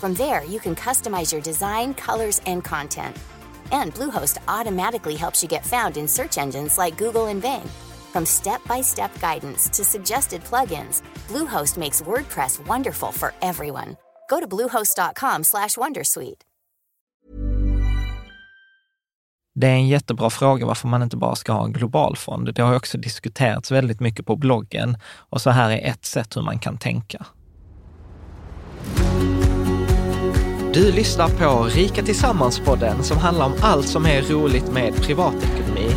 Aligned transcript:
From 0.00 0.14
there, 0.14 0.44
you 0.44 0.60
can 0.60 0.76
customize 0.76 1.32
your 1.32 1.42
design, 1.42 1.92
colors, 1.92 2.40
and 2.46 2.62
content. 2.62 3.16
And 3.72 3.92
Bluehost 3.94 4.38
automatically 4.46 5.16
helps 5.16 5.42
you 5.42 5.48
get 5.48 5.66
found 5.66 5.96
in 5.96 6.08
search 6.08 6.38
engines 6.38 6.78
like 6.78 6.96
Google 7.04 7.26
and 7.26 7.42
Bing. 7.42 7.68
From 8.12 8.24
step-by-step 8.24 9.10
guidance 9.20 9.68
to 9.76 9.84
suggested 9.84 10.44
plugins, 10.44 11.02
Bluehost 11.28 11.76
makes 11.76 12.02
WordPress 12.02 12.64
wonderful 12.68 13.12
for 13.12 13.32
everyone. 13.40 13.96
Go 14.30 14.40
to 14.40 14.46
bluehost.com/wondersuite. 14.46 16.44
Det 19.54 19.66
är 19.66 19.74
en 19.74 19.88
jättebra 19.88 20.30
fråga 20.30 20.66
varför 20.66 20.88
man 20.88 21.02
inte 21.02 21.16
bara 21.16 21.36
ska 21.36 21.52
ha 21.52 21.64
en 21.64 21.72
global 21.72 22.16
fond. 22.16 22.54
Det 22.54 22.62
har 22.62 22.76
också 22.76 22.98
diskuterats 22.98 23.70
väldigt 23.70 24.00
mycket 24.00 24.26
på 24.26 24.36
bloggen 24.36 24.96
och 25.30 25.40
så 25.40 25.50
här 25.50 25.70
är 25.70 25.90
ett 25.90 26.04
sätt 26.04 26.36
hur 26.36 26.42
man 26.42 26.58
kan 26.58 26.78
tänka. 26.78 27.26
Du 30.72 30.92
lyssnar 30.92 31.28
på 31.28 31.64
Rika 31.64 32.02
Tillsammans-podden 32.02 33.02
som 33.02 33.18
handlar 33.18 33.46
om 33.46 33.54
allt 33.60 33.86
som 33.86 34.06
är 34.06 34.22
roligt 34.22 34.72
med 34.72 35.02
privatekonomi. 35.02 35.90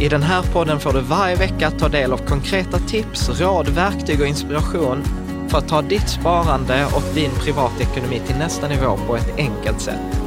I 0.00 0.08
den 0.08 0.22
här 0.22 0.42
podden 0.42 0.80
får 0.80 0.92
du 0.92 1.00
varje 1.00 1.36
vecka 1.36 1.70
ta 1.70 1.88
del 1.88 2.12
av 2.12 2.18
konkreta 2.18 2.78
tips, 2.78 3.40
råd, 3.40 3.68
verktyg 3.68 4.20
och 4.20 4.26
inspiration 4.26 5.04
för 5.48 5.58
att 5.58 5.68
ta 5.68 5.82
ditt 5.82 6.08
sparande 6.08 6.86
och 6.86 7.14
din 7.14 7.30
privatekonomi 7.30 8.20
till 8.26 8.36
nästa 8.36 8.68
nivå 8.68 8.98
på 9.06 9.16
ett 9.16 9.36
enkelt 9.36 9.80
sätt. 9.80 10.20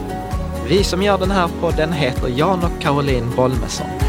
Vi 0.68 0.84
som 0.84 1.04
gör 1.04 1.18
den 1.18 1.32
här 1.32 1.50
podden 1.62 1.94
heter 1.94 2.28
Jan 2.28 2.64
och 2.64 2.82
Caroline 2.82 3.32
Bolmesson. 3.36 4.07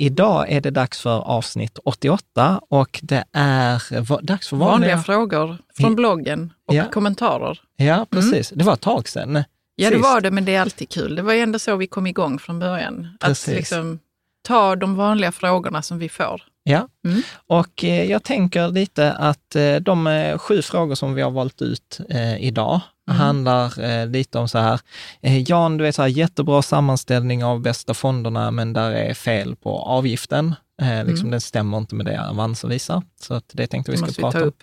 Idag 0.00 0.52
är 0.52 0.60
det 0.60 0.70
dags 0.70 1.00
för 1.00 1.18
avsnitt 1.20 1.78
88 1.84 2.60
och 2.70 3.00
det 3.02 3.24
är 3.32 4.22
dags 4.22 4.48
för 4.48 4.56
vanliga... 4.56 4.70
Vanliga 4.72 4.98
frågor 5.02 5.58
från 5.76 5.94
bloggen 5.94 6.52
och 6.68 6.74
Ja. 6.74 6.84
kommentarer. 6.92 7.60
Ja, 7.76 8.06
precis. 8.10 8.52
Det 8.54 8.64
var 8.64 8.72
ett 8.72 8.80
tag 8.80 9.08
sedan. 9.08 9.44
Ja, 9.74 9.88
det 9.90 9.94
sist. 9.96 10.02
var 10.08 10.20
det, 10.20 10.30
men 10.30 10.44
det 10.44 10.54
är 10.54 10.60
alltid 10.60 10.88
kul. 10.88 11.14
Det 11.16 11.22
var 11.22 11.32
ju 11.32 11.40
ändå 11.40 11.58
så 11.58 11.76
vi 11.76 11.86
kom 11.86 12.06
igång 12.06 12.38
från 12.38 12.58
början. 12.58 13.08
Precis. 13.20 13.48
Att 13.48 13.54
liksom 13.54 13.98
ta 14.42 14.76
de 14.76 14.96
vanliga 14.96 15.32
frågorna 15.32 15.82
som 15.82 15.98
vi 15.98 16.08
får. 16.08 16.42
Ja, 16.62 16.88
Mm. 17.04 17.22
och 17.46 17.84
eh, 17.84 18.10
jag 18.10 18.22
tänker 18.22 18.68
lite 18.68 19.12
att 19.12 19.56
eh, 19.56 19.76
de 19.76 20.06
eh, 20.06 20.38
sju 20.38 20.62
frågor 20.62 20.94
som 20.94 21.14
vi 21.14 21.22
har 21.22 21.30
valt 21.30 21.62
ut 21.62 22.00
idag 22.38 22.80
Mm. 23.10 23.20
handlar 23.20 23.80
eh, 23.84 24.06
lite 24.06 24.38
om 24.38 24.48
så 24.48 24.58
här, 24.58 24.80
eh, 25.20 25.50
Jan, 25.50 25.76
du 25.76 25.84
vet 25.84 25.94
så 25.94 26.02
här, 26.02 26.08
jättebra 26.08 26.62
sammanställning 26.62 27.44
av 27.44 27.60
bästa 27.60 27.94
fonderna, 27.94 28.50
men 28.50 28.72
där 28.72 28.90
är 28.90 29.14
fel 29.14 29.56
på 29.56 29.78
avgiften. 29.78 30.54
Eh, 30.82 31.04
liksom, 31.04 31.18
Mm. 31.26 31.30
Den 31.30 31.40
stämmer 31.40 31.78
inte 31.78 31.94
med 31.94 32.06
det 32.06 32.28
Avanza 32.28 32.66
visar. 32.68 33.02
Så 33.20 33.34
att 33.34 33.44
det 33.52 33.66
tänkte 33.66 33.90
vi 33.92 33.98
ska 33.98 34.06
prata 34.06 34.30
ta 34.38 34.42
om. 34.42 34.48
upp. 34.48 34.62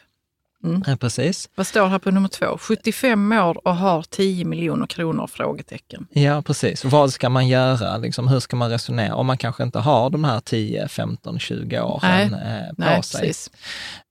Mm. 0.63 0.83
Eh, 0.87 0.95
precis. 0.95 1.49
Vad 1.55 1.67
står 1.67 1.87
här 1.87 1.99
på 1.99 2.11
nummer 2.11 2.27
två? 2.29 2.57
75 2.57 3.31
år 3.31 3.67
och 3.67 3.75
har 3.75 4.03
10 4.09 4.45
miljoner 4.45 4.87
kronor? 4.87 5.27
Frågetecken. 5.27 6.07
Ja, 6.11 6.41
precis. 6.41 6.85
Vad 6.85 7.13
ska 7.13 7.29
man 7.29 7.47
göra? 7.47 7.97
Liksom, 7.97 8.27
hur 8.27 8.39
ska 8.39 8.55
man 8.55 8.69
resonera? 8.69 9.15
Om 9.15 9.25
man 9.27 9.37
kanske 9.37 9.63
inte 9.63 9.79
har 9.79 10.09
de 10.09 10.23
här 10.23 10.39
10, 10.39 10.87
15, 10.87 11.39
20 11.39 11.79
åren 11.81 12.01
Nej. 12.31 12.59
eh, 12.69 12.69
på 12.69 12.81
Nej, 12.81 13.03
sig. 13.03 13.21
precis. 13.21 13.51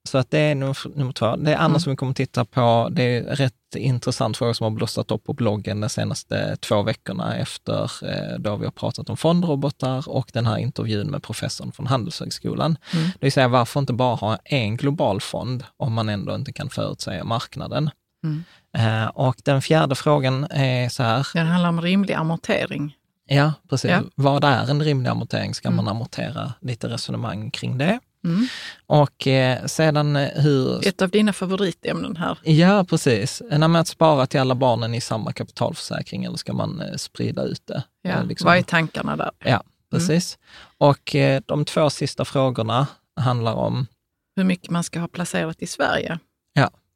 Så 0.09 0.17
att 0.17 0.31
det 0.31 0.39
är 0.39 0.55
nummer, 0.55 0.77
nummer 0.97 1.11
två. 1.13 1.25
Det 1.35 1.55
andra 1.57 1.65
Mm. 1.65 1.79
som 1.79 1.89
vi 1.89 1.95
kommer 1.95 2.13
titta 2.13 2.45
på, 2.45 2.87
det 2.91 3.03
är 3.03 3.21
rätt 3.23 3.53
intressant 3.79 4.37
fråga 4.37 4.53
som 4.53 4.63
har 4.63 4.71
blossat 4.71 5.11
upp 5.11 5.23
på 5.23 5.33
bloggen 5.33 5.81
de 5.81 5.89
senaste 5.89 6.55
två 6.55 6.81
veckorna 6.83 7.35
efter 7.37 7.91
eh, 8.09 8.39
då 8.39 8.55
vi 8.55 8.65
har 8.65 8.71
pratat 8.71 9.09
om 9.09 9.17
fondrobotar 9.17 10.09
och 10.09 10.29
den 10.33 10.45
här 10.45 10.57
intervjun 10.57 11.07
med 11.07 11.23
professorn 11.23 11.71
från 11.71 11.87
Handelshögskolan. 11.87 12.77
Mm. 12.93 13.05
Det 13.07 13.17
vill 13.25 13.31
säga 13.31 13.47
varför 13.47 13.79
inte 13.79 13.93
bara 13.93 14.15
ha 14.15 14.37
en 14.43 14.77
global 14.77 15.21
fond 15.21 15.63
om 15.77 15.93
man 15.93 16.09
ändå 16.09 16.35
inte 16.35 16.53
kan 16.53 16.69
förutsäga 16.69 17.23
marknaden. 17.23 17.89
Mm. 18.23 18.43
Eh, 18.77 19.07
och 19.07 19.35
den 19.43 19.61
fjärde 19.61 19.95
frågan 19.95 20.47
är 20.49 20.89
så 20.89 21.03
här, 21.03 21.27
Den 21.33 21.47
handlar 21.47 21.69
om 21.69 21.81
rimlig 21.81 22.13
amortering. 22.13 22.95
ja 23.27 23.53
precis, 23.69 23.91
Ja. 23.91 24.01
vad 24.15 24.43
är 24.43 24.69
en 24.71 24.83
rimlig 24.83 25.09
amortering? 25.09 25.53
Ska 25.53 25.67
Mm. 25.67 25.75
man 25.75 25.87
amortera? 25.87 26.53
Lite 26.61 26.89
resonemang 26.89 27.51
kring 27.51 27.77
det. 27.77 27.99
Mm. 28.25 28.47
Och 28.85 29.27
eh, 29.27 29.65
sedan 29.65 30.15
eh, 30.15 30.29
hur 30.41 30.87
Ett 30.87 31.01
av 31.01 31.09
dina 31.09 31.33
favoritämnen 31.33 32.15
här. 32.15 32.37
Ja, 32.43 32.83
precis. 32.83 33.41
Än 33.51 33.71
med 33.71 33.81
att 33.81 33.87
spara 33.87 34.25
till 34.27 34.39
alla 34.39 34.55
barnen 34.55 34.93
i 34.93 35.01
samma 35.01 35.33
kapitalförsäkring 35.33 36.23
eller 36.23 36.37
ska 36.37 36.53
man 36.53 36.81
eh, 36.81 36.95
sprida 36.95 37.43
ut 37.43 37.67
det? 37.67 37.83
Ja. 38.01 38.09
Eh, 38.09 38.25
liksom- 38.25 38.45
Vad 38.45 38.57
är 38.57 38.61
tankarna 38.61 39.15
där? 39.15 39.31
Ja, 39.39 39.63
precis. 39.91 40.37
Och 40.77 41.15
eh, 41.15 41.41
de 41.45 41.65
två 41.65 41.89
sista 41.89 42.25
frågorna 42.25 42.87
handlar 43.15 43.53
om, 43.53 43.87
Hur 44.35 44.43
mycket 44.43 44.69
man 44.69 44.83
ska 44.83 44.99
ha 44.99 45.07
placerat 45.07 45.61
i 45.61 45.67
Sverige? 45.67 46.19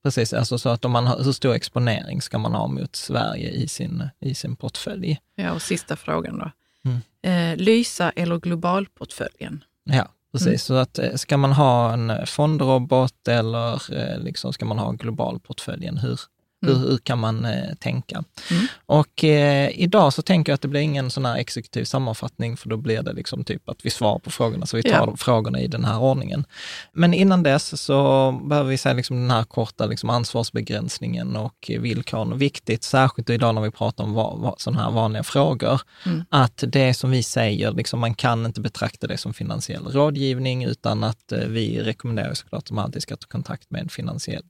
precis, 0.03 0.33
alltså 0.33 0.57
så 0.57 0.69
att 0.69 0.85
om 0.85 0.91
man 0.91 1.07
har, 1.07 1.23
hur 1.23 1.31
stor 1.31 1.53
exponering 1.53 2.21
ska 2.21 2.37
man 2.37 2.53
ha 2.53 2.67
mot 2.67 2.95
Sverige 2.95 3.49
i 3.49 3.67
sin, 3.67 4.09
i 4.19 4.35
sin 4.35 4.55
portfölj? 4.55 5.19
Ja, 5.35 5.51
och 5.51 5.61
sista 5.61 5.95
frågan 5.95 6.37
då. 6.39 6.51
Mm. 6.89 7.51
Eh, 7.51 7.57
Lysa 7.57 8.09
eller 8.15 8.37
globalportföljen? 8.39 9.63
Ja, 9.83 10.07
precis. 10.31 10.47
Mm. 10.47 10.57
Så 10.57 10.73
att 10.73 10.99
eh, 10.99 11.13
ska 11.13 11.37
man 11.37 11.51
ha 11.51 11.93
en 11.93 12.27
fondrobot 12.27 13.27
eller 13.27 13.97
eh, 13.97 14.19
liksom 14.19 14.53
ska 14.53 14.65
man 14.65 14.79
ha 14.79 14.91
globalportföljen? 14.91 15.97
Hur, 15.97 16.19
hur, 16.61 16.69
Mm. 16.75 16.81
hur 16.81 16.97
kan 16.97 17.19
man 17.19 17.45
eh, 17.45 17.73
tänka? 17.79 18.23
Mm. 18.51 18.65
Och 18.85 19.23
eh, 19.23 19.69
idag 19.69 20.13
så 20.13 20.21
tänker 20.21 20.51
jag 20.51 20.55
att 20.55 20.61
det 20.61 20.67
blir 20.67 20.81
ingen 20.81 21.11
sån 21.11 21.25
här 21.25 21.35
exekutiv 21.37 21.83
sammanfattning, 21.83 22.57
för 22.57 22.69
då 22.69 22.77
blir 22.77 23.01
det 23.01 23.13
liksom 23.13 23.43
typ 23.43 23.69
att 23.69 23.85
vi 23.85 23.89
svarar 23.89 24.19
på 24.19 24.31
frågorna, 24.31 24.65
så 24.65 24.77
vi 24.77 24.83
tar 24.83 24.91
Ja. 24.91 25.15
frågorna 25.17 25.59
i 25.59 25.67
den 25.67 25.85
här 25.85 25.99
ordningen. 25.99 26.45
Men 26.93 27.13
innan 27.13 27.43
dess 27.43 27.81
så 27.81 28.31
behöver 28.43 28.69
vi 28.69 28.77
säga 28.77 28.93
liksom 28.93 29.15
den 29.21 29.31
här 29.31 29.43
korta 29.43 29.85
liksom 29.85 30.09
ansvarsbegränsningen 30.09 31.35
och 31.35 31.71
villkoren. 31.79 32.37
Viktigt, 32.37 32.83
särskilt 32.83 33.29
idag 33.29 33.55
när 33.55 33.61
vi 33.61 33.71
pratar 33.71 34.03
om 34.03 34.13
va, 34.13 34.35
va, 34.35 34.55
sådana 34.57 34.83
här 34.83 34.91
vanliga 34.91 35.23
frågor, 35.23 35.81
Mm. 36.05 36.25
att 36.29 36.63
det 36.67 36.93
som 36.93 37.11
vi 37.11 37.23
säger, 37.23 37.71
liksom, 37.71 37.99
man 37.99 38.15
kan 38.15 38.45
inte 38.45 38.61
betrakta 38.61 39.07
det 39.07 39.17
som 39.17 39.33
finansiell 39.33 39.87
rådgivning, 39.87 40.63
utan 40.63 41.03
att 41.03 41.31
eh, 41.31 41.39
vi 41.39 41.79
rekommenderar 41.83 42.33
såklart 42.33 42.63
att 42.63 42.71
man 42.71 42.85
alltid 42.85 43.01
ska 43.01 43.15
ta 43.15 43.27
kontakt 43.27 43.71
med 43.71 43.81
en 43.81 43.89
finansiell 43.89 44.43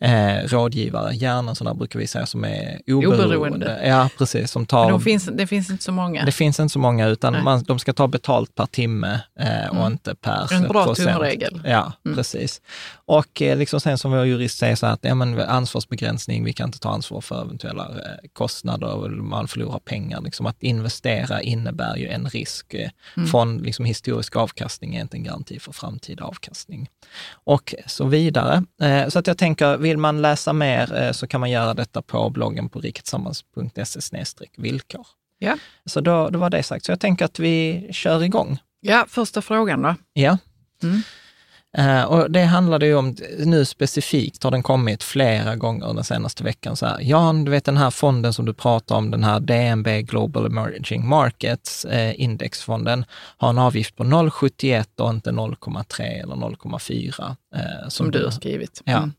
eh, 0.00 0.36
rådgivare, 0.46 1.14
gärna 1.14 1.51
sådana 1.56 1.74
brukar 1.74 1.98
vi 1.98 2.06
säga 2.06 2.26
som 2.26 2.44
är 2.44 2.80
oberoende. 2.86 3.24
Oberoende. 3.26 3.80
Ja, 3.88 4.08
precis. 4.18 4.50
Som 4.50 4.66
tar, 4.66 4.84
Men 4.84 4.92
de 4.92 5.00
finns, 5.00 5.24
det 5.32 5.46
finns 5.46 5.70
inte 5.70 5.84
så 5.84 5.92
många. 5.92 6.24
det 6.24 6.32
finns 6.32 6.60
inte 6.60 6.72
så 6.72 6.78
många, 6.78 7.06
utan 7.08 7.44
man, 7.44 7.62
de 7.62 7.78
ska 7.78 7.92
ta 7.92 8.08
betalt 8.08 8.54
per 8.54 8.66
timme 8.66 9.20
eh, 9.38 9.68
och 9.70 9.76
Mm. 9.76 9.92
inte 9.92 10.14
per 10.14 10.52
En 10.52 10.68
bra 10.68 10.94
tumregel. 10.94 11.60
Ja, 11.64 11.92
Mm. 12.04 12.16
precis. 12.16 12.60
Och 12.94 13.42
eh, 13.42 13.56
liksom 13.56 13.80
sen 13.80 13.98
som 13.98 14.10
vår 14.10 14.24
jurist 14.26 14.58
säger 14.58 14.76
så 14.76 14.86
här 14.86 14.92
att 14.92 15.04
ja, 15.04 15.14
men 15.14 15.40
ansvarsbegränsning, 15.40 16.44
vi 16.44 16.52
kan 16.52 16.68
inte 16.68 16.78
ta 16.78 16.90
ansvar 16.90 17.20
för 17.20 17.42
eventuella 17.42 17.84
eh, 17.84 18.28
kostnader, 18.32 18.94
och 18.94 19.10
man 19.10 19.48
förlorar 19.48 19.78
pengar. 19.78 20.20
Liksom 20.20 20.46
att 20.46 20.62
investera 20.62 21.42
innebär 21.42 21.96
ju 21.96 22.08
en 22.08 22.26
risk. 22.28 22.74
Eh, 22.74 22.90
Mm. 23.16 23.28
Från 23.28 23.58
liksom 23.58 23.84
historisk 23.84 24.36
avkastning 24.36 24.94
är 24.96 25.00
inte 25.00 25.16
en 25.16 25.22
garanti 25.24 25.58
för 25.58 25.72
framtida 25.72 26.24
avkastning. 26.24 26.88
Och 27.44 27.74
så 27.86 28.04
vidare. 28.04 28.64
Eh, 28.82 29.08
så 29.08 29.18
att 29.18 29.26
jag 29.26 29.38
tänker, 29.38 29.76
vill 29.76 29.98
man 29.98 30.22
läsa 30.22 30.52
mer 30.52 30.94
eh, 31.02 31.12
så 31.12 31.26
kan 31.26 31.40
man 31.42 31.50
göra 31.50 31.74
detta 31.74 32.02
på 32.02 32.30
bloggen 32.30 32.68
på 32.68 32.80
riketillsammans.se 32.80 34.46
villkor. 34.56 35.06
Ja. 35.38 35.58
Så 35.84 36.00
då, 36.00 36.28
då 36.28 36.38
var 36.38 36.50
det 36.50 36.62
sagt. 36.62 36.84
Så 36.84 36.92
jag 36.92 37.00
tänker 37.00 37.24
att 37.24 37.38
vi 37.38 37.88
kör 37.92 38.22
igång. 38.22 38.58
Ja, 38.80 39.06
första 39.08 39.42
frågan 39.42 39.82
då. 39.82 39.94
Ja. 40.12 40.38
Mm. 40.82 41.02
Eh, 41.78 42.02
och 42.02 42.30
det 42.30 42.44
handlade 42.44 42.86
ju 42.86 42.94
om, 42.94 43.16
nu 43.38 43.64
specifikt 43.64 44.42
har 44.42 44.50
den 44.50 44.62
kommit 44.62 45.02
flera 45.02 45.56
gånger 45.56 45.94
den 45.94 46.04
senaste 46.04 46.44
veckan. 46.44 46.76
Så 46.76 46.86
här, 46.86 46.98
Jan, 47.00 47.44
du 47.44 47.50
vet 47.50 47.64
den 47.64 47.76
här 47.76 47.90
fonden 47.90 48.32
som 48.32 48.44
du 48.44 48.54
pratar 48.54 48.96
om, 48.96 49.10
den 49.10 49.24
här 49.24 49.40
DNB 49.40 50.02
Global 50.02 50.46
Emerging 50.46 51.08
Markets 51.08 51.84
eh, 51.84 52.20
indexfonden, 52.20 53.04
har 53.36 53.50
en 53.50 53.58
avgift 53.58 53.96
på 53.96 54.04
0,71 54.04 55.00
och 55.00 55.10
inte 55.10 55.30
0,3 55.30 56.02
eller 56.02 56.34
0,4. 56.34 57.36
Eh, 57.54 57.88
Som 57.88 58.10
du 58.10 58.24
har 58.24 58.30
skrivit. 58.30 58.82
Ja. 58.84 58.96
Mm. 58.96 59.12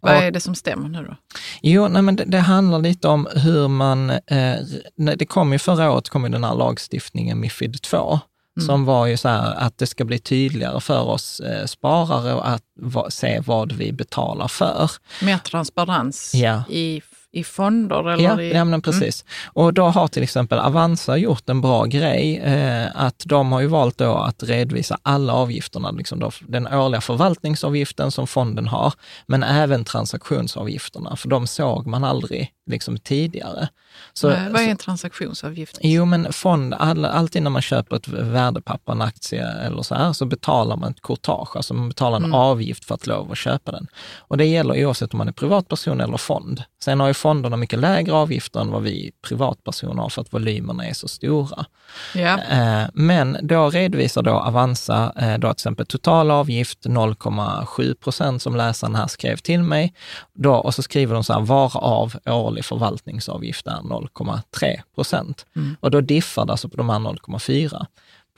Vad 0.00 0.12
är 0.12 0.30
det 0.30 0.40
som 0.40 0.54
stämmer 0.54 0.88
nu 0.88 1.04
då? 1.04 1.16
Jo, 1.62 1.88
nej, 1.88 2.02
men 2.02 2.16
det, 2.16 2.24
det 2.24 2.38
handlar 2.38 2.78
lite 2.78 3.08
om 3.08 3.28
hur 3.36 3.68
man... 3.68 4.10
Eh, 4.10 4.56
det 4.96 5.26
kom 5.26 5.52
ju 5.52 5.58
förra 5.58 5.92
året 5.92 6.08
kom 6.08 6.24
ju 6.24 6.30
den 6.30 6.44
här 6.44 6.54
lagstiftningen 6.54 7.40
Mifid 7.40 7.82
2, 7.82 8.20
Mm. 8.56 8.66
som 8.66 8.84
var 8.84 9.06
ju 9.06 9.16
så 9.16 9.28
här 9.28 9.54
att 9.54 9.78
det 9.78 9.86
ska 9.86 10.04
bli 10.04 10.18
tydligare 10.18 10.80
för 10.80 11.02
oss 11.02 11.40
eh, 11.40 11.66
sparare 11.66 12.42
att 12.42 12.62
va, 12.80 13.10
se 13.10 13.40
vad 13.40 13.72
vi 13.72 13.92
betalar 13.92 14.48
för. 14.48 14.90
Mer 15.22 15.38
transparens 15.38 16.34
Ja. 16.34 16.62
i, 16.70 17.02
i 17.34 17.44
fonder? 17.44 18.10
Eller 18.10 18.24
Ja, 18.24 18.40
i, 18.40 18.52
ja 18.52 18.64
men 18.64 18.82
precis. 18.82 19.24
Och 19.46 19.74
då 19.74 19.84
har 19.84 20.08
till 20.08 20.22
exempel 20.22 20.58
Avanza 20.58 21.16
gjort 21.16 21.48
en 21.48 21.60
bra 21.60 21.84
grej, 21.84 22.38
eh, 22.38 22.86
att 22.94 23.22
de 23.26 23.52
har 23.52 23.60
ju 23.60 23.66
valt 23.66 23.98
då 23.98 24.14
att 24.14 24.42
redovisa 24.42 24.98
alla 25.02 25.32
avgifterna, 25.32 25.90
liksom 25.90 26.18
då, 26.18 26.30
den 26.48 26.66
årliga 26.66 27.00
förvaltningsavgiften 27.00 28.10
som 28.10 28.26
fonden 28.26 28.68
har, 28.68 28.92
men 29.26 29.42
även 29.42 29.84
transaktionsavgifterna, 29.84 31.16
för 31.16 31.28
de 31.28 31.46
såg 31.46 31.86
man 31.86 32.04
aldrig 32.04 32.50
liksom 32.70 32.98
tidigare. 32.98 33.68
Så, 34.12 34.28
Vad 34.28 34.38
vad 34.38 34.60
är 34.60 34.64
så- 34.64 34.70
en 34.70 34.76
transaktionsavgift? 34.76 35.78
Jo, 35.82 36.04
men 36.04 36.32
fond, 36.32 36.74
all, 36.74 37.04
alltid 37.04 37.42
när 37.42 37.50
man 37.50 37.62
köper 37.62 37.96
ett 37.96 38.08
värdepapper, 38.08 38.92
en 38.92 39.02
aktie 39.02 39.46
eller 39.48 39.82
så 39.82 39.94
här, 39.94 40.12
så 40.12 40.26
betalar 40.26 40.76
man 40.76 40.90
ett 40.90 41.02
courtage, 41.02 41.56
alltså 41.56 41.74
man 41.74 41.88
betalar 41.88 42.16
en 42.20 42.34
avgift 42.34 42.84
för 42.84 42.94
att 42.94 43.06
lov 43.06 43.32
att 43.32 43.38
köpa 43.38 43.72
den. 43.72 43.86
Och 44.18 44.36
det 44.36 44.44
gäller 44.44 44.86
oavsett 44.86 45.14
om 45.14 45.18
man 45.18 45.28
är 45.28 45.32
privatperson 45.32 46.00
eller 46.00 46.16
fond. 46.16 46.62
Sen 46.84 47.00
har 47.00 47.06
ju 47.08 47.14
fonderna 47.24 47.56
mycket 47.56 47.78
lägre 47.78 48.12
avgifter 48.12 48.60
än 48.60 48.70
vad 48.70 48.82
vi 48.82 49.12
privatpersoner 49.28 50.02
har 50.02 50.08
för 50.08 50.22
att 50.22 50.32
volymerna 50.32 50.86
är 50.86 50.92
så 50.92 51.08
stora. 51.08 51.66
Ja. 52.14 52.38
Eh, 52.50 52.88
Men 52.94 53.38
då 53.42 53.70
redovisar 53.70 54.22
då 54.22 54.30
Avanza 54.30 55.12
eh, 55.16 55.38
då 55.38 55.48
till 55.48 55.50
exempel 55.50 55.86
total 55.86 56.30
avgift 56.30 56.86
0,7 56.86 57.94
procent 57.94 58.42
som 58.42 58.56
läsaren 58.56 58.94
här 58.94 59.06
skrev 59.06 59.36
till 59.36 59.62
mig. 59.62 59.94
Då, 60.34 60.54
och 60.54 60.74
så 60.74 60.82
skriver 60.82 61.14
de 61.14 61.24
så 61.24 61.32
här, 61.32 61.40
varav 61.40 62.14
årlig 62.26 62.64
förvaltningsavgift 62.64 63.66
är 63.66 63.72
0,3 63.72 64.80
procent. 64.94 65.46
Och 65.80 65.90
då 65.90 66.00
diffar 66.00 66.46
det 66.46 66.52
alltså 66.52 66.68
på 66.68 66.76
de 66.76 66.90
här 66.90 66.98
0,4. 66.98 67.86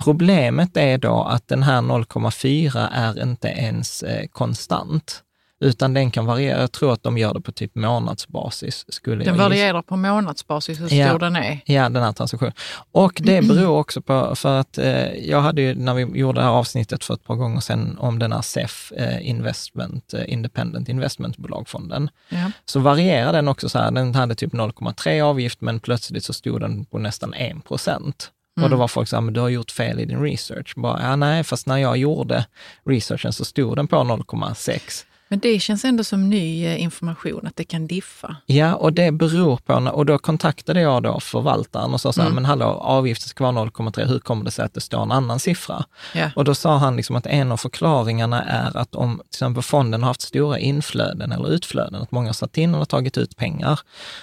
Problemet 0.05 0.77
är 0.77 0.99
då 0.99 1.23
att 1.23 1.49
den 1.49 1.63
här 1.63 1.81
0,4 1.83 2.89
är 2.93 3.23
inte 3.23 3.49
ens 3.49 4.03
eh, 4.03 4.27
konstant, 4.27 5.23
utan 5.61 5.95
den 5.95 6.11
kan 6.11 6.27
variera. 6.27 6.61
Jag 6.61 6.73
tror 6.73 6.93
att 6.93 7.03
de 7.03 7.19
gör 7.19 7.35
det 7.35 7.41
på 7.41 7.53
typ 7.53 7.75
månadsbasis. 7.75 8.85
Skulle 8.89 9.25
Den 9.25 9.39
varierar 9.39 9.83
på 9.83 9.97
månadsbasis 9.97 10.81
hur 10.81 10.87
stor 10.87 10.99
Ja. 10.99 11.19
den 11.19 11.37
är. 11.37 11.61
Ja, 11.65 11.89
den 11.89 12.03
här 12.03 12.13
transaktionen. 12.13 12.53
Och 12.93 13.13
det 13.25 13.43
beror 13.49 13.79
också 13.79 14.03
på, 14.03 14.35
för 14.37 14.61
att 14.61 14.79
eh, 14.79 15.13
jag 15.15 15.41
hade 15.41 15.63
ju, 15.63 15.75
när 15.75 15.95
vi 15.95 16.19
gjorde 16.21 16.41
det 16.41 16.45
här 16.45 16.51
avsnittet 16.53 17.05
för 17.05 17.15
ett 17.15 17.25
par 17.25 17.35
gånger 17.35 17.61
sedan 17.61 17.99
om 17.99 18.19
den 18.19 18.33
här 18.33 18.43
SEF, 18.43 18.93
eh, 18.93 19.29
Investment, 19.29 20.15
eh, 20.15 20.33
Independent 20.33 20.89
Investmentbolagfonden, 20.89 22.11
Ja. 22.29 22.51
så 22.65 22.81
varierar 22.81 23.33
den 23.33 23.49
också 23.49 23.69
så 23.69 23.79
här, 23.79 23.91
den 23.91 24.15
hade 24.15 24.35
typ 24.35 24.53
0,3 24.53 25.21
avgift, 25.23 25.61
men 25.61 25.81
plötsligt 25.81 26.25
så 26.25 26.33
stod 26.33 26.61
den 26.61 26.85
på 26.85 26.99
nästan 26.99 27.35
1 27.35 27.65
procent. 27.65 28.31
Och 28.63 28.71
då 28.71 28.77
var 28.77 28.89
folk 28.89 29.09
så 29.09 29.17
här, 29.17 29.21
men 29.21 29.35
du 29.35 29.41
har 29.41 29.49
gjort 29.49 29.71
fel 29.71 30.01
i 30.01 30.05
din 30.05 30.23
research. 30.23 30.73
Bara, 30.77 31.03
ja, 31.03 31.17
nej, 31.17 31.45
fast 31.45 31.67
när 31.67 31.77
jag 31.77 31.97
gjorde 31.97 32.47
researchen 32.85 33.33
så 33.33 33.45
stod 33.45 33.77
den 33.77 33.87
på 33.89 33.97
0,6. 33.97 35.05
Men 35.29 35.39
det 35.39 35.61
känns 35.61 35.85
ändå 35.85 36.05
som 36.05 36.31
ny 36.31 36.67
eh, 36.67 36.83
information, 36.83 37.47
att 37.47 37.57
det 37.57 37.65
kan 37.65 37.87
diffa. 37.87 38.37
Ja, 38.47 38.75
och 38.75 38.93
det 38.93 39.13
beror 39.13 39.57
på, 39.57 39.75
och 39.75 40.07
då 40.07 40.19
kontaktade 40.19 40.81
jag 40.81 41.03
då 41.03 41.21
förvaltaren 41.21 41.95
och 41.95 42.01
sa 42.01 42.13
så 42.13 42.23
här, 42.23 42.31
men 42.31 42.45
hallå, 42.45 42.67
avgiften 42.67 43.29
ska 43.29 43.53
vara 43.53 43.65
0,3, 43.65 44.07
hur 44.07 44.19
kommer 44.19 44.45
det 44.45 44.51
sig 44.51 44.65
att 44.65 44.75
det 44.75 44.81
står 44.81 45.03
en 45.03 45.13
annan 45.13 45.39
siffra? 45.39 45.85
Ja. 46.15 46.31
Och 46.37 46.45
då 46.45 46.55
sa 46.55 46.77
han 46.77 46.97
liksom 46.97 47.17
att 47.17 47.27
en 47.27 47.53
av 47.53 47.57
förklaringarna 47.57 48.43
är 48.43 48.77
att 48.77 48.95
om 48.95 49.17
till 49.17 49.29
exempel 49.29 49.63
fonden 49.63 50.03
har 50.03 50.11
haft 50.11 50.21
stora 50.21 50.59
inflöden 50.59 51.33
eller 51.33 51.49
utflöden, 51.51 52.03
att 52.03 52.13
många 52.13 52.29
har 52.29 52.35
satt 52.35 52.59
in 52.59 52.75
och 52.75 52.89
tagit 52.89 53.19
ut 53.19 53.37
pengar, 53.37 53.81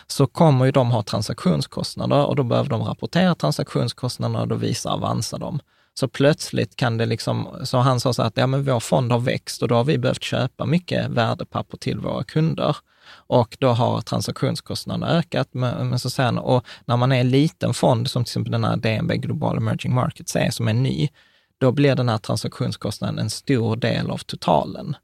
så 0.07 0.27
kommer 0.27 0.65
ju 0.65 0.71
de 0.71 0.91
ha 0.91 1.03
transaktionskostnader 1.03 2.25
och 2.25 2.35
då 2.35 2.44
behöver 2.44 2.69
de 2.69 2.83
rapportera 2.83 3.35
transaktionskostnaderna 3.35 4.41
och 4.41 4.47
då 4.47 4.55
visar 4.55 4.91
Avanza 4.91 5.38
dem. 5.38 5.59
Så 6.00 6.07
plötsligt 6.07 6.75
kan 6.75 6.98
det 6.98 7.06
liksom, 7.06 7.48
så 7.63 7.78
han 7.78 8.00
sa 8.00 8.13
så 8.13 8.22
här 8.22 8.28
att 8.28 8.38
ja, 8.38 8.48
men 8.48 8.63
vår 8.63 8.80
fond 8.80 9.12
har 9.12 9.19
växt 9.19 9.62
och 9.62 9.68
då 9.68 9.75
har 9.75 9.84
vi 9.84 9.98
behövt 9.98 10.24
köpa 10.24 10.66
mycket 10.66 11.10
värdepapper 11.10 11.78
till 11.78 12.00
våra 12.00 12.24
kunder. 12.24 12.78
Och 13.12 13.57
då 13.60 13.69
har 13.69 14.01
transaktionskostnaderna 14.01 15.18
ökat. 15.18 15.50
Men, 15.51 15.90
men 15.90 16.00
så 16.00 16.10
sen, 16.10 16.38
och 16.38 16.66
när 16.86 16.98
man 16.98 17.12
är 17.12 17.19
en 17.19 17.30
liten 17.30 17.74
fond, 17.74 18.10
som 18.10 18.24
till 18.24 18.30
exempel 18.30 18.51
den 18.51 18.63
här 18.63 18.78
DNB 18.78 19.18
Global 19.18 19.57
Emerging 19.57 19.94
Markets 19.94 20.36
är, 20.36 20.50
som 20.50 20.68
är 20.68 20.74
ny, 20.74 21.10
då 21.57 21.72
blir 21.72 21.96
den 21.96 22.10
här 22.10 22.18
transaktionskostnaden 22.18 23.19
en 23.19 23.30
stor 23.30 23.75
del 23.75 24.12
av 24.12 24.18
totalen. 24.18 24.96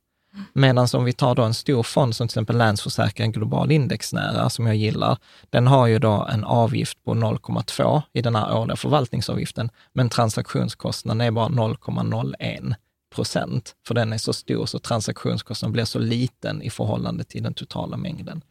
Medan 0.54 0.88
om 0.94 1.06
vi 1.06 1.14
tar 1.14 1.36
då 1.36 1.44
en 1.44 1.54
stor 1.54 1.84
fond 1.84 2.16
som 2.16 2.28
till 2.28 2.32
exempel 2.32 2.58
Länsförsäkring 2.58 3.32
Global 3.32 3.72
Indexnära, 3.72 4.50
som 4.50 4.68
jag 4.68 4.76
gillar, 4.76 5.18
den 5.50 5.68
har 5.68 5.88
ju 5.88 6.00
då 6.00 6.28
en 6.32 6.44
avgift 6.44 7.04
på 7.04 7.14
0,2 7.14 8.02
i 8.14 8.22
den 8.22 8.36
här 8.36 8.58
årliga 8.58 8.76
förvaltningsavgiften, 8.76 9.70
men 9.94 10.10
transaktionskostnaden 10.10 11.22
är 11.22 11.32
bara 11.32 11.48
0,01 11.48 12.76
procent, 13.16 13.76
för 13.88 13.96
den 13.96 14.14
är 14.14 14.18
så 14.18 14.34
stor 14.34 14.66
så 14.66 14.80
transaktionskostnaden 14.80 15.74
blir 15.74 15.86
så 15.86 16.00
liten 16.00 16.62
i 16.62 16.70
förhållande 16.70 17.24
till 17.24 17.44
den 17.44 17.54
totala 17.54 17.98
mängden. 17.98 18.42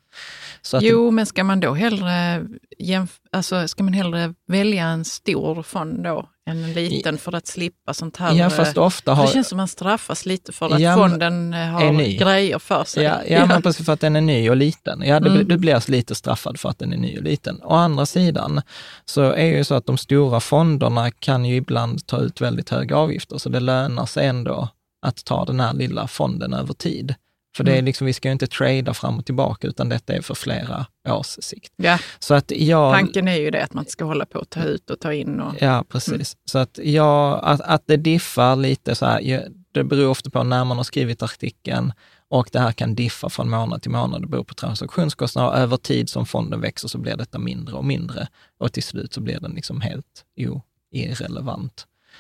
Så 0.63 0.77
att 0.77 0.83
Jo, 0.83 1.11
men 1.11 1.27
ska 1.27 1.45
man 1.45 1.61
då 1.61 1.75
hellre, 1.75 2.47
jämf- 2.79 3.21
alltså, 3.33 3.69
ska 3.69 3.83
man 3.83 3.93
hellre 3.93 4.35
välja 4.47 4.87
en 4.87 5.05
stor 5.05 5.63
fond 5.63 6.05
då 6.05 6.29
en 6.51 6.73
liten 6.73 7.19
för 7.19 7.35
att 7.35 7.47
slippa 7.47 7.95
sånt 7.95 8.17
här? 8.17 8.35
Ja, 8.35 8.45
eh, 8.45 8.51
fast 8.51 8.77
ofta 8.79 9.15
har... 9.15 9.27
Det 9.27 9.33
känns 9.33 9.49
som 9.49 9.57
man 9.57 9.69
straffas 9.69 10.27
lite 10.27 10.53
för 10.53 10.75
att 10.75 10.81
Ja, 10.81 10.95
fonden 10.97 11.55
eh, 11.55 11.61
har 11.61 12.19
grejer 12.19 12.59
för 12.59 12.85
sig. 12.85 13.03
Ja, 13.05 13.21
ja, 13.29 13.47
men 13.47 13.63
precis 13.63 13.87
för 13.87 13.93
att 13.93 14.01
den 14.01 14.17
är 14.17 14.21
ny 14.21 14.51
och 14.51 14.57
liten. 14.57 15.03
Ja, 15.07 15.21
det, 15.21 15.31
Mm. 15.31 15.49
du 15.49 15.57
blir 15.57 15.75
alltså 15.75 15.93
lite 15.93 16.15
straffad 16.15 16.61
för 16.61 16.69
att 16.69 16.79
den 16.79 16.93
är 16.93 16.97
ny 16.97 17.17
och 17.19 17.23
liten. 17.23 17.61
Å 17.63 17.75
andra 17.75 18.07
sidan 18.07 18.63
så 19.05 19.23
är 19.23 19.51
det 19.51 19.57
ju 19.57 19.65
så 19.65 19.75
att 19.75 19.87
de 19.87 19.99
stora 19.99 20.41
fonderna 20.41 21.11
kan 21.11 21.45
ju 21.45 21.57
ibland 21.57 22.07
ta 22.07 22.19
ut 22.21 22.41
väldigt 22.41 22.71
höga 22.71 22.97
avgifter, 22.97 23.39
så 23.39 23.49
det 23.49 23.61
lönar 23.61 24.07
sig 24.07 24.27
ändå 24.27 24.69
att 25.07 25.25
ta 25.25 25.45
den 25.45 25.61
här 25.61 25.73
lilla 25.73 26.07
fonden 26.07 26.53
över 26.55 26.75
tid. 26.75 27.15
För 27.59 27.65
det 27.65 27.79
är 27.79 27.83
liksom, 27.83 28.07
vi 28.07 28.13
ska 28.13 28.29
ju 28.29 28.33
inte 28.33 28.47
trada 28.47 28.95
fram 28.95 29.19
och 29.19 29.27
tillbaka, 29.27 29.67
utan 29.67 29.89
detta 29.89 30.13
är 30.13 30.21
för 30.21 30.35
flera 30.35 30.87
års 31.09 31.27
sikt. 31.27 31.73
Ja, 31.77 31.99
Så 32.19 32.35
att 32.35 32.51
jag... 32.51 32.95
tanken 32.95 33.29
är 33.29 33.37
ju 33.37 33.51
det 33.51 33.65
att 33.65 33.75
man 33.75 33.85
ska 33.87 34.05
hålla 34.05 34.27
på 34.27 34.39
att 34.39 34.51
ta 34.51 34.63
ut 34.63 34.91
och 34.91 35.01
ta 35.01 35.13
in. 35.13 35.41
Och, 35.41 35.55
Ja, 35.61 35.85
precis. 35.89 36.37
Så 36.45 36.59
att, 36.59 36.79
jag, 36.83 37.41
att, 37.43 37.61
att 37.61 37.83
det 37.87 37.97
diffar 37.97 38.57
lite 38.57 38.95
så 38.95 39.07
här, 39.07 39.49
det 39.73 39.85
beror 39.85 40.11
ofta 40.11 40.31
på 40.31 40.43
när 40.43 40.65
man 40.65 40.77
har 40.77 40.85
skrivit 40.85 41.23
artikeln 41.23 41.93
och 42.29 42.49
det 42.53 42.61
här 42.61 42.73
kan 42.73 42.95
diffa 42.95 43.29
från 43.29 43.51
månad 43.51 43.83
till 43.83 43.91
månad. 43.91 44.23
Det 44.23 44.29
beror 44.29 44.45
på 44.45 44.55
transaktionskostnader 44.55 45.59
över 45.59 45.77
tid 45.77 46.09
som 46.09 46.27
fonden 46.27 46.61
växer 46.61 46.89
så 46.89 46.99
blir 46.99 47.17
detta 47.17 47.39
mindre 47.39 47.75
och 47.75 47.85
mindre 47.85 48.29
och 48.59 48.73
till 48.73 48.83
slut 48.83 49.13
så 49.13 49.21
blir 49.21 49.41
den 49.41 49.53
liksom 49.53 49.81
helt 49.81 50.25
o, 50.37 50.63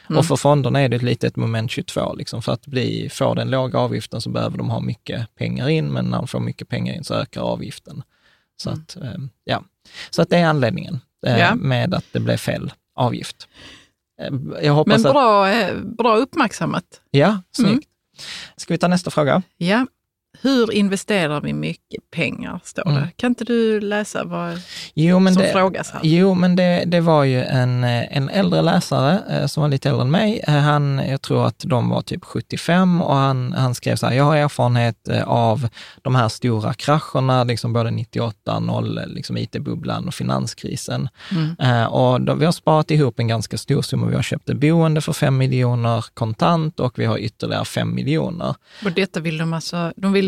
irrelevant. 0.04 0.18
Och 0.18 0.26
för 0.26 0.36
fonderna 0.36 0.80
är 0.80 0.88
det 0.88 0.98
lite 1.02 1.26
ett 1.26 1.36
moment 1.36 1.70
22, 1.70 2.14
liksom, 2.14 2.42
för 2.42 2.52
att 2.52 2.66
bli, 2.66 3.08
få 3.12 3.34
den 3.34 3.50
låga 3.50 3.78
avgiften 3.78 4.20
så 4.20 4.30
behöver 4.30 4.58
de 4.58 4.70
ha 4.70 4.80
mycket 4.80 5.34
pengar 5.34 5.68
in, 5.68 5.92
men 5.92 6.04
när 6.04 6.18
de 6.18 6.28
får 6.28 6.40
mycket 6.40 6.68
pengar 6.68 6.94
in 6.94 7.04
så 7.04 7.14
ökar 7.14 7.40
avgiften. 7.40 8.02
Så, 8.56 8.70
att, 8.70 8.96
eh, 8.96 9.14
ja. 9.44 9.62
så 10.10 10.22
att 10.22 10.30
det 10.30 10.36
är 10.36 10.46
anledningen 10.46 11.00
eh, 11.26 11.38
Ja. 11.38 11.54
med 11.54 11.94
att 11.94 12.04
det 12.12 12.20
blev 12.20 12.36
fel 12.36 12.72
avgift. 12.94 13.48
Eh, 14.62 14.74
hoppas 14.74 15.02
men 15.02 15.06
att... 15.06 15.12
bra, 15.12 15.48
eh, 15.50 15.76
bra 15.98 16.16
uppmärksammat. 16.16 17.00
Ja, 17.10 17.40
snyggt. 17.52 17.70
Mm. 17.70 17.82
Ska 18.56 18.74
vi 18.74 18.78
ta 18.78 18.88
nästa 18.88 19.10
fråga? 19.10 19.42
Ja. 19.56 19.86
Hur 20.40 20.72
investerar 20.72 21.40
vi 21.40 21.52
mycket 21.52 22.10
pengar, 22.10 22.60
står 22.64 22.84
det. 22.84 23.08
Kan 23.16 23.30
inte 23.30 23.44
du 23.44 23.80
läsa 23.80 24.24
vad 24.24 24.60
Jo, 24.94 25.18
men 25.18 25.34
som 25.34 25.42
det, 25.42 25.52
frågas 25.52 25.90
här? 25.90 26.00
Jo, 26.04 26.34
men 26.34 26.56
det, 26.56 26.84
det 26.86 27.00
var 27.00 27.24
ju 27.24 27.44
en, 27.44 27.84
eh, 27.84 28.16
en 28.16 28.28
äldre 28.28 28.62
läsare 28.62 29.22
eh, 29.30 29.46
som 29.46 29.60
var 29.60 29.68
lite 29.68 29.88
äldre 29.88 30.02
än 30.02 30.10
mig. 30.10 30.40
Eh, 30.48 30.54
Han, 30.54 31.02
jag 31.08 31.22
tror 31.22 31.46
att 31.46 31.58
de 31.66 31.88
var 31.88 32.02
typ 32.02 32.24
75 32.24 33.02
och 33.02 33.16
han, 33.16 33.52
han 33.52 33.74
skrev 33.74 33.96
så 33.96 34.06
här, 34.06 34.14
jag 34.14 34.24
har 34.24 34.36
erfarenhet 34.36 35.08
av 35.26 35.68
de 36.02 36.14
här 36.14 36.28
stora 36.28 36.74
krascherna, 36.74 37.44
liksom 37.44 37.72
både 37.72 37.90
98, 37.90 38.60
0, 38.60 39.00
liksom 39.06 39.36
IT-bubblan 39.36 40.08
och 40.08 40.14
finanskrisen. 40.14 41.08
Eh, 41.58 41.84
och 41.84 42.20
då, 42.20 42.34
vi 42.34 42.44
har 42.44 42.52
sparat 42.52 42.90
ihop 42.90 43.18
en 43.20 43.28
ganska 43.28 43.58
stor 43.58 43.82
summa. 43.82 44.06
Vi 44.06 44.14
har 44.14 44.22
köpt 44.22 44.48
ett 44.48 44.56
boende 44.56 45.00
för 45.00 45.12
5 45.12 45.36
miljoner 45.36 46.04
kontant 46.14 46.80
och 46.80 46.98
vi 46.98 47.04
har 47.04 47.18
ytterligare 47.18 47.64
5 47.64 47.94
miljoner. 47.94 48.54
Och 48.84 48.92
detta 48.92 49.20
vill 49.20 49.38
de 49.38 49.52
alltså, 49.52 49.92
de 49.96 50.12
vill 50.12 50.27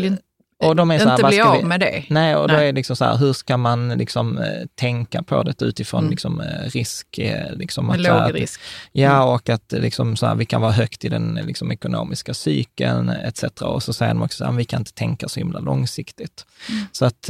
Och 0.67 0.75
de 0.75 0.91
är 0.91 0.99
så 0.99 1.05
här, 1.09 1.15
inte 1.15 1.27
bli 1.27 1.41
av 1.41 1.63
med 1.65 1.79
det. 1.79 2.03
Nej, 2.09 2.35
och 2.35 2.47
då 2.47 2.53
Nej. 2.53 2.63
är 2.63 2.65
det 2.65 2.75
liksom 2.75 2.95
så 2.95 3.05
här, 3.05 3.17
hur 3.17 3.33
ska 3.33 3.57
man 3.57 3.89
liksom 3.89 4.37
eh, 4.37 4.43
tänka 4.75 5.23
på 5.23 5.43
det 5.43 5.61
utifrån 5.61 5.99
Mm. 5.99 6.11
liksom, 6.11 6.41
eh, 6.41 6.69
risk? 6.69 7.17
eh, 7.17 7.53
Liksom, 7.55 7.89
att, 7.89 7.99
låg 7.99 8.35
risk. 8.35 8.61
Ja, 8.91 9.23
och 9.23 9.49
att 9.49 9.71
liksom, 9.71 10.15
så 10.15 10.25
här, 10.25 10.35
vi 10.35 10.45
kan 10.45 10.61
vara 10.61 10.71
högt 10.71 11.05
i 11.05 11.09
den 11.09 11.39
liksom, 11.47 11.71
ekonomiska 11.71 12.33
cykeln 12.33 13.09
etc. 13.09 13.43
Och 13.61 13.83
så 13.83 13.93
säger 13.93 14.13
de 14.13 14.21
också 14.21 14.45
att 14.45 14.55
vi 14.55 14.65
kan 14.65 14.81
inte 14.81 14.93
tänka 14.93 15.27
så 15.27 15.39
himla 15.39 15.59
långsiktigt. 15.59 16.45
Mm. 16.69 16.85
Så 16.91 17.05
att, 17.05 17.29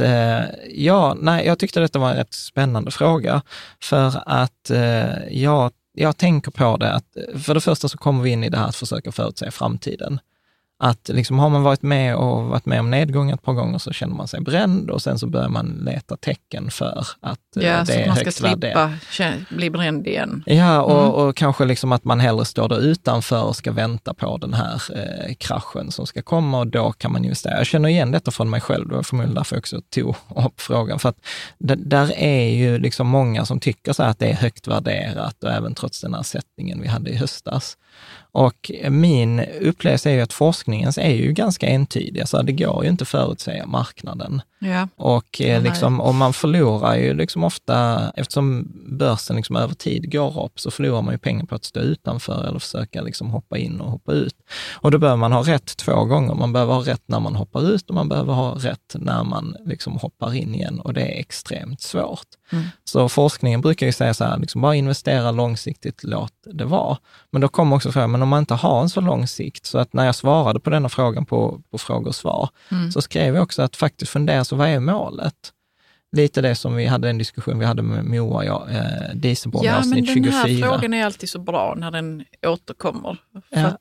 ja, 0.74 1.16
nej, 1.20 1.46
jag 1.46 1.58
tyckte 1.58 1.80
detta 1.80 1.98
var 1.98 2.10
en 2.10 2.16
rätt 2.16 2.34
spännande 2.34 2.90
fråga. 2.90 3.42
För 3.82 4.22
att 4.26 4.70
jag, 5.30 5.70
jag 5.94 6.16
tänker 6.16 6.50
på 6.50 6.76
det 6.76 6.92
att, 6.92 7.16
för 7.44 7.54
det 7.54 7.60
första 7.60 7.88
så 7.88 7.98
kommer 7.98 8.22
vi 8.22 8.30
in 8.30 8.44
i 8.44 8.48
det 8.48 8.58
här 8.58 8.66
att 8.68 8.76
försöka 8.76 9.12
förutse 9.12 9.50
framtiden. 9.50 10.20
Att 10.84 11.08
liksom 11.08 11.38
har 11.38 11.48
man 11.48 11.62
varit 11.62 11.82
med 11.82 12.16
och 12.16 12.44
varit 12.44 12.66
med 12.66 12.80
om 12.80 12.90
nedgång 12.90 13.30
ett 13.30 13.42
par 13.42 13.52
gånger 13.52 13.78
så 13.78 13.92
känner 13.92 14.14
man 14.14 14.28
sig 14.28 14.40
bränd 14.40 14.90
och 14.90 15.02
sen 15.02 15.18
så 15.18 15.26
börjar 15.26 15.48
man 15.48 15.82
leta 15.86 16.16
tecken 16.16 16.70
för 16.70 17.06
att 17.20 17.56
eh, 17.56 17.62
Ja, 17.66 17.80
det 17.80 17.86
så 17.86 17.92
är 17.92 18.00
att 18.00 18.06
man 18.06 18.16
ska 18.16 18.24
högt 18.24 18.40
värderat. 18.40 18.90
slippa 19.10 19.32
bli 19.50 19.70
bränd 19.70 20.06
igen. 20.06 20.42
Ja, 20.46 20.82
och, 20.82 20.92
Mm. 21.02 21.10
och 21.10 21.36
kanske 21.36 21.64
liksom 21.64 21.92
att 21.92 22.04
man 22.04 22.20
hellre 22.20 22.44
står 22.44 22.68
där 22.68 22.80
utanför 22.80 23.42
och 23.44 23.56
ska 23.56 23.72
vänta 23.72 24.14
på 24.14 24.36
den 24.36 24.54
här 24.54 24.82
eh, 24.96 25.34
kraschen 25.34 25.90
som 25.92 26.06
ska 26.06 26.22
komma 26.22 26.58
och 26.58 26.66
då 26.66 26.92
kan 26.92 27.12
man 27.12 27.24
investera. 27.24 27.56
Jag 27.58 27.66
känner 27.66 27.88
igen 27.88 28.10
detta 28.12 28.30
från 28.30 28.50
mig 28.50 28.60
själv, 28.60 28.88
det 28.88 28.94
var 28.94 29.02
förmodligen 29.02 29.34
därför 29.34 29.56
jag 29.56 29.60
också 29.60 29.80
tog 29.94 30.14
upp 30.46 30.60
frågan. 30.60 30.98
För 30.98 31.08
att 31.08 31.18
det, 31.58 31.74
där 31.74 32.12
är 32.16 32.48
ju 32.48 32.78
liksom 32.78 33.06
många 33.08 33.44
som 33.44 33.60
tycker 33.60 33.92
så 33.92 34.02
att 34.02 34.18
det 34.18 34.26
är 34.30 34.34
högt 34.34 34.68
värderat 34.68 35.44
och 35.44 35.50
även 35.50 35.74
trots 35.74 36.00
den 36.00 36.14
här 36.14 36.22
sättningen 36.22 36.80
vi 36.82 36.88
hade 36.88 37.10
i 37.10 37.16
höstas. 37.16 37.76
Och 38.32 38.70
min 38.90 39.40
upplevelse 39.40 40.10
är 40.10 40.14
ju 40.14 40.20
att 40.20 40.32
forskningens 40.32 40.98
är 40.98 41.14
ju 41.14 41.32
ganska 41.32 41.66
entydig, 41.66 42.28
så 42.28 42.42
det 42.42 42.52
går 42.52 42.84
ju 42.84 42.90
inte 42.90 43.02
att 43.02 43.08
förutsäga 43.08 43.66
marknaden. 43.66 44.42
Ja. 44.64 44.88
Och, 44.96 45.40
eh, 45.40 45.62
liksom, 45.62 46.00
och 46.00 46.14
man 46.14 46.32
förlorar 46.32 46.96
ju 46.96 47.14
liksom 47.14 47.44
ofta, 47.44 48.10
eftersom 48.16 48.72
börsen 48.98 49.36
liksom 49.36 49.56
över 49.56 49.74
tid 49.74 50.12
går 50.12 50.44
upp, 50.44 50.60
så 50.60 50.70
förlorar 50.70 51.02
man 51.02 51.14
ju 51.14 51.18
pengar 51.18 51.44
på 51.46 51.54
att 51.54 51.64
stå 51.64 51.80
utanför 51.80 52.48
eller 52.48 52.58
försöka 52.58 53.02
liksom 53.02 53.30
hoppa 53.30 53.58
in 53.58 53.80
och 53.80 53.90
hoppa 53.90 54.12
ut. 54.12 54.34
Och 54.74 54.90
då 54.90 54.98
behöver 54.98 55.16
man 55.16 55.32
ha 55.32 55.42
rätt 55.42 55.76
två 55.76 56.04
gånger. 56.04 56.34
Man 56.34 56.52
behöver 56.52 56.74
ha 56.74 56.80
rätt 56.80 57.02
när 57.06 57.20
man 57.20 57.34
hoppar 57.36 57.70
ut 57.70 57.88
och 57.88 57.94
man 57.94 58.08
behöver 58.08 58.32
ha 58.32 58.54
rätt 58.58 58.94
när 58.94 59.24
man 59.24 59.56
liksom 59.66 59.96
hoppar 59.96 60.34
in 60.34 60.54
igen 60.54 60.80
och 60.80 60.94
det 60.94 61.00
är 61.02 61.20
extremt 61.20 61.80
svårt. 61.80 62.26
Mm. 62.52 62.64
Så 62.84 63.08
forskningen 63.08 63.60
brukar 63.60 63.86
ju 63.86 63.92
säga 63.92 64.14
så 64.14 64.24
här, 64.24 64.38
liksom 64.38 64.60
bara 64.60 64.74
investera 64.74 65.30
långsiktigt, 65.30 66.00
låt 66.04 66.32
det 66.52 66.64
vara. 66.64 66.98
Men 67.30 67.40
då 67.40 67.48
kommer 67.48 67.76
också 67.76 67.92
frågan, 67.92 68.10
men 68.10 68.22
om 68.22 68.28
man 68.28 68.38
inte 68.38 68.54
har 68.54 68.80
en 68.82 68.88
så 68.88 69.00
lång 69.00 69.26
sikt, 69.26 69.66
så 69.66 69.78
att 69.78 69.92
när 69.92 70.06
jag 70.06 70.14
svarade 70.14 70.60
på 70.60 70.70
denna 70.70 70.88
frågan 70.88 71.26
på, 71.26 71.60
på 71.70 71.78
frågor 71.78 72.08
och 72.08 72.14
svar, 72.14 72.48
Mm. 72.70 72.92
så 72.92 73.02
skrev 73.02 73.34
jag 73.34 73.42
också 73.42 73.62
att 73.62 73.76
faktiskt 73.76 74.12
fundera, 74.12 74.44
så 74.52 74.56
vad 74.56 74.68
är 74.68 74.80
målet? 74.80 75.52
Lite 76.16 76.40
det 76.40 76.54
som 76.54 76.74
vi 76.76 76.86
hade 76.86 77.10
en 77.10 77.18
diskussion 77.18 77.58
vi 77.58 77.64
hade 77.64 77.82
med 77.82 78.04
Moa, 78.04 78.44
ja, 78.44 78.68
eh, 78.70 79.14
Dieselborn 79.14 79.64
i 79.64 79.66
Ja, 79.66 79.72
men 79.72 79.78
avsnitt 79.80 80.14
den 80.24 80.32
här 80.32 80.48
24. 80.48 80.68
frågan 80.68 80.94
är 80.94 81.04
alltid 81.04 81.28
så 81.28 81.38
bra 81.38 81.74
när 81.78 81.90
den 81.90 82.24
återkommer. 82.46 83.18
Ja. 83.48 83.78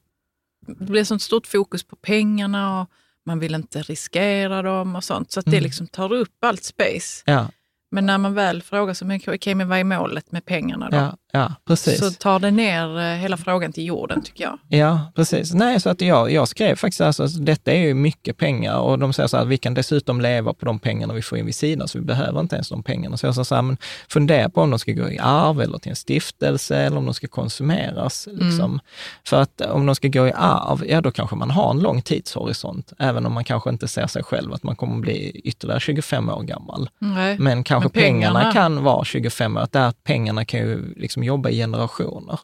det 0.67 0.85
blir 0.85 1.03
sånt 1.03 1.21
stort 1.21 1.47
fokus 1.47 1.83
på 1.83 1.95
pengarna 1.95 2.81
och 2.81 2.89
man 3.25 3.39
vill 3.39 3.55
inte 3.55 3.81
riskera 3.81 4.61
dem 4.61 4.95
och 4.95 5.03
sånt. 5.03 5.31
Så 5.31 5.39
att 5.39 5.45
det 5.45 5.51
Mm. 5.57 5.63
liksom 5.63 5.87
tar 5.87 6.13
upp 6.13 6.43
allt 6.45 6.63
space. 6.63 7.23
Ja, 7.25 7.47
Men 7.93 8.05
när 8.05 8.17
man 8.17 8.33
väl 8.33 8.61
frågar 8.61 8.93
sig, 8.93 9.21
okej, 9.27 9.55
men 9.55 9.69
vad 9.69 9.79
är 9.79 9.83
målet 9.83 10.31
med 10.31 10.45
pengarna 10.45 10.89
då? 10.89 10.97
ja, 10.97 11.17
ja, 11.31 11.55
precis. 11.67 11.99
Så 11.99 12.11
tar 12.11 12.39
det 12.39 12.51
ner 12.51 12.99
eh, 12.99 13.03
hela 13.03 13.37
frågan 13.37 13.73
till 13.73 13.85
jorden 13.85 14.23
tycker 14.23 14.43
jag. 14.43 14.59
Ja, 14.67 15.11
precis. 15.15 15.53
Nej, 15.53 15.79
så 15.79 15.89
att 15.89 16.01
jag, 16.01 16.31
jag 16.31 16.47
skrev 16.47 16.75
faktiskt 16.75 17.01
alltså, 17.01 17.23
att 17.23 17.45
detta 17.45 17.71
är 17.71 17.77
ju 17.77 17.93
mycket 17.93 18.37
pengar 18.37 18.77
och 18.77 18.99
de 18.99 19.13
säger 19.13 19.27
så 19.27 19.37
här 19.37 19.43
att 19.43 19.49
vi 19.49 19.57
kan 19.57 19.73
dessutom 19.73 20.21
leva 20.21 20.53
på 20.53 20.65
de 20.65 20.79
pengarna 20.79 21.13
vi 21.13 21.21
får 21.21 21.37
in 21.37 21.45
vid 21.45 21.55
sidan, 21.55 21.87
så 21.87 21.97
vi 21.97 22.05
behöver 22.05 22.39
inte 22.39 22.55
ens 22.55 22.69
de 22.69 22.83
pengarna. 22.83 23.17
Så 23.17 23.25
jag 23.25 23.35
sa 23.35 23.43
så 23.43 23.55
här, 23.55 23.61
men 23.61 23.77
fundera 24.09 24.49
på 24.49 24.61
om 24.61 24.69
de 24.69 24.79
ska 24.79 24.91
gå 24.91 25.09
i 25.09 25.19
arv 25.19 25.61
eller 25.61 25.77
till 25.77 25.89
en 25.89 25.95
stiftelse 25.95 26.77
eller 26.77 26.97
om 26.97 27.05
de 27.05 27.13
ska 27.13 27.27
konsumeras. 27.27 28.27
Liksom. 28.31 28.79
För 29.25 29.41
att 29.41 29.61
om 29.61 29.85
de 29.85 29.95
ska 29.95 30.07
gå 30.07 30.27
i 30.27 30.33
arv, 30.35 30.85
ja 30.87 31.01
då 31.01 31.11
kanske 31.11 31.35
man 31.35 31.51
har 31.51 31.71
en 31.71 31.79
lång 31.79 32.01
tidshorisont, 32.01 32.93
även 32.99 33.25
om 33.25 33.33
man 33.33 33.43
kanske 33.43 33.69
inte 33.69 33.87
ser 33.87 34.07
sig 34.07 34.23
själv 34.23 34.53
att 34.53 34.63
man 34.63 34.75
kommer 34.75 34.99
bli 34.99 35.41
ytterligare 35.43 35.79
25 35.79 36.29
år 36.29 36.43
gammal. 36.43 36.89
Nej. 36.99 37.37
Men 37.39 37.63
kanske 37.63 37.80
Men 37.85 37.89
pengarna, 37.89 38.39
pengarna- 38.39 38.53
kan 38.53 38.83
vara 38.83 39.05
25 39.05 39.57
år, 39.57 39.61
att 39.61 39.71
där 39.71 39.93
pengarna 40.03 40.45
kan 40.45 40.59
ju 40.59 40.93
liksom 40.95 41.23
jobba 41.23 41.49
i 41.49 41.55
generationer. 41.57 42.39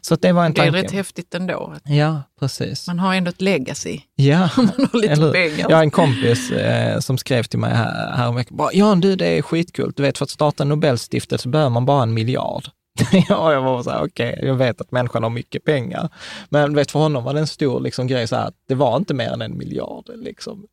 Så 0.00 0.14
att 0.14 0.22
det 0.22 0.32
var 0.32 0.42
en 0.44 0.46
Mm. 0.46 0.54
Det 0.54 0.60
är 0.60 0.72
tanke. 0.72 0.86
rätt 0.86 0.92
häftigt 0.92 1.34
ändå. 1.34 1.74
Ja, 1.84 2.22
precis. 2.40 2.86
Man 2.86 2.98
har 2.98 3.14
ändå 3.14 3.28
ett 3.28 3.40
legacy. 3.40 4.00
Ja, 4.14 4.48
Man 4.56 4.66
har 4.92 4.98
lite 5.00 5.12
eller 5.12 5.32
pengar. 5.32 5.66
Jag 5.70 5.76
har 5.76 5.82
en 5.82 5.90
kompis 5.90 6.50
eh, 6.50 6.98
som 7.00 7.18
skrev 7.18 7.42
till 7.42 7.58
mig 7.58 7.74
här, 7.74 8.12
här 8.16 8.32
veckan, 8.32 8.56
bara, 8.56 8.72
Jan 8.72 9.00
du 9.00 9.16
det 9.16 9.26
är 9.38 9.42
skitkul, 9.42 9.92
du 9.96 10.02
vet 10.02 10.18
för 10.18 10.24
att 10.24 10.30
starta 10.30 10.62
en 10.62 10.68
Nobelstiftelse 10.68 11.48
behöver 11.48 11.70
man 11.70 11.86
bara 11.86 12.02
en 12.02 12.14
miljard. 12.14 12.64
ja, 13.28 13.52
jag 13.52 13.62
var 13.62 13.82
så 13.82 13.90
här, 13.90 14.04
okej, 14.04 14.38
jag 14.42 14.54
vet 14.54 14.80
att 14.80 14.92
människan 14.92 15.22
har 15.22 15.30
mycket 15.30 15.64
pengar. 15.64 16.08
Men 16.48 16.74
vet, 16.74 16.90
för 16.90 16.98
honom 16.98 17.24
var 17.24 17.34
det 17.34 17.40
en 17.40 17.46
stor 17.46 17.80
liksom, 17.80 18.06
grej 18.06 18.26
så 18.26 18.36
här, 18.36 18.46
att 18.46 18.54
det 18.68 18.74
var 18.74 18.96
inte 18.96 19.14
mer 19.14 19.30
än 19.30 19.42
en 19.42 19.58
miljard. 19.58 20.04
Liksom. 20.14 20.66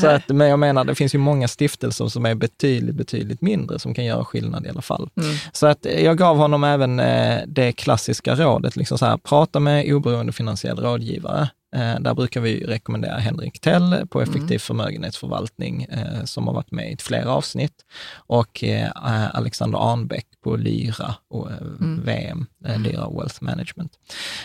Så 0.00 0.06
att, 0.06 0.28
men 0.28 0.48
jag 0.48 0.58
menar, 0.58 0.84
det 0.84 0.94
finns 0.94 1.14
ju 1.14 1.18
många 1.18 1.48
stiftelser 1.48 2.08
som 2.08 2.26
är 2.26 2.34
betydligt, 2.34 2.94
betydligt 2.94 3.40
mindre 3.40 3.78
som 3.78 3.94
kan 3.94 4.04
göra 4.04 4.24
skillnad 4.24 4.66
i 4.66 4.68
alla 4.68 4.82
fall. 4.82 5.10
Mm. 5.16 5.36
Så 5.52 5.66
att 5.66 5.86
eh, 5.86 6.04
jag 6.04 6.18
gav 6.18 6.36
honom 6.36 6.64
även 6.64 7.00
eh, 7.00 7.38
det 7.46 7.72
klassiska 7.72 8.34
rådet, 8.34 8.76
liksom 8.76 8.98
så 8.98 9.06
här, 9.06 9.16
prata 9.16 9.60
med 9.60 9.94
oberoende 9.94 10.32
finansiell 10.32 10.78
rådgivare. 10.78 11.48
Eh, 11.76 12.00
där 12.00 12.14
brukar 12.14 12.40
vi 12.40 12.64
rekommendera 12.64 13.18
Henrik 13.18 13.60
Tell 13.60 14.06
på 14.10 14.20
effektiv 14.20 14.58
förmögenhetsförvaltning, 14.58 15.82
eh, 15.82 16.24
som 16.24 16.46
har 16.46 16.54
varit 16.54 16.70
med 16.70 16.92
i 16.92 16.96
flera 16.96 17.32
avsnitt, 17.32 17.72
och 18.16 18.64
eh, 18.64 18.90
Alexander 19.32 19.92
Arnbäck 19.92 20.26
på 20.44 20.56
Lyra 20.56 21.14
och 21.30 21.50
eh, 21.50 21.56
VM, 22.04 22.46
eh, 22.66 22.80
Lyra 22.80 23.10
Wealth 23.10 23.42
Management. 23.42 23.92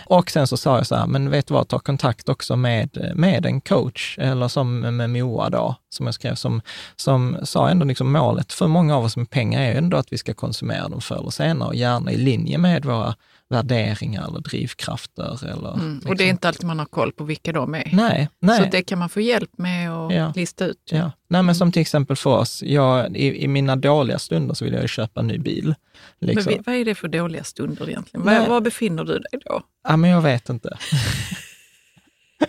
Och 0.05 0.31
sen 0.31 0.47
så 0.47 0.57
sa 0.57 0.77
jag 0.77 0.87
så 0.87 0.95
här, 0.95 1.07
men 1.07 1.29
vet 1.29 1.47
du 1.47 1.53
vad, 1.53 1.67
ta 1.67 1.79
kontakt 1.79 2.29
också 2.29 2.55
med, 2.55 3.11
med 3.15 3.45
en 3.45 3.61
coach, 3.61 4.17
eller 4.19 4.47
som 4.47 4.79
med 4.79 5.09
Moa 5.09 5.49
då, 5.49 5.75
som 5.89 6.05
jag 6.05 6.15
skrev, 6.15 6.35
som, 6.35 6.61
som 6.95 7.37
sa 7.43 7.69
ändå 7.69 7.85
liksom 7.85 8.11
målet 8.11 8.53
för 8.53 8.67
många 8.67 8.97
av 8.97 9.03
oss 9.03 9.17
med 9.17 9.29
pengar 9.29 9.61
är 9.61 9.75
ändå 9.75 9.97
att 9.97 10.13
vi 10.13 10.17
ska 10.17 10.33
konsumera 10.33 10.89
dem 10.89 11.01
förr 11.01 11.19
eller 11.19 11.29
senare 11.29 11.67
och 11.67 11.75
gärna 11.75 12.11
i 12.11 12.17
linje 12.17 12.57
med 12.57 12.85
våra 12.85 13.15
värderingar 13.51 14.27
eller 14.27 14.39
drivkrafter. 14.39 15.45
Eller, 15.45 15.73
Mm. 15.73 15.93
liksom. 15.93 16.09
Och 16.11 16.17
det 16.17 16.23
är 16.23 16.29
inte 16.29 16.47
alltid 16.47 16.65
man 16.67 16.79
har 16.79 16.85
koll 16.85 17.11
på 17.11 17.23
vilka 17.23 17.51
de 17.53 17.75
är. 17.75 17.89
Nej, 17.93 18.29
nej. 18.39 18.57
Så 18.57 18.65
det 18.71 18.81
kan 18.83 18.99
man 18.99 19.09
få 19.09 19.21
hjälp 19.21 19.49
med 19.57 19.91
att 19.91 20.13
Ja. 20.13 20.33
lista 20.35 20.65
ut. 20.65 20.77
Ja. 20.91 21.11
Nej, 21.27 21.43
men 21.43 21.55
som 21.55 21.71
till 21.71 21.81
exempel 21.81 22.15
för 22.15 22.29
oss, 22.29 22.63
jag, 22.63 23.17
i, 23.17 23.43
i 23.43 23.47
mina 23.47 23.75
dåliga 23.75 24.19
stunder 24.19 24.53
så 24.53 24.65
vill 24.65 24.73
jag 24.73 24.89
köpa 24.89 25.19
en 25.19 25.27
ny 25.27 25.37
bil. 25.37 25.75
Liksom. 26.19 26.53
Men 26.53 26.63
vad 26.65 26.75
är 26.75 26.85
det 26.85 26.95
för 26.95 27.07
dåliga 27.07 27.43
stunder 27.43 27.89
egentligen? 27.89 28.25
Var, 28.25 28.47
var 28.47 28.61
befinner 28.61 29.03
du 29.03 29.13
dig 29.19 29.39
då? 29.45 29.61
Ja, 29.87 29.97
men 29.97 30.09
jag 30.09 30.21
vet 30.21 30.49
inte. 30.49 30.77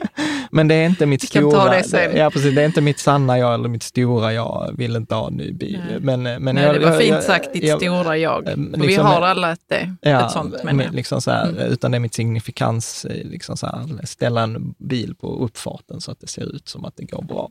men 0.50 0.68
det 0.68 0.74
är 0.74 0.86
inte 0.86 1.06
mitt 1.06 1.22
stora, 1.22 1.74
ja, 2.14 2.30
precis, 2.30 2.54
det 2.54 2.62
är 2.62 2.66
inte 2.66 2.80
mitt 2.80 2.98
sanna 2.98 3.38
jag 3.38 3.54
eller 3.54 3.68
mitt 3.68 3.82
stora 3.82 4.32
jag 4.32 4.74
vill 4.78 4.96
inte 4.96 5.14
ha 5.14 5.26
en 5.26 5.34
ny 5.34 5.52
bil. 5.52 5.80
Nej. 5.90 6.00
Men, 6.00 6.22
men 6.22 6.54
Nej, 6.54 6.64
jag, 6.64 6.74
det 6.74 6.80
var 6.80 6.88
jag- 6.92 7.00
fint 7.00 7.14
jag- 7.14 7.22
sagt, 7.22 7.52
ditt 7.52 7.76
stora 7.76 8.16
jag. 8.16 8.48
eh, 8.48 8.52
Och 8.52 8.58
vi 8.82 8.86
liksom- 8.86 9.06
har 9.06 9.22
alla 9.22 9.52
ett, 9.52 9.60
det, 9.68 9.94
Ja, 10.00 10.26
ett 10.26 10.32
sånt. 10.32 10.54
men 10.64 10.76
liksom 10.78 11.20
så 11.22 11.30
här, 11.30 11.48
Mm. 11.48 11.72
utan 11.72 11.90
det 11.90 11.96
är 11.96 12.00
mitt 12.00 12.14
signifikans, 12.14 13.04
eh, 13.04 13.24
liksom 13.30 13.56
så 13.56 13.66
här, 13.66 14.06
ställa 14.06 14.42
en 14.42 14.74
bil 14.78 15.14
på 15.20 15.44
uppfarten 15.44 16.00
så 16.00 16.10
att 16.12 16.20
det 16.20 16.26
ser 16.28 16.56
ut 16.56 16.68
som 16.68 16.84
att 16.84 16.96
det 16.96 17.04
går 17.04 17.22
bra. 17.22 17.50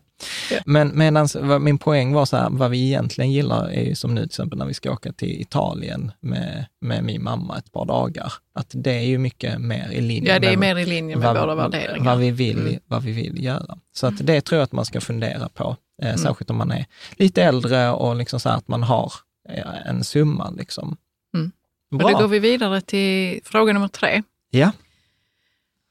Ja. 0.51 0.57
Men 0.65 0.91
medans, 0.97 1.37
min 1.61 1.77
poäng 1.77 2.13
var 2.13 2.25
så 2.25 2.37
här, 2.37 2.47
vad 2.51 2.71
vi 2.71 2.85
egentligen 2.87 3.31
gillar 3.31 3.69
är 3.69 3.81
ju 3.83 3.95
som 3.95 4.15
nu 4.15 4.21
till 4.21 4.25
exempel 4.27 4.59
när 4.59 4.65
vi 4.65 4.73
ska 4.73 4.91
åka 4.91 5.11
till 5.13 5.41
Italien 5.41 6.11
med, 6.19 6.65
med 6.81 7.03
min 7.03 7.23
mamma 7.23 7.57
ett 7.57 7.71
par 7.71 7.85
dagar, 7.85 8.33
att 8.53 8.71
det 8.73 8.91
är 8.91 9.01
ju 9.05 9.17
mycket 9.17 9.61
mer 9.61 9.89
i 9.91 10.01
linje 10.01 10.33
ja, 10.33 10.39
det 10.39 10.47
är 10.47 10.57
med 10.57 10.75
mer 10.75 10.81
i 10.83 10.85
linje 10.85 11.15
med 11.15 11.33
våra 11.35 11.55
värderingar. 11.55 12.05
vad 12.05 12.19
vi 12.19 12.31
vill, 12.31 12.59
Mm. 12.67 12.79
vad 12.87 13.03
vi 13.03 13.11
vill 13.11 13.43
göra. 13.43 13.77
Så 13.93 14.07
att 14.07 14.25
det 14.27 14.41
tror 14.41 14.57
jag 14.59 14.63
att 14.63 14.71
man 14.71 14.85
ska 14.85 15.01
fundera 15.01 15.49
på, 15.49 15.77
eh, 16.01 16.07
Mm. 16.07 16.17
särskilt 16.17 16.49
om 16.49 16.57
man 16.57 16.71
är 16.71 16.85
lite 17.11 17.43
äldre 17.43 17.91
och 17.91 18.15
liksom 18.15 18.39
så 18.39 18.49
att 18.49 18.67
man 18.67 18.83
har 18.83 19.13
eh, 19.49 19.87
en 19.89 20.03
summa. 20.03 20.49
Liksom. 20.49 20.97
Mm. 21.33 21.51
Bra. 21.91 22.05
Och 22.05 22.11
då 22.11 22.17
går 22.19 22.27
vi 22.27 22.39
vidare 22.39 22.81
till 22.81 23.39
fråga 23.43 23.73
nummer 23.73 23.87
tre. 23.87 24.23
Ja. 24.49 24.71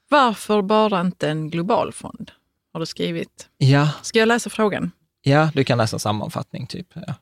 Varför 0.09 0.61
bara 0.61 1.01
inte 1.01 1.29
en 1.29 1.49
global 1.49 1.93
fond? 1.93 2.31
Har 2.73 2.79
du 2.79 2.85
skrivit. 2.85 3.49
Ja, 3.57 3.89
Ska 4.01 4.19
jag 4.19 4.27
läsa 4.27 4.49
frågan? 4.49 4.91
ja, 5.21 5.51
du 5.53 5.63
kan 5.63 5.77
läsa 5.77 5.99
sammanfattning 5.99 6.67
typ. 6.67 6.87
Ja. 6.93 7.13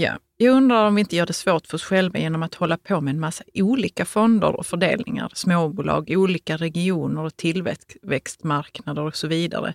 Ja. 0.00 0.18
Jag 0.36 0.56
undrar 0.56 0.86
om 0.86 0.94
vi 0.94 1.00
inte 1.00 1.16
gör 1.16 1.26
det 1.26 1.32
svårt 1.32 1.66
för 1.66 1.74
oss 1.74 1.84
själva 1.84 2.18
genom 2.18 2.42
att 2.42 2.54
hålla 2.54 2.76
på 2.76 3.00
med 3.00 3.14
en 3.14 3.20
massa 3.20 3.44
olika 3.54 4.04
fonder 4.04 4.56
och 4.56 4.66
fördelningar, 4.66 5.32
småbolag, 5.34 6.10
olika 6.10 6.56
regioner 6.56 7.22
och 7.22 7.36
tillväxtmarknader 7.36 9.02
och 9.02 9.16
så 9.16 9.26
vidare. 9.26 9.74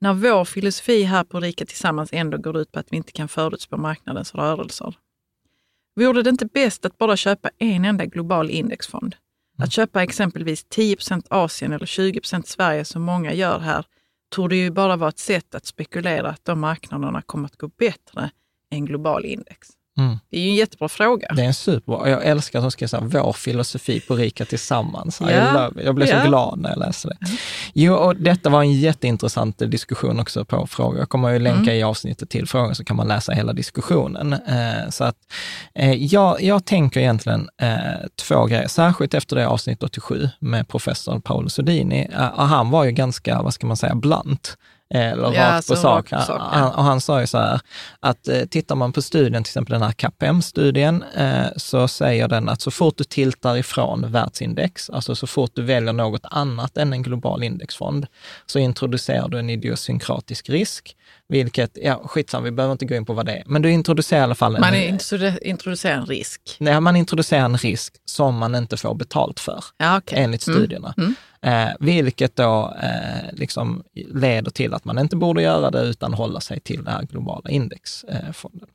När 0.00 0.14
vår 0.14 0.44
filosofi 0.44 1.02
här 1.02 1.24
på 1.24 1.40
Rika 1.40 1.66
Tillsammans 1.66 2.10
ändå 2.12 2.38
går 2.38 2.58
ut 2.58 2.72
på 2.72 2.78
att 2.78 2.86
vi 2.90 2.96
inte 2.96 3.12
kan 3.12 3.28
förutspå 3.28 3.76
marknadens 3.76 4.34
rörelser. 4.34 4.94
Vore 5.96 6.22
det 6.22 6.30
inte 6.30 6.46
bäst 6.46 6.84
att 6.84 6.98
bara 6.98 7.16
köpa 7.16 7.50
en 7.58 7.84
enda 7.84 8.04
global 8.04 8.50
indexfond? 8.50 9.16
Att 9.58 9.72
köpa 9.72 10.02
exempelvis 10.02 10.66
10% 10.66 11.26
Asien 11.30 11.72
eller 11.72 11.86
20% 11.86 12.42
Sverige 12.46 12.84
som 12.84 13.02
många 13.02 13.32
gör 13.32 13.58
här 13.58 13.84
tror 14.34 14.48
det 14.48 14.56
ju 14.56 14.70
bara 14.70 14.96
vara 14.96 15.08
ett 15.08 15.18
sätt 15.18 15.54
att 15.54 15.66
spekulera 15.66 16.28
att 16.28 16.44
de 16.44 16.60
marknaderna 16.60 17.22
kommer 17.22 17.46
att 17.46 17.56
gå 17.56 17.68
bättre 17.68 18.30
än 18.76 18.84
global 18.86 19.24
index. 19.24 19.68
Mm. 19.98 20.18
Det 20.30 20.36
är 20.36 20.40
ju 20.42 20.48
en 20.48 20.54
jättebra 20.54 20.88
fråga. 20.88 21.28
Det 21.36 21.42
är 21.42 21.46
en 21.46 21.54
superbra. 21.54 22.08
Jag 22.10 22.24
älskar 22.24 22.58
att 22.58 22.64
de 22.64 22.70
skriver 22.70 22.88
så 22.88 22.96
här, 22.96 23.04
vår 23.06 23.32
filosofi 23.32 24.00
på 24.00 24.14
Rika 24.16 24.44
Tillsammans. 24.44 25.20
Ja. 25.20 25.70
Jag, 25.84 25.94
blev 25.94 26.08
Ja. 26.08 26.22
så 26.22 26.28
glad 26.28 26.58
när 26.58 26.70
jag 26.70 26.78
läste 26.78 27.08
det. 27.08 27.16
Jo, 27.74 27.94
och 27.94 28.16
detta 28.16 28.50
var 28.50 28.60
en 28.62 28.72
jätteintressant 28.72 29.58
diskussion 29.58 30.20
också 30.20 30.44
på 30.44 30.66
frågor. 30.66 30.98
Jag 30.98 31.08
kommer 31.08 31.30
ju 31.30 31.38
länka 31.38 31.60
Mm. 31.60 31.74
i 31.74 31.82
avsnittet 31.82 32.30
till 32.30 32.46
frågan 32.48 32.74
så 32.74 32.84
kan 32.84 32.96
man 32.96 33.08
läsa 33.08 33.32
hela 33.32 33.52
diskussionen. 33.52 34.32
Eh, 34.32 34.90
så 34.90 35.04
att 35.04 35.16
eh, 35.74 35.92
jag, 35.92 36.42
jag 36.42 36.64
tänker 36.64 37.00
egentligen 37.00 37.48
eh, 37.62 37.76
två 38.22 38.44
grejer, 38.44 38.68
särskilt 38.68 39.14
efter 39.14 39.36
det 39.36 39.46
avsnitt 39.48 39.82
87 39.82 40.28
med 40.38 40.68
professor 40.68 41.20
Paolo 41.20 41.48
Sodini. 41.48 42.08
Han 42.36 42.70
var 42.70 42.84
ju 42.84 42.90
ganska, 42.90 43.42
vad 43.42 43.54
ska 43.54 43.66
man 43.66 43.76
säga, 43.76 43.94
blunt. 43.94 44.56
Eh, 44.94 45.12
Eller 45.12 45.32
Ja, 45.34 45.48
rakt 45.56 45.68
på 45.68 45.76
sak. 45.76 46.12
rakt 46.12 46.26
på 46.26 46.32
sak, 46.32 46.40
ja. 46.52 46.58
Han, 46.58 46.72
och 46.74 46.84
han 46.84 47.00
sa 47.00 47.20
ju 47.20 47.26
så 47.26 47.38
här, 47.38 47.60
att 48.00 48.28
eh, 48.28 48.40
tittar 48.44 48.74
man 48.74 48.92
på 48.92 49.02
studien, 49.02 49.44
till 49.44 49.50
exempel 49.50 49.72
den 49.72 49.82
här 49.82 49.92
KPM-studien, 49.92 51.04
eh, 51.16 51.46
så 51.56 51.88
säger 51.88 52.28
den 52.28 52.48
att 52.48 52.60
så 52.60 52.70
fort 52.70 52.94
du 52.98 53.04
tiltar 53.04 53.56
ifrån 53.56 54.12
världsindex, 54.12 54.90
alltså 54.90 55.14
så 55.14 55.26
fort 55.26 55.50
du 55.54 55.62
väljer 55.62 55.92
något 55.92 56.22
annat 56.30 56.76
än 56.76 56.92
en 56.92 57.02
global 57.02 57.42
indexfond, 57.42 58.06
så 58.46 58.58
introducerar 58.58 59.28
du 59.28 59.38
en 59.38 59.50
idiosynkratisk 59.50 60.48
risk, 60.50 60.96
vilket, 61.28 61.70
ja 61.82 62.02
skitsam, 62.04 62.42
vi 62.44 62.50
behöver 62.50 62.72
inte 62.72 62.84
gå 62.84 62.94
in 62.94 63.04
på 63.04 63.12
vad 63.12 63.26
det 63.26 63.32
är, 63.32 63.42
men 63.46 63.62
du 63.62 63.70
introducerar 63.70 64.20
i 64.20 64.24
alla 64.24 64.34
fall 64.34 64.54
en, 64.54 64.60
Man 64.60 64.74
introdu- 64.74 65.38
introducerar 65.42 65.94
en 65.94 66.06
risk. 66.06 66.56
nej, 66.60 66.80
man 66.80 66.96
introducerar 66.96 67.44
en 67.44 67.56
risk 67.58 67.94
som 68.04 68.36
man 68.38 68.54
inte 68.54 68.76
får 68.76 68.94
betalt 68.94 69.40
för 69.40 69.64
Ja, 69.78 69.98
okej. 69.98 70.18
enligt 70.18 70.46
Mm. 70.46 70.58
studierna. 70.58 70.94
Mm. 70.96 71.14
Eh, 71.46 71.68
vilket 71.80 72.36
då 72.36 72.74
eh, 72.82 73.32
liksom 73.32 73.82
leder 73.94 74.50
till 74.50 74.74
att 74.74 74.84
man 74.84 74.98
inte 74.98 75.16
borde 75.16 75.42
göra 75.42 75.70
det 75.70 75.80
utan 75.80 76.14
hålla 76.14 76.40
sig 76.40 76.60
till 76.60 76.84
den 76.84 76.94
här 76.94 77.02
globala 77.02 77.50
indexfonden. 77.50 78.68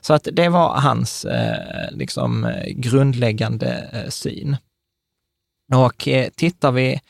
Så 0.00 0.14
att 0.14 0.28
det 0.32 0.48
var 0.48 0.80
hans 0.80 1.24
eh, 1.24 1.90
liksom, 1.90 2.44
eh, 2.44 2.72
grundläggande 2.72 3.88
eh, 3.92 4.08
syn. 4.08 4.56
Och 5.74 6.08
eh, 6.08 6.28
tittar 6.36 6.72
vi, 6.72 7.00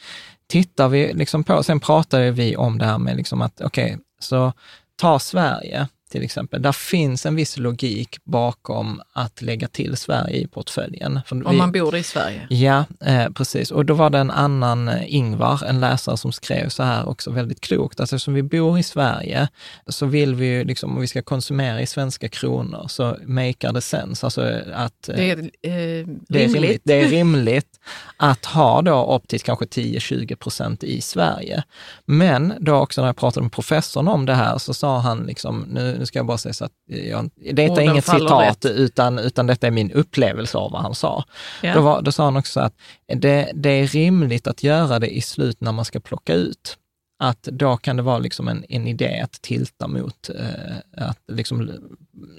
tittar 0.47 0.89
vi 0.89 1.13
liksom 1.13 1.45
på, 1.45 1.63
sen 1.63 1.81
pratade 1.81 2.31
vi 2.31 2.57
om 2.57 2.79
det 2.79 2.85
här 2.85 2.99
med 2.99 3.17
liksom 3.17 3.43
att, 3.43 3.61
okej, 3.61 3.99
så 4.19 4.53
ta 4.97 5.19
Sverige 5.19 5.89
till 6.09 6.23
exempel. 6.23 6.62
Där 6.62 6.73
finns 6.73 7.27
en 7.27 7.35
viss 7.37 7.57
logik 7.57 8.17
bakom 8.25 9.03
att 9.12 9.43
lägga 9.43 9.69
till 9.69 9.97
Sverige 9.97 10.37
i 10.37 10.47
portföljen. 10.47 11.21
För 11.27 11.37
Om 11.47 11.50
vi- 11.53 11.57
man 11.59 11.73
bor 11.73 11.97
i 11.97 12.03
Sverige. 12.03 12.47
Ja, 12.50 12.85
eh, 13.05 13.29
precis. 13.31 13.71
Och 13.71 13.85
då 13.87 13.95
var 13.95 14.11
det 14.11 14.19
en 14.19 14.31
annan 14.31 14.88
eh, 14.88 15.15
Ingvar, 15.15 15.65
en 15.67 15.81
läsare, 15.81 16.17
som 16.17 16.33
skrev 16.33 16.69
så 16.69 16.83
här 16.83 17.09
också 17.09 17.31
väldigt 17.31 17.61
klokt. 17.61 18.00
Alltså 18.00 18.17
eftersom 18.17 18.35
vi 18.35 18.43
bor 18.43 18.79
i 18.79 18.83
Sverige 18.83 19.49
så 19.87 20.07
vill 20.07 20.35
vi 20.35 20.47
ju, 20.47 20.65
liksom, 20.65 20.95
om 20.95 21.00
vi 21.00 21.07
ska 21.07 21.23
konsumera 21.23 21.81
i 21.81 21.87
svenska 21.87 22.29
kronor, 22.29 22.87
så 22.88 23.17
makear 23.27 23.73
det 23.73 23.81
sense. 23.81 24.27
Alltså 24.27 24.43
att 24.75 25.09
eh, 25.09 25.15
Det 25.17 25.31
är 25.31 25.38
eh, 25.38 26.07
det 26.29 26.45
är 26.45 26.49
rimligt. 26.49 26.83
Det 26.85 27.00
är 27.00 27.09
rimligt 27.19 27.81
att 28.17 28.45
ha 28.47 28.83
då 28.83 29.15
upp 29.15 29.29
till 29.29 29.41
kanske 29.41 29.65
10-20 29.65 30.37
procent 30.37 30.85
i 30.85 31.00
Sverige. 31.00 31.62
Men 32.05 32.55
då 32.61 32.75
också 32.75 33.00
när 33.00 33.09
jag 33.09 33.17
pratade 33.17 33.43
med 33.45 33.53
professorn 33.53 34.09
om 34.09 34.27
det 34.27 34.35
här 34.35 34.59
så 34.59 34.75
sa 34.75 34.99
han, 34.99 35.19
liksom, 35.27 35.65
nu, 35.69 35.98
nu 35.99 36.07
ska 36.07 36.19
jag 36.19 36.26
bara 36.26 36.38
säga 36.38 36.52
så 36.52 36.64
att 36.64 36.73
jag, 36.87 37.31
detta 37.52 37.83
är 37.83 37.90
inget 37.90 38.05
citat, 38.05 38.64
rätt. 38.64 38.64
utan, 38.64 39.19
utan 39.19 39.47
detta 39.47 39.67
är 39.67 39.71
min 39.71 39.93
upplevelse 39.93 40.59
av 40.59 40.73
vad 40.73 40.83
han 40.83 40.95
sa. 40.95 41.25
Ja. 41.62 41.75
Då, 41.75 41.81
var, 41.81 42.02
då 42.02 42.12
sa 42.12 42.25
han 42.25 42.37
också 42.37 42.61
att 42.61 42.75
det, 43.07 43.50
det 43.55 43.71
är 43.71 43.87
rimligt 43.87 44.47
att 44.47 44.62
göra 44.62 44.99
det 44.99 45.17
i 45.17 45.21
slut 45.21 45.61
när 45.61 45.73
man 45.73 45.85
ska 45.85 46.00
plocka 46.00 46.35
ut. 46.35 46.76
Att 47.21 47.43
då 47.43 47.76
kan 47.76 47.97
det 47.97 48.02
vara 48.02 48.19
liksom 48.19 48.49
en, 48.49 48.64
en 48.69 48.87
idé 48.87 49.21
att 49.21 49.33
tilta 49.33 49.88
mot, 49.88 50.31
eh, 50.31 51.07
att 51.09 51.19
liksom, 51.28 51.71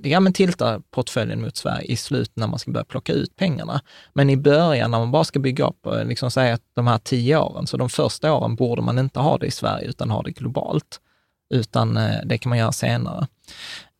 ja 0.03 0.19
men 0.19 0.33
tilta 0.33 0.81
portföljen 0.91 1.41
mot 1.41 1.57
Sverige 1.57 1.85
i 1.85 1.95
slut 1.95 2.31
när 2.33 2.47
man 2.47 2.59
ska 2.59 2.71
börja 2.71 2.85
plocka 2.85 3.13
ut 3.13 3.35
pengarna. 3.35 3.81
Men 4.13 4.29
i 4.29 4.37
början 4.37 4.91
när 4.91 4.99
man 4.99 5.11
bara 5.11 5.23
ska 5.23 5.39
bygga 5.39 5.67
upp, 5.67 5.85
eh, 5.85 6.05
liksom 6.05 6.31
säga 6.31 6.53
att 6.53 6.61
de 6.73 6.87
här 6.87 6.97
tio 6.97 7.37
åren, 7.37 7.67
så 7.67 7.77
de 7.77 7.89
första 7.89 8.33
åren 8.33 8.55
borde 8.55 8.81
man 8.81 8.99
inte 8.99 9.19
ha 9.19 9.37
det 9.37 9.45
i 9.45 9.51
Sverige 9.51 9.87
utan 9.87 10.09
ha 10.09 10.21
det 10.21 10.31
globalt. 10.31 10.99
Utan 11.53 11.97
eh, 11.97 12.19
det 12.25 12.37
kan 12.37 12.49
man 12.49 12.57
göra 12.57 12.71
senare. 12.71 13.27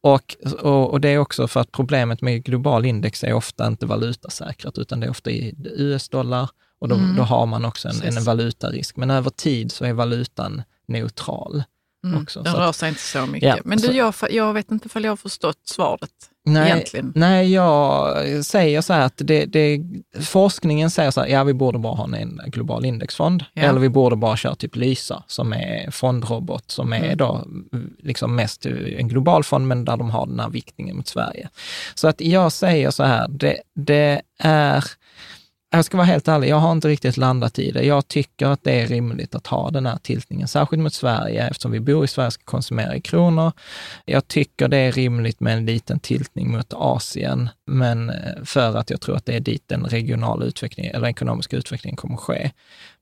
Och, 0.01 0.35
och, 0.61 0.91
och 0.91 1.01
det 1.01 1.09
är 1.09 1.17
också 1.17 1.47
för 1.47 1.59
att 1.59 1.71
problemet 1.71 2.21
med 2.21 2.43
global 2.43 2.85
index 2.85 3.23
är 3.23 3.33
ofta 3.33 3.67
inte 3.67 3.85
valutasäkrat, 3.85 4.77
utan 4.77 4.99
det 4.99 5.05
är 5.05 5.11
ofta 5.11 5.31
i 5.31 5.55
US-dollar 5.77 6.49
och 6.79 6.87
då, 6.87 6.95
Mm. 6.95 7.15
då 7.15 7.23
har 7.23 7.45
man 7.45 7.65
också 7.65 7.87
en, 7.87 8.17
en 8.17 8.23
valutarisk. 8.23 8.95
Men 8.97 9.09
över 9.11 9.29
tid 9.29 9.71
så 9.71 9.85
är 9.85 9.93
valutan 9.93 10.61
neutral. 10.87 11.63
Mm. 12.07 12.21
också, 12.23 12.39
att- 12.39 12.55
rör 12.55 12.71
sig 12.71 12.89
inte 12.89 13.01
så 13.01 13.25
mycket. 13.25 13.49
Ja, 13.49 13.57
Men 13.65 13.77
du, 13.77 13.87
så- 13.87 13.93
jag, 13.93 14.13
jag 14.29 14.53
vet 14.53 14.71
inte 14.71 14.85
ifall 14.87 15.03
jag 15.03 15.11
har 15.11 15.17
förstått 15.17 15.57
svaret 15.65 16.09
Nej, 16.45 16.71
egentligen. 16.71 17.11
nej, 17.15 17.53
jag 17.53 18.15
säger 18.45 18.81
så 18.81 18.93
här 18.93 19.01
att 19.01 19.13
det, 19.17 19.45
det, 19.45 19.79
forskningen 20.21 20.91
säger 20.91 21.12
så 21.12 21.21
här, 21.21 21.27
ja 21.27 21.43
vi 21.43 21.53
borde 21.53 21.79
bara 21.79 21.95
ha 21.95 22.15
en 22.17 22.41
global 22.47 22.85
indexfond. 22.85 23.45
Ja. 23.53 23.62
Eller 23.63 23.79
vi 23.79 23.89
borde 23.89 24.15
bara 24.15 24.38
köra 24.38 24.55
typ 24.55 24.75
Lysa 24.75 25.23
som 25.27 25.53
är 25.53 25.91
fondrobot 25.91 26.71
som 26.71 26.93
är 26.93 27.03
Mm. 27.03 27.17
då 27.17 27.47
liksom 28.03 28.35
mest 28.35 28.65
en 28.97 29.07
global 29.07 29.43
fond 29.43 29.67
men 29.67 29.85
där 29.85 29.97
de 29.97 30.09
har 30.09 30.25
den 30.25 30.39
här 30.39 30.49
viktningen 30.49 30.95
mot 30.97 31.07
Sverige. 31.07 31.49
Så 31.95 32.07
att 32.07 32.21
jag 32.21 32.51
säger 32.51 32.91
så 32.91 33.03
här, 33.03 33.27
det, 33.29 33.57
det 33.75 34.21
är 34.39 34.83
jag 35.71 35.86
ska 35.86 35.97
vara 35.97 36.08
helt 36.08 36.27
ärlig, 36.27 36.49
jag 36.49 36.55
har 36.55 36.71
inte 36.71 36.88
riktigt 36.88 37.17
landat 37.17 37.60
i 37.60 37.71
det. 37.71 37.84
Jag 37.84 38.08
tycker 38.08 38.47
att 38.47 38.63
det 38.63 38.82
är 38.82 38.88
rimligt 38.88 39.36
att 39.36 39.47
ha 39.47 39.71
den 39.71 39.86
här 39.86 39.97
tiltningen, 39.97 40.47
särskilt 40.47 40.84
mot 40.84 40.93
Sverige, 40.93 41.47
eftersom 41.47 41.71
vi 41.71 41.79
bor 41.79 42.05
i 42.05 42.08
Sverige 42.08 42.27
och 42.27 42.34
ska 42.34 42.43
konsumera 42.43 42.95
i 42.95 43.01
kronor. 43.01 43.51
Jag 44.05 44.27
tycker 44.27 44.67
det 44.67 44.77
är 44.77 44.91
rimligt 44.91 45.39
med 45.39 45.58
en 45.58 45.65
liten 45.65 45.99
tiltning 45.99 46.51
mot 46.51 46.73
Asien, 46.73 47.49
men 47.67 48.10
eh, 48.10 48.15
för 48.43 48.77
att 48.77 48.89
jag 48.89 49.01
tror 49.01 49.15
att 49.15 49.25
det 49.25 49.36
är 49.36 49.39
dit 49.39 49.63
den 49.67 49.84
regionala 49.86 50.45
utvecklingen, 50.45 50.95
eller 50.95 51.08
ekonomiska 51.08 51.58
utvecklingen 51.58 51.95
kommer 51.97 52.15
att 52.15 52.21
ske. 52.21 52.51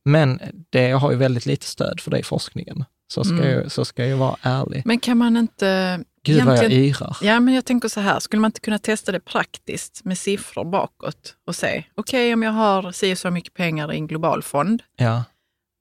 Men 0.05 0.39
det 0.69 0.91
har 0.91 1.11
ju 1.11 1.17
väldigt 1.17 1.45
lite 1.45 1.65
stöd 1.65 1.99
för 1.99 2.11
det 2.11 2.19
i 2.19 2.23
forskningen. 2.23 2.85
Så 3.13 3.23
ska, 3.23 3.33
Mm. 3.33 3.49
jag, 3.49 3.71
så 3.71 3.85
ska 3.85 4.05
jag 4.05 4.17
vara 4.17 4.35
ärlig. 4.41 4.81
Men 4.85 4.99
kan 4.99 5.17
man 5.17 5.37
inte... 5.37 5.99
Gud 6.27 6.45
vad 6.45 6.57
jag 6.57 6.71
yrar. 6.71 7.17
Ja, 7.21 7.39
men 7.39 7.53
jag 7.53 7.65
tänker 7.65 7.89
så 7.89 7.99
här, 7.99 8.19
skulle 8.19 8.39
man 8.39 8.49
inte 8.49 8.59
kunna 8.59 8.79
testa 8.79 9.11
det 9.11 9.19
praktiskt 9.19 10.05
med 10.05 10.17
siffror 10.17 10.65
bakåt 10.65 11.35
och 11.47 11.55
se, 11.55 11.83
okej 11.95 12.33
om 12.33 12.43
jag 12.43 12.51
har 12.51 12.91
si 12.91 13.15
så 13.15 13.31
mycket 13.31 13.53
pengar 13.53 13.93
i 13.93 13.95
en 13.95 14.07
global 14.07 14.43
fond 14.43 14.83
Ja. 14.97 15.23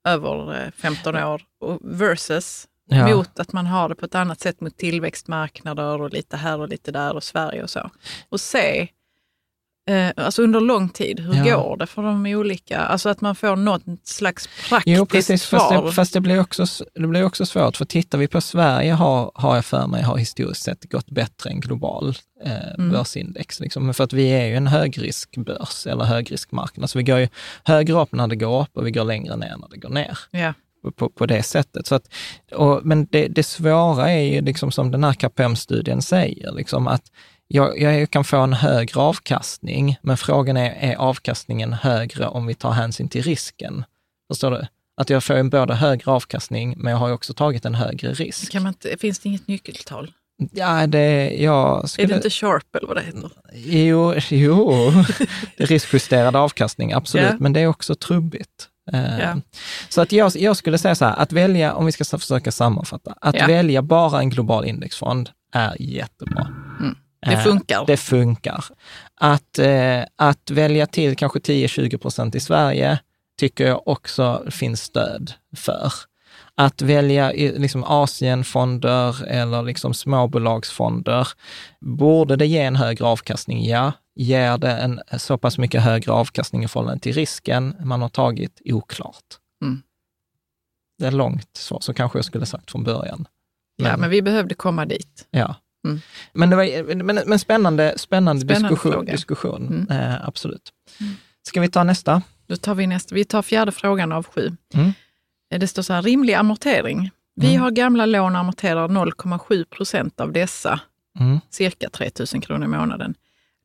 över 0.07 0.63
eh, 0.63 0.71
15 0.77 1.15
år 1.15 1.41
och 1.61 1.79
versus 1.83 2.67
Ja. 2.89 3.07
mot 3.15 3.39
att 3.39 3.53
man 3.53 3.65
har 3.65 3.89
det 3.89 3.95
på 3.95 4.05
ett 4.05 4.15
annat 4.15 4.39
sätt 4.39 4.61
mot 4.61 4.77
tillväxtmarknader 4.77 6.01
och 6.01 6.09
lite 6.13 6.37
här 6.37 6.59
och 6.59 6.69
lite 6.69 6.91
där 6.91 7.15
och 7.15 7.23
Sverige 7.23 7.63
och 7.63 7.69
så. 7.69 7.89
Och 8.29 8.39
se, 8.41 8.87
eh, 9.87 10.09
alltså 10.15 10.41
under 10.43 10.59
lång 10.61 10.89
tid, 10.89 11.19
hur 11.19 11.33
Ja. 11.47 11.57
går 11.57 11.77
det 11.77 11.87
för 11.87 12.01
de 12.01 12.25
olika, 12.25 12.79
alltså 12.79 13.09
att 13.09 13.21
man 13.21 13.35
får 13.35 13.55
något 13.55 13.83
slags 14.03 14.49
praktiskt 14.69 14.97
Jo, 14.97 15.05
precis. 15.05 15.45
Fast, 15.45 15.67
svar. 15.67 15.85
det, 15.85 15.91
fast 15.91 16.13
det, 16.13 16.21
blir 16.21 16.39
också, 16.39 16.65
det 16.93 17.07
blir 17.07 17.23
också 17.23 17.45
svårt, 17.45 17.77
för 17.77 17.85
tittar 17.85 18.17
vi 18.17 18.27
på 18.27 18.41
Sverige 18.41 18.93
har, 18.93 19.31
har 19.35 19.55
jag 19.55 19.65
för 19.65 19.87
mig 19.87 20.03
har 20.03 20.17
historiskt 20.17 20.63
sett 20.63 20.91
gått 20.91 21.09
bättre 21.09 21.49
än 21.49 21.59
global 21.59 22.15
eh, 22.45 22.51
Mm. 22.77 22.91
börsindex. 22.91 23.59
Liksom. 23.59 23.93
För 23.93 24.03
att 24.03 24.13
vi 24.13 24.27
är 24.29 24.45
ju 24.45 24.55
en 24.55 24.67
högriskbörs 24.67 25.87
eller 25.87 26.03
högriskmarknad, 26.03 26.89
så 26.89 26.97
vi 26.97 27.03
går 27.03 27.19
ju 27.19 27.27
högre 27.63 27.93
upp 28.01 28.11
när 28.11 28.27
det 28.27 28.35
går 28.35 28.61
upp 28.61 28.77
och 28.77 28.87
vi 28.87 28.91
går 28.91 29.03
längre 29.03 29.35
ner 29.35 29.55
när 29.57 29.67
det 29.71 29.77
går 29.77 29.89
ner 29.89 30.17
ja. 30.31 30.53
på, 30.95 31.09
på 31.09 31.25
det 31.25 31.43
sättet. 31.43 31.87
Så 31.87 31.95
att, 31.95 32.07
och, 32.55 32.81
men 32.85 33.05
det, 33.11 33.27
det 33.27 33.43
svåra 33.43 34.11
är 34.11 34.21
ju, 34.33 34.41
liksom 34.41 34.71
som 34.71 34.91
den 34.91 35.03
här 35.03 35.13
KPM-studien 35.13 36.01
säger, 36.01 36.51
liksom 36.51 36.87
att 36.87 37.03
jag, 37.47 37.79
jag 37.81 38.11
kan 38.11 38.23
få 38.23 38.37
en 38.37 38.53
högre 38.53 38.99
avkastning, 38.99 39.97
men 40.01 40.17
frågan 40.17 40.57
är, 40.57 40.91
är 40.91 40.95
avkastningen 40.95 41.73
högre 41.73 42.27
om 42.27 42.45
vi 42.47 42.53
tar 42.55 42.71
hänsyn 42.71 43.09
till 43.09 43.21
risken? 43.23 43.83
Förstår 44.31 44.51
du? 44.51 44.67
Att 45.01 45.09
jag 45.09 45.23
får 45.23 45.33
en 45.33 45.49
både 45.49 45.75
högre 45.75 46.11
avkastning, 46.11 46.73
men 46.77 46.91
jag 46.91 46.97
har 46.99 47.11
också 47.11 47.33
tagit 47.33 47.65
en 47.65 47.75
högre 47.75 48.13
risk. 48.13 48.51
Kan 48.51 48.63
man 48.63 48.69
inte, 48.69 48.97
finns 48.99 49.19
det 49.19 49.29
inget 49.29 49.47
nyckeltal? 49.47 50.11
Ja, 50.51 50.87
det, 50.87 51.29
jag 51.39 51.83
Är 51.83 51.87
skulle... 51.87 52.07
det 52.07 52.15
inte 52.15 52.29
Sharp 52.29 52.75
eller 52.75 52.87
vad 52.87 52.97
det 52.97 53.01
heter? 53.01 53.29
Jo, 53.53 54.13
jo. 54.29 54.91
riskjusterad 55.57 56.35
avkastning, 56.35 56.93
absolut, 56.93 57.25
Ja. 57.29 57.35
men 57.39 57.53
det 57.53 57.59
är 57.59 57.67
också 57.67 57.95
trubbigt. 57.95 58.67
Ja. 58.91 59.35
Så 59.89 60.01
att 60.01 60.11
jag, 60.11 60.31
jag 60.35 60.57
skulle 60.57 60.77
säga 60.77 60.95
så 60.95 61.05
här, 61.05 61.15
att 61.15 61.31
välja, 61.31 61.73
om 61.73 61.85
vi 61.85 61.91
ska 61.91 62.17
försöka 62.17 62.51
sammanfatta, 62.51 63.15
att 63.21 63.35
Ja. 63.35 63.47
välja 63.47 63.81
bara 63.81 64.19
en 64.19 64.29
global 64.29 64.65
indexfond 64.65 65.29
är 65.53 65.75
jättebra. 65.81 66.47
Det 67.19 67.33
Eh, 67.33 67.43
funkar. 67.43 67.85
Det 67.87 67.97
funkar. 67.97 68.65
Att, 69.15 69.59
eh, 69.59 70.03
att 70.15 70.51
välja 70.51 70.87
till 70.87 71.15
kanske 71.15 71.39
10-20 71.39 71.97
procent 71.97 72.35
i 72.35 72.39
Sverige 72.39 72.99
tycker 73.39 73.67
jag 73.67 73.87
också 73.87 74.43
finns 74.49 74.81
stöd 74.83 75.33
för. 75.55 75.91
Att 76.55 76.81
välja 76.81 77.31
liksom 77.35 77.83
Asienfonder 77.83 79.25
eller 79.27 79.63
liksom 79.63 79.93
småbolagsfonder, 79.93 81.27
borde 81.79 82.35
det 82.35 82.45
ge 82.45 82.59
en 82.61 82.75
högre 82.75 83.05
avkastning? 83.05 83.65
Ja. 83.65 83.91
Ger 84.15 84.57
det 84.57 84.71
en 84.71 84.99
så 85.17 85.37
pass 85.37 85.57
mycket 85.57 85.81
högre 85.81 86.11
avkastning 86.11 86.63
i 86.63 86.67
förhållande 86.67 86.99
till 87.01 87.13
risken 87.13 87.75
man 87.79 88.01
har 88.01 88.09
tagit? 88.09 88.61
Oklart. 88.65 89.23
det 90.99 91.07
är 91.07 91.11
långt 91.11 91.57
svar, 91.57 91.79
så 91.81 91.93
kanske 91.93 92.17
jag 92.17 92.25
skulle 92.25 92.45
sagt 92.45 92.71
från 92.71 92.83
början. 92.83 93.27
ja, 93.75 93.97
men 93.97 94.09
vi 94.09 94.21
behövde 94.21 94.55
komma 94.55 94.85
dit. 94.85 95.27
Ja. 95.31 95.55
Mm. 95.89 96.01
Men, 96.33 96.49
det 96.49 96.55
var, 96.55 96.93
men, 97.03 97.15
men 97.25 97.39
spännande, 97.39 97.93
spännande, 97.97 98.41
Spännande 98.41 98.69
diskussion. 98.69 98.91
fråga. 98.93 99.11
diskussion. 99.11 99.87
Eh, 99.91 100.27
absolut. 100.27 100.73
Ska 101.47 101.61
vi 101.61 101.67
ta 101.69 101.83
nästa? 101.83 102.21
Då 102.47 102.55
tar 102.55 102.75
vi 102.75 102.87
nästa. 102.87 103.15
Vi 103.15 103.25
tar 103.25 103.41
fjärde 103.41 103.71
frågan 103.71 104.11
av 104.11 104.25
sju. 104.27 104.51
Mm. 104.73 104.93
Eh, 105.53 105.59
Det 105.59 105.67
står 105.67 105.81
så 105.81 105.93
här, 105.93 106.01
rimlig 106.01 106.33
amortering. 106.33 107.11
Vi 107.35 107.47
Mm. 107.49 107.61
har 107.61 107.71
gamla 107.71 108.05
lån 108.05 108.35
och 108.35 108.39
amorterar 108.41 108.87
0,7 108.87 109.63
procent 109.65 110.19
av 110.19 110.31
dessa, 110.31 110.79
Mm. 111.19 111.39
cirka 111.49 111.89
3 111.89 112.09
000 112.33 112.41
kronor 112.41 112.65
i 112.65 112.67
månaden. 112.67 113.15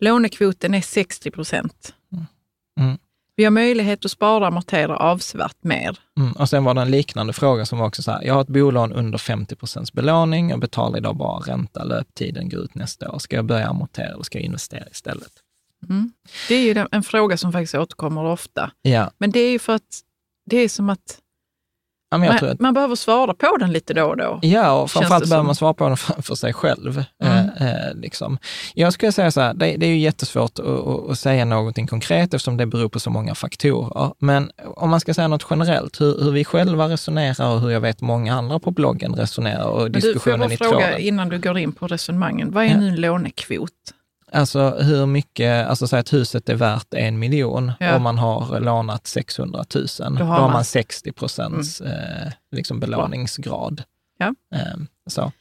Lånekvoten 0.01 0.75
är 0.75 0.81
60 0.81 1.31
procent. 1.31 1.95
Mm. 3.43 3.55
Vi 3.55 3.61
har 3.61 3.67
möjlighet 3.67 4.05
att 4.05 4.11
spara 4.11 4.41
och 4.41 4.47
amortera 4.47 4.97
avsevärt 4.97 5.65
mer. 5.65 5.99
Mm. 6.19 6.33
Och 6.33 6.49
sen 6.49 6.65
var 6.65 6.75
det 6.75 6.81
en 6.81 6.91
liknande 6.91 7.33
fråga 7.33 7.67
som 7.67 7.79
var 7.79 7.87
också 7.87 8.03
så 8.03 8.11
här, 8.11 8.23
jag 8.23 8.35
har 8.35 8.41
ett 8.41 8.49
bolån 8.49 8.93
under 8.93 9.19
50 9.19 9.57
procents 9.57 9.93
belåning 9.93 10.53
och 10.53 10.59
betalar 10.59 10.99
idag 10.99 11.17
bara 11.17 11.39
ränta, 11.39 11.85
löptiden 11.85 12.49
går 12.49 12.61
ut 12.61 12.75
nästa 12.75 13.13
år. 13.13 13.19
Ska 13.19 13.37
jag 13.37 13.45
börja 13.45 13.69
amortera 13.69 14.07
eller 14.07 14.23
ska 14.23 14.39
jag 14.39 14.45
investera 14.45 14.89
istället? 14.91 15.33
Det 16.49 16.55
är 16.55 16.63
ju 16.63 16.87
en 16.93 17.03
fråga 17.03 17.37
som 17.37 17.53
faktiskt 17.53 17.75
återkommer 17.75 18.25
ofta. 18.25 18.71
Ja, 18.83 19.11
Men 19.19 19.31
det 19.31 19.41
är 19.41 19.51
ju 19.51 19.59
för 19.59 19.75
att 19.75 20.01
det 20.51 20.57
är 20.57 20.69
som 20.69 20.91
att 20.91 21.19
ja 22.13 22.19
man, 22.41 22.51
att 22.51 22.61
man 22.61 22.75
behöver 22.75 22.95
svara 22.95 23.35
på 23.35 23.57
den 23.57 23.73
lite 23.73 23.95
då 23.95 24.05
och 24.05 24.17
då. 24.17 24.39
Ja, 24.43 24.73
och 24.73 24.91
framförallt 24.91 25.29
behöver 25.29 25.47
man 25.47 25.55
svara 25.55 25.75
på 25.75 25.89
den 25.89 25.97
för, 25.97 26.23
för 26.23 26.35
sig 26.35 26.53
själv. 26.53 27.05
Mm. 27.23 27.51
Eh, 27.57 27.67
eh, 27.67 27.95
liksom. 27.95 28.39
Jag 28.75 28.93
skulle 28.93 29.13
säga 29.13 29.31
så 29.31 29.41
här, 29.41 29.55
det, 29.55 29.77
det 29.77 29.87
är 29.87 29.91
ju 29.91 29.99
jättesvårt 29.99 30.59
att, 30.59 31.11
att, 31.11 31.19
säga 31.19 31.45
någonting 31.45 31.87
konkret 31.87 32.35
eftersom 32.35 32.57
det 32.57 32.67
beror 32.67 32.89
på 32.89 33.01
så 33.01 33.11
många 33.11 33.35
faktorer. 33.35 34.13
Men 34.19 34.51
om 34.77 34.91
man 34.91 35.01
ska 35.01 35.15
säga 35.15 35.29
något 35.29 35.47
generellt, 35.51 36.01
hur, 36.01 36.25
hur 36.25 36.31
vi 36.31 36.45
själva 36.45 36.89
resonerar 36.89 37.55
och 37.55 37.61
hur 37.61 37.71
jag 37.71 37.81
vet 37.81 38.01
många 38.01 38.35
andra 38.35 38.59
på 38.59 38.71
bloggen 38.71 39.15
resonerar 39.15 39.65
och 39.65 39.83
Men 39.83 39.93
du, 39.93 40.01
får 40.01 40.09
jag 40.09 40.13
diskussionen 40.15 40.53
i 40.53 40.57
fråga 40.57 40.71
tråden. 40.71 41.01
innan 41.01 41.29
du 41.29 41.39
går 41.39 41.59
in 41.59 41.73
på 41.73 41.87
resonemangen. 41.87 42.53
Vad 42.53 42.65
är 42.65 42.69
Ja. 42.69 42.77
nu 42.77 42.89
en 42.89 43.01
lånekvot? 43.01 43.71
Alltså 44.35 44.71
hur 44.71 45.07
mycket, 45.07 45.67
alltså 45.69 45.87
säg 45.87 46.01
att 46.01 46.13
huset 46.13 46.49
är 46.49 46.55
värt 46.55 46.95
en 46.95 47.19
miljon 47.19 47.73
Ja. 47.81 47.95
och 47.95 48.01
man 48.01 48.19
har 48.19 48.61
lånat 48.61 49.07
600 49.07 49.65
000. 49.75 49.87
Då 49.99 50.05
har, 50.25 50.35
har 50.35 50.41
man, 50.41 50.51
man- 50.53 50.65
60 50.65 51.13
procents 51.13 51.81
eh, 51.81 52.33
liksom 52.53 52.81
belåningsgrad. 52.81 53.83
Ja. 54.19 54.35
Eh, 54.55 54.75
så. 55.07 55.33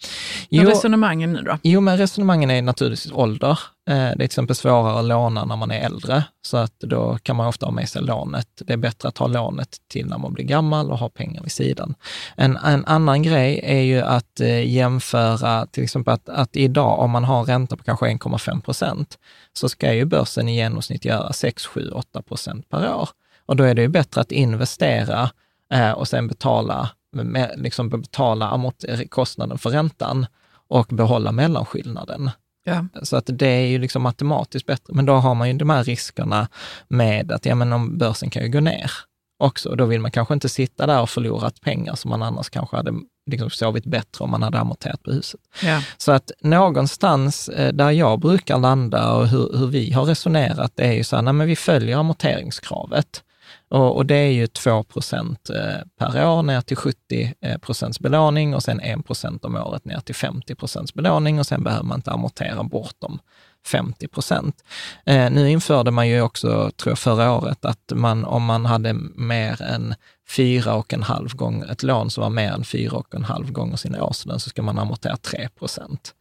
Jo, 0.49 0.69
resonemangen 0.69 1.33
nu 1.33 1.41
då? 1.41 1.57
Jo, 1.63 1.81
men 1.81 1.97
resonemangen 1.97 2.51
är 2.51 2.61
naturligtvis 2.61 3.13
ålder. 3.13 3.59
Eh, 3.89 3.95
Det 3.95 3.95
är 3.95 4.13
till 4.13 4.21
exempel 4.23 4.55
svårare 4.55 4.99
att 4.99 5.05
låna 5.05 5.45
när 5.45 5.55
man 5.55 5.71
är 5.71 5.79
äldre, 5.85 6.23
så 6.41 6.57
att 6.57 6.79
då 6.79 7.17
kan 7.23 7.35
man 7.35 7.47
ofta 7.47 7.65
ha 7.65 7.71
med 7.73 7.89
sig 7.89 8.01
lånet. 8.01 8.47
Det 8.65 8.73
är 8.73 8.77
bättre 8.77 9.09
att 9.09 9.17
ha 9.17 9.27
lånet 9.27 9.77
till 9.87 10.05
när 10.05 10.17
man 10.17 10.33
blir 10.33 10.45
gammal 10.45 10.91
och 10.91 10.97
ha 10.97 11.09
pengar 11.09 11.41
vid 11.43 11.51
sidan. 11.51 11.95
En, 12.35 12.57
en 12.57 12.85
annan 12.85 13.23
grej 13.23 13.59
är 13.63 13.81
ju 13.81 14.01
att 14.01 14.39
eh, 14.39 14.67
jämföra, 14.71 15.65
till 15.65 15.83
exempel 15.83 16.13
att, 16.13 16.29
att 16.29 16.55
idag 16.55 16.99
om 16.99 17.11
man 17.11 17.23
har 17.23 17.43
ränta 17.43 17.77
på 17.77 17.83
kanske 17.83 18.05
1,5 18.05 18.61
procent, 18.61 19.17
så 19.53 19.69
ska 19.69 19.93
ju 19.93 20.05
börsen 20.05 20.49
i 20.49 20.55
genomsnitt 20.55 21.05
göra 21.05 21.33
6, 21.33 21.65
7, 21.65 21.89
8 21.89 22.21
procent 22.21 22.69
per 22.69 22.95
år. 22.95 23.09
Och 23.45 23.55
då 23.55 23.63
är 23.63 23.75
det 23.75 23.81
ju 23.81 23.87
bättre 23.87 24.21
att 24.21 24.31
investera 24.31 25.29
eh, 25.73 25.91
och 25.91 26.07
sen 26.07 26.27
betala, 26.27 26.89
med, 27.11 27.53
liksom 27.57 27.89
betala 27.89 28.71
kostnaden 29.09 29.57
för 29.57 29.69
räntan 29.69 30.25
och 30.67 30.87
behålla 30.87 31.31
mellanskillnaden. 31.31 32.31
Ja. 32.63 32.85
Så 33.03 33.17
att 33.17 33.29
det 33.33 33.47
är 33.47 33.67
ju 33.67 33.79
liksom 33.79 34.01
matematiskt 34.01 34.67
bättre. 34.67 34.93
Men 34.93 35.05
då 35.05 35.13
har 35.13 35.35
man 35.35 35.47
ju 35.47 35.53
de 35.53 35.69
här 35.69 35.83
riskerna 35.83 36.47
med 36.87 37.31
att 37.31 37.45
ja, 37.45 37.55
men 37.55 37.73
om 37.73 37.97
börsen 37.97 38.29
kan 38.29 38.43
ju 38.43 38.49
gå 38.49 38.59
ner 38.59 38.91
också. 39.39 39.75
Då 39.75 39.85
vill 39.85 40.01
man 40.01 40.11
kanske 40.11 40.33
inte 40.33 40.49
sitta 40.49 40.87
där 40.87 41.01
och 41.01 41.09
förlorat 41.09 41.61
pengar 41.61 41.95
som 41.95 42.09
man 42.09 42.23
annars 42.23 42.49
kanske 42.49 42.75
hade 42.75 42.93
liksom 43.31 43.49
sovit 43.49 43.85
bättre 43.85 44.23
om 44.23 44.31
man 44.31 44.43
hade 44.43 44.59
amorterat 44.59 45.03
på 45.03 45.11
huset. 45.11 45.41
Ja. 45.63 45.83
Så 45.97 46.11
att 46.11 46.31
någonstans 46.41 47.49
eh, 47.49 47.73
där 47.73 47.91
jag 47.91 48.19
brukar 48.19 48.57
landa 48.57 49.13
och 49.13 49.27
hur, 49.27 49.57
hur 49.57 49.67
vi 49.67 49.91
har 49.91 50.05
resonerat, 50.05 50.71
det 50.75 50.83
är 50.83 50.93
ju 50.93 51.03
så 51.03 51.15
här, 51.15 51.23
nej, 51.23 51.33
men 51.33 51.47
vi 51.47 51.55
följer 51.55 51.97
amorteringskravet. 51.97 53.23
Och, 53.71 53.95
och 53.95 54.05
det 54.05 54.15
är 54.15 54.31
ju 54.31 54.47
2 54.47 54.83
procent 54.83 55.49
eh, 55.49 55.87
per 55.97 56.27
år 56.27 56.43
ner 56.43 56.61
till 56.61 56.77
70 56.77 57.33
eh, 57.41 57.57
procents 57.57 57.99
belåning 57.99 58.55
och 58.55 58.63
sen 58.63 58.79
1 58.79 59.05
procent 59.05 59.45
om 59.45 59.55
året 59.55 59.85
ner 59.85 59.99
till 59.99 60.15
50 60.15 60.55
procents 60.55 60.93
belåning 60.93 61.39
och 61.39 61.45
sen 61.45 61.63
behöver 61.63 61.83
man 61.83 61.97
inte 61.97 62.11
amortera 62.11 62.63
bortom 62.63 63.19
50 63.67 64.07
procent. 64.07 64.63
Eh, 65.05 65.31
nu 65.31 65.49
införde 65.49 65.91
man 65.91 66.07
ju 66.07 66.21
också, 66.21 66.71
tror 66.77 66.91
jag, 66.91 66.99
förra 66.99 67.31
året 67.31 67.65
att 67.65 67.91
man, 67.95 68.25
om 68.25 68.45
man 68.45 68.65
hade 68.65 68.93
mer 69.15 69.61
än 69.61 69.95
fyra 70.29 70.73
och 70.73 70.93
en 70.93 71.03
halv 71.03 71.35
gång, 71.35 71.63
ett 71.69 71.83
lån 71.83 72.09
som 72.09 72.21
var 72.21 72.29
mer 72.29 72.51
än 72.51 72.63
fyra 72.63 72.97
och 72.97 73.15
en 73.15 73.23
halv 73.23 73.51
gånger 73.51 73.75
sin 73.75 73.95
årslön, 73.95 74.39
så 74.39 74.49
ska 74.49 74.61
man 74.61 74.79
amortera 74.79 75.17
3 75.17 75.49
procent. 75.49 76.13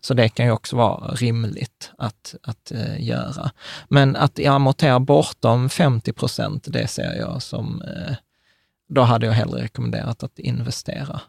Så 0.00 0.14
det 0.14 0.28
kan 0.28 0.46
ju 0.46 0.52
också 0.52 0.76
vara 0.76 1.14
rimligt 1.14 1.90
att, 1.98 2.34
att 2.42 2.72
eh, 2.72 3.04
göra. 3.08 3.50
Men 3.88 4.16
att 4.16 4.46
amortera 4.46 5.00
bortom 5.00 5.68
50 5.68 6.12
procent, 6.12 6.64
det 6.68 6.86
ser 6.86 7.14
jag 7.16 7.42
som, 7.42 7.82
eh, 7.82 8.14
då 8.88 9.02
hade 9.02 9.26
jag 9.26 9.32
hellre 9.32 9.62
rekommenderat 9.62 10.22
att 10.22 10.38
investera 10.38 11.20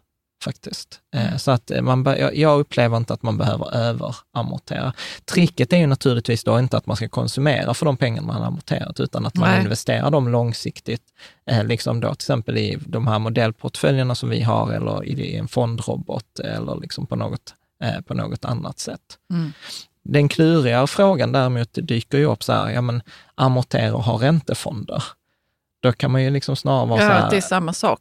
faktiskt. 0.44 1.00
Eh, 1.16 1.38
så 1.38 1.52
att 1.52 1.72
eh, 1.72 1.82
man, 1.82 2.06
jag- 2.34 2.60
upplever 2.60 2.98
inte 2.98 3.14
att 3.14 3.24
man 3.24 3.38
behöver 3.38 3.76
överamortera. 3.76 4.94
Tricket 5.26 5.74
är 5.74 5.78
ju 5.78 5.88
naturligtvis 5.88 6.44
då 6.44 6.60
inte 6.60 6.78
att 6.78 6.86
man 6.86 6.96
ska 6.96 7.10
konsumera 7.10 7.74
för 7.74 7.86
de 7.86 7.98
pengar 7.98 8.22
man 8.22 8.36
har 8.36 8.46
amorterat, 8.48 9.00
utan 9.00 9.26
att 9.26 9.36
man 9.36 9.50
Nej. 9.50 9.62
investerar 9.64 10.12
dem 10.12 10.30
långsiktigt, 10.30 11.04
eh, 11.50 11.64
liksom 11.64 12.00
då 12.00 12.08
till 12.08 12.16
exempel 12.16 12.58
i 12.58 12.78
de 12.88 13.08
här 13.08 13.20
modellportföljerna 13.20 14.16
som 14.16 14.30
vi 14.30 14.42
har, 14.42 14.72
eller 14.72 15.06
i 15.06 15.36
en 15.36 15.48
fondrobot, 15.48 16.40
eller 16.40 16.76
liksom 16.82 17.06
på 17.08 17.16
något, 17.16 17.56
eh, 17.84 18.02
på 18.02 18.14
något 18.14 18.46
annat 18.46 18.80
sätt. 18.80 19.02
Mm. 19.32 19.54
Den 20.04 20.30
klurigare 20.30 20.88
frågan 20.88 21.32
däremot 21.32 21.70
dyker 21.74 22.18
ju 22.18 22.26
upp 22.26 22.44
så 22.44 22.54
här, 22.54 22.70
ja 22.70 22.82
men 22.82 23.02
amortera 23.36 23.96
och 23.96 24.04
ha 24.04 24.22
räntefonder. 24.22 25.04
Då 25.82 25.92
kan 25.92 26.12
man 26.12 26.24
ju 26.24 26.30
liksom 26.30 26.56
snarare 26.56 26.86
vara 26.88 27.02
Ja, 27.02 27.08
så 27.08 27.14
här, 27.14 27.24
att 27.24 27.30
det 27.30 27.38
är 27.38 27.42
samma 27.42 27.74
sak. 27.74 28.00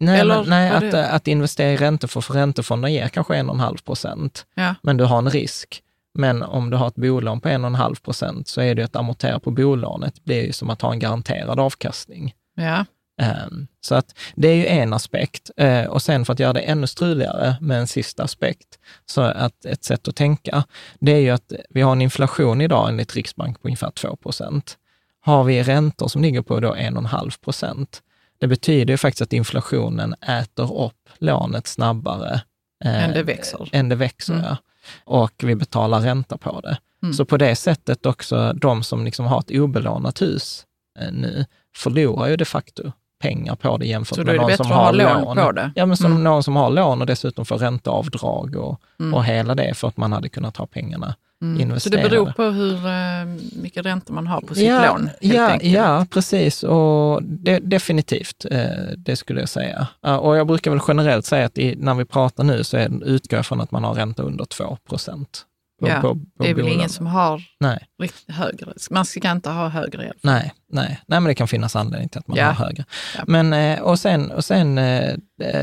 Nej, 0.00 0.20
Eller 0.20 0.40
men, 0.40 0.50
nej 0.50 0.70
att, 0.70 0.80
det- 0.90 1.08
att 1.10 1.28
investera 1.28 1.70
i 1.72 1.76
räntefonder, 1.76 2.22
för 2.26 2.34
räntefonder 2.34 2.88
ger 2.88 3.08
kanske 3.08 3.34
1,5 3.34 3.84
procent, 3.84 4.46
Ja. 4.54 4.74
men 4.82 4.96
du 4.96 5.04
har 5.04 5.18
en 5.18 5.30
risk. 5.30 5.82
Men 6.14 6.42
om 6.42 6.70
du 6.70 6.76
har 6.76 6.88
ett 6.88 6.94
bolån 6.94 7.40
på 7.40 7.48
1,5 7.48 8.02
procent 8.02 8.48
så 8.48 8.60
är 8.60 8.74
det 8.74 8.80
ju 8.82 8.84
att 8.86 8.96
amortera 8.96 9.40
på 9.40 9.50
bolånet, 9.50 10.14
det 10.14 10.24
blir 10.24 10.46
ju 10.46 10.52
som 10.52 10.70
att 10.70 10.82
ha 10.82 10.92
en 10.92 10.98
garanterad 10.98 11.60
avkastning. 11.60 12.34
Ja. 12.54 12.84
Ehm, 13.22 13.66
Så 13.80 13.94
att 13.94 14.18
det 14.34 14.48
är 14.48 14.54
ju 14.54 14.66
en 14.66 14.92
aspekt. 14.92 15.50
Eh, 15.56 15.84
Och 15.84 16.02
sen 16.02 16.24
för 16.24 16.32
att 16.32 16.38
göra 16.40 16.52
det 16.52 16.60
ännu 16.60 16.86
struligare 16.86 17.56
med 17.60 17.78
en 17.80 17.86
sista 17.86 18.22
aspekt, 18.22 18.78
så 19.06 19.20
att 19.20 19.64
ett 19.64 19.84
sätt 19.84 20.08
att 20.08 20.16
tänka, 20.16 20.64
det 21.00 21.12
är 21.12 21.18
ju 21.20 21.30
att 21.30 21.52
vi 21.70 21.80
har 21.80 21.92
en 21.92 22.02
inflation 22.02 22.60
idag 22.60 22.88
enligt 22.88 23.14
Riksbank 23.14 23.62
på 23.62 23.68
ungefär 23.68 23.90
2 23.90 24.16
procent. 24.16 24.78
Har 25.20 25.44
vi 25.44 25.62
räntor 25.62 26.08
som 26.08 26.22
ligger 26.22 26.42
på 26.42 26.60
då 26.60 26.74
1,5 26.74 27.40
procent, 27.44 28.02
det 28.38 28.46
betyder 28.48 28.94
ju 28.94 28.98
faktiskt 28.98 29.22
att 29.22 29.32
inflationen 29.32 30.14
äter 30.14 30.84
upp 30.84 31.08
lånet 31.18 31.66
snabbare 31.66 32.40
eh, 32.84 33.04
Än 33.04 33.12
det 33.12 33.22
växer. 33.22 33.68
Än 33.72 33.88
det 33.88 33.96
växer, 33.96 34.32
Mm. 34.34 34.44
ja. 34.44 34.56
Och 35.04 35.32
vi 35.42 35.54
betalar 35.54 36.00
ränta 36.00 36.36
på 36.38 36.60
det. 36.60 36.78
Mm. 37.02 37.12
Så 37.14 37.24
på 37.24 37.36
det 37.36 37.56
sättet 37.56 38.06
också, 38.06 38.52
de 38.52 38.82
som 38.82 39.04
liksom 39.04 39.26
har 39.26 39.38
ett 39.40 39.50
obelånat 39.50 40.22
hus 40.22 40.66
eh, 40.98 41.12
nu, 41.12 41.44
förlorar 41.76 42.28
ju 42.28 42.36
de 42.36 42.44
facto 42.44 42.92
pengar 43.22 43.54
på 43.54 43.76
det 43.76 43.86
jämfört 43.86 44.16
Så 44.16 44.24
med 44.24 44.36
någon 44.36 44.56
som 44.56 44.70
har 44.70 44.92
lån 44.92 45.36
på 45.36 45.52
det? 45.52 45.72
Ja, 45.74 45.86
men 45.86 45.96
som 45.96 46.10
Mm. 46.12 46.24
någon 46.24 46.42
som 46.42 46.56
har 46.56 46.70
lån 46.70 47.00
och 47.00 47.06
dessutom 47.06 47.44
får 47.44 47.58
ränteavdrag 47.58 48.56
och, 48.56 48.80
Mm. 49.00 49.14
och 49.14 49.24
hela 49.24 49.54
det 49.54 49.74
för 49.74 49.88
att 49.88 49.96
man 49.96 50.12
hade 50.12 50.28
kunnat 50.28 50.56
ha 50.56 50.66
pengarna 50.66 51.14
Mm. 51.42 51.54
Så 51.54 51.58
det 51.58 51.62
investerade. 51.62 52.08
beror 52.08 52.32
på 52.32 52.42
hur 52.42 52.74
eh, 52.86 53.60
mycket 53.62 53.86
räntor 53.86 54.14
man 54.14 54.26
har 54.26 54.40
på 54.40 54.54
sitt 54.54 54.64
ja, 54.68 54.86
lån? 54.92 55.10
Ja, 55.20 55.48
enkelt. 55.50 55.72
ja, 55.72 56.06
precis. 56.10 56.62
Och 56.62 57.22
det, 57.22 57.58
definitivt, 57.58 58.46
eh, 58.50 58.60
det 58.96 59.16
skulle 59.16 59.40
jag 59.40 59.48
säga. 59.48 59.86
Ja, 60.02 60.18
Och 60.18 60.36
jag 60.36 60.46
brukar 60.46 60.70
väl 60.70 60.80
generellt 60.88 61.26
säga 61.26 61.46
att 61.46 61.58
i, 61.58 61.74
när 61.78 61.94
vi 61.94 62.04
pratar 62.04 62.44
nu 62.44 62.64
så 62.64 62.76
är, 62.76 63.04
utgår 63.04 63.36
jag 63.38 63.46
från 63.46 63.60
att 63.60 63.70
man 63.70 63.84
har 63.84 63.94
ränta 63.94 64.22
under 64.22 64.44
2 64.44 64.76
procent. 64.88 65.44
Ja, 65.88 66.16
det 66.38 66.50
är 66.50 66.54
väl 66.54 66.68
ingen 66.68 66.88
som 66.88 67.06
har 67.06 67.42
Nej. 67.60 67.86
högre. 68.28 68.72
Man 68.90 69.04
ska 69.04 69.30
inte 69.30 69.50
ha 69.50 69.68
högre 69.68 70.02
fall. 70.06 70.16
Nej, 70.22 70.52
nej, 70.72 71.00
nej, 71.06 71.20
men 71.20 71.24
det 71.24 71.34
kan 71.34 71.48
finnas 71.48 71.76
anledning 71.76 72.08
till 72.08 72.18
att 72.18 72.28
man 72.28 72.36
Ja. 72.38 72.46
har 72.46 72.52
högre. 72.66 72.84
Ja. 73.16 73.24
Men, 73.26 73.52
eh, 73.52 73.80
och 73.80 73.98
sen, 73.98 74.30
och 74.30 74.44
sen 74.44 74.78
eh, 74.78 75.14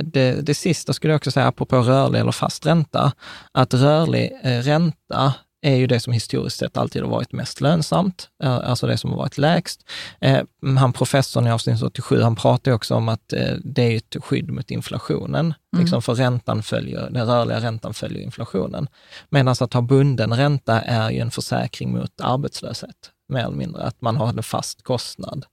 det, 0.04 0.46
det 0.46 0.54
sista 0.56 0.94
skulle 0.94 1.14
jag 1.14 1.18
också 1.18 1.32
säga, 1.32 1.48
apropå 1.48 1.78
rörlig 1.78 2.20
eller 2.20 2.32
fast 2.32 2.66
ränta, 2.66 3.12
att 3.52 3.74
rörlig 3.74 4.32
eh, 4.44 4.60
ränta 4.60 5.34
är 5.62 5.76
ju 5.76 5.88
det 5.88 6.00
som 6.00 6.14
historiskt 6.14 6.58
sett 6.58 6.78
alltid 6.78 7.02
har 7.02 7.10
varit 7.10 7.32
mest 7.32 7.62
lönsamt, 7.62 8.30
eh, 8.44 8.56
alltså 8.56 8.88
det 8.88 8.98
som 8.98 9.10
har 9.10 9.18
varit 9.18 9.38
lägst. 9.38 9.90
Eh, 10.22 10.44
Han 10.78 10.94
professorn 10.94 11.48
i 11.48 11.52
avsnitt 11.52 11.84
87, 11.84 12.22
han 12.22 12.36
pratar 12.36 12.72
också 12.72 12.96
om 12.96 13.10
att 13.10 13.34
eh, 13.34 13.54
det 13.64 13.82
är 13.82 13.98
ett 13.98 14.16
skydd 14.24 14.52
mot 14.52 14.72
inflationen, 14.72 15.54
liksom 15.78 16.02
för 16.02 16.16
räntan 16.16 16.64
följer, 16.64 17.10
den 17.10 17.28
rörliga 17.28 17.60
räntan 17.60 17.94
följer 17.94 18.24
inflationen. 18.24 18.88
Medan 19.30 19.56
att 19.60 19.74
ha 19.74 19.82
bunden 19.82 20.34
ränta 20.34 20.82
är 20.82 21.10
ju 21.12 21.20
en 21.20 21.32
försäkring 21.32 21.92
mot 21.92 22.22
arbetslöshet, 22.22 23.12
mer 23.30 23.44
eller 23.44 23.58
mindre, 23.58 23.84
att 23.84 24.02
man 24.02 24.18
har 24.18 24.30
en 24.30 24.44
fast 24.44 24.84
kostnad 24.84 25.46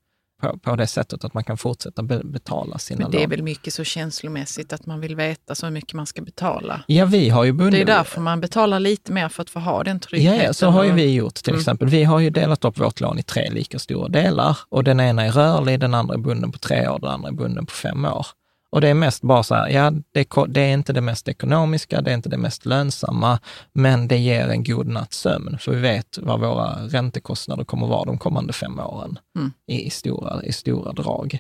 på, 0.42 0.59
på 0.59 0.77
det 0.77 0.87
sättet 0.87 1.25
att 1.25 1.35
man 1.35 1.44
kan 1.44 1.57
fortsätta 1.57 2.03
be, 2.03 2.20
betala 2.25 2.79
sina 2.79 3.01
Men 3.01 3.11
det 3.11 3.16
är 3.16 3.20
lån. 3.20 3.31
väl 3.31 3.42
mycket 3.42 3.75
så 3.75 3.85
känslomässigt 3.85 4.72
att 4.72 4.87
man 4.87 5.01
vill 5.01 5.16
veta 5.16 5.55
så 5.55 5.70
mycket 5.70 5.92
man 5.94 6.07
ska 6.07 6.22
betala. 6.22 6.81
Ja, 6.87 7.05
vi 7.05 7.29
har 7.29 7.44
ju 7.44 7.53
bundit... 7.53 7.87
Det 7.87 7.92
är 7.92 7.96
därför 7.96 8.20
man 8.20 8.40
betalar 8.40 8.81
lite 8.81 9.12
mer 9.12 9.29
för 9.29 9.42
att 9.42 9.51
få 9.51 9.61
ha 9.61 9.85
den 9.85 10.01
tryggheten. 10.01 10.38
Ja, 10.38 10.44
ja, 10.44 10.53
så 10.53 10.66
har 10.70 10.85
ju 10.85 10.90
och- 10.90 10.99
vi 10.99 11.14
gjort 11.14 11.35
till 11.35 11.51
Mm. 11.53 11.61
exempel. 11.61 11.88
Vi 11.88 12.05
har 12.05 12.18
ju 12.20 12.31
delat 12.31 12.64
upp 12.64 12.79
vårt 12.81 13.01
lån 13.01 13.18
i 13.18 13.22
tre 13.22 13.51
lika 13.51 13.79
stora 13.79 14.09
delar 14.09 14.59
och 14.68 14.85
den 14.85 15.01
ena 15.01 15.22
är 15.25 15.31
rörlig, 15.33 15.81
den 15.81 15.94
andra 15.94 16.14
är 16.14 16.18
bunden 16.18 16.53
på 16.53 16.59
tre 16.59 16.88
år, 16.88 16.99
den 16.99 17.11
andra 17.11 17.29
är 17.29 17.33
bunden 17.33 17.66
på 17.66 17.72
fem 17.72 18.05
år. 18.05 18.27
Och 18.70 18.81
det 18.81 18.88
är 18.88 18.94
mest 18.94 19.22
bara 19.22 19.42
så 19.42 19.55
här, 19.55 19.68
ja, 19.68 19.90
det, 20.12 20.29
det 20.48 20.61
är 20.61 20.72
inte 20.72 20.92
det 20.92 21.00
mest 21.00 21.29
ekonomiska, 21.29 22.00
det 22.00 22.11
är 22.11 22.14
inte 22.14 22.29
det 22.29 22.37
mest 22.38 22.66
lönsamma, 22.66 23.38
men 23.72 24.09
det 24.09 24.16
ger 24.18 24.48
en 24.48 24.64
god 24.64 24.87
natts 24.87 25.18
sömn, 25.18 25.59
för 25.61 25.72
vi 25.72 25.81
vet 25.81 26.18
vad 26.22 26.40
våra 26.40 26.74
räntekostnader 26.88 27.64
kommer 27.64 27.87
vara 27.87 28.05
de 28.05 28.18
kommande 28.18 28.52
fem 28.52 28.79
åren 28.81 29.18
Mm. 29.38 29.52
i, 29.66 29.87
i, 29.87 29.90
stora, 29.90 30.42
i 30.44 30.52
stora 30.52 30.92
drag. 30.92 31.38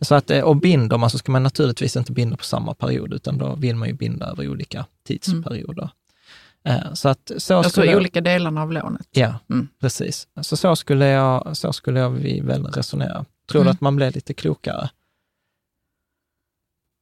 Så 0.00 0.14
att, 0.14 0.30
eh, 0.30 0.40
och 0.40 0.56
binder 0.56 0.98
man 0.98 1.10
så 1.10 1.18
ska 1.18 1.32
man 1.32 1.42
naturligtvis 1.42 1.96
inte 1.96 2.12
binda 2.12 2.36
på 2.36 2.44
samma 2.44 2.74
period, 2.74 3.12
utan 3.14 3.38
då 3.38 3.54
vill 3.54 3.76
man 3.76 3.88
ju 3.88 3.94
binda 3.94 4.26
över 4.26 4.48
olika 4.48 4.84
tidsperioder. 5.06 5.90
Eh, 6.64 6.92
Så 6.94 7.08
att 7.08 7.30
så 7.36 7.54
Alltså 7.54 7.70
skulle 7.70 7.92
i 7.92 7.96
olika 7.96 8.20
delarna 8.20 8.62
av 8.62 8.72
lånet. 8.72 9.06
Ja, 9.10 9.34
Mm. 9.50 9.68
precis. 9.80 10.28
Så, 10.42 10.56
så, 10.56 10.76
skulle 10.76 11.06
jag, 11.06 11.56
så 11.56 11.72
skulle 11.72 12.00
jag 12.00 12.10
väl 12.42 12.66
resonera. 12.66 13.24
Tror 13.50 13.60
du 13.60 13.66
Mm. 13.68 13.72
att 13.72 13.80
man 13.80 13.96
blir 13.96 14.10
lite 14.12 14.34
klokare? 14.34 14.90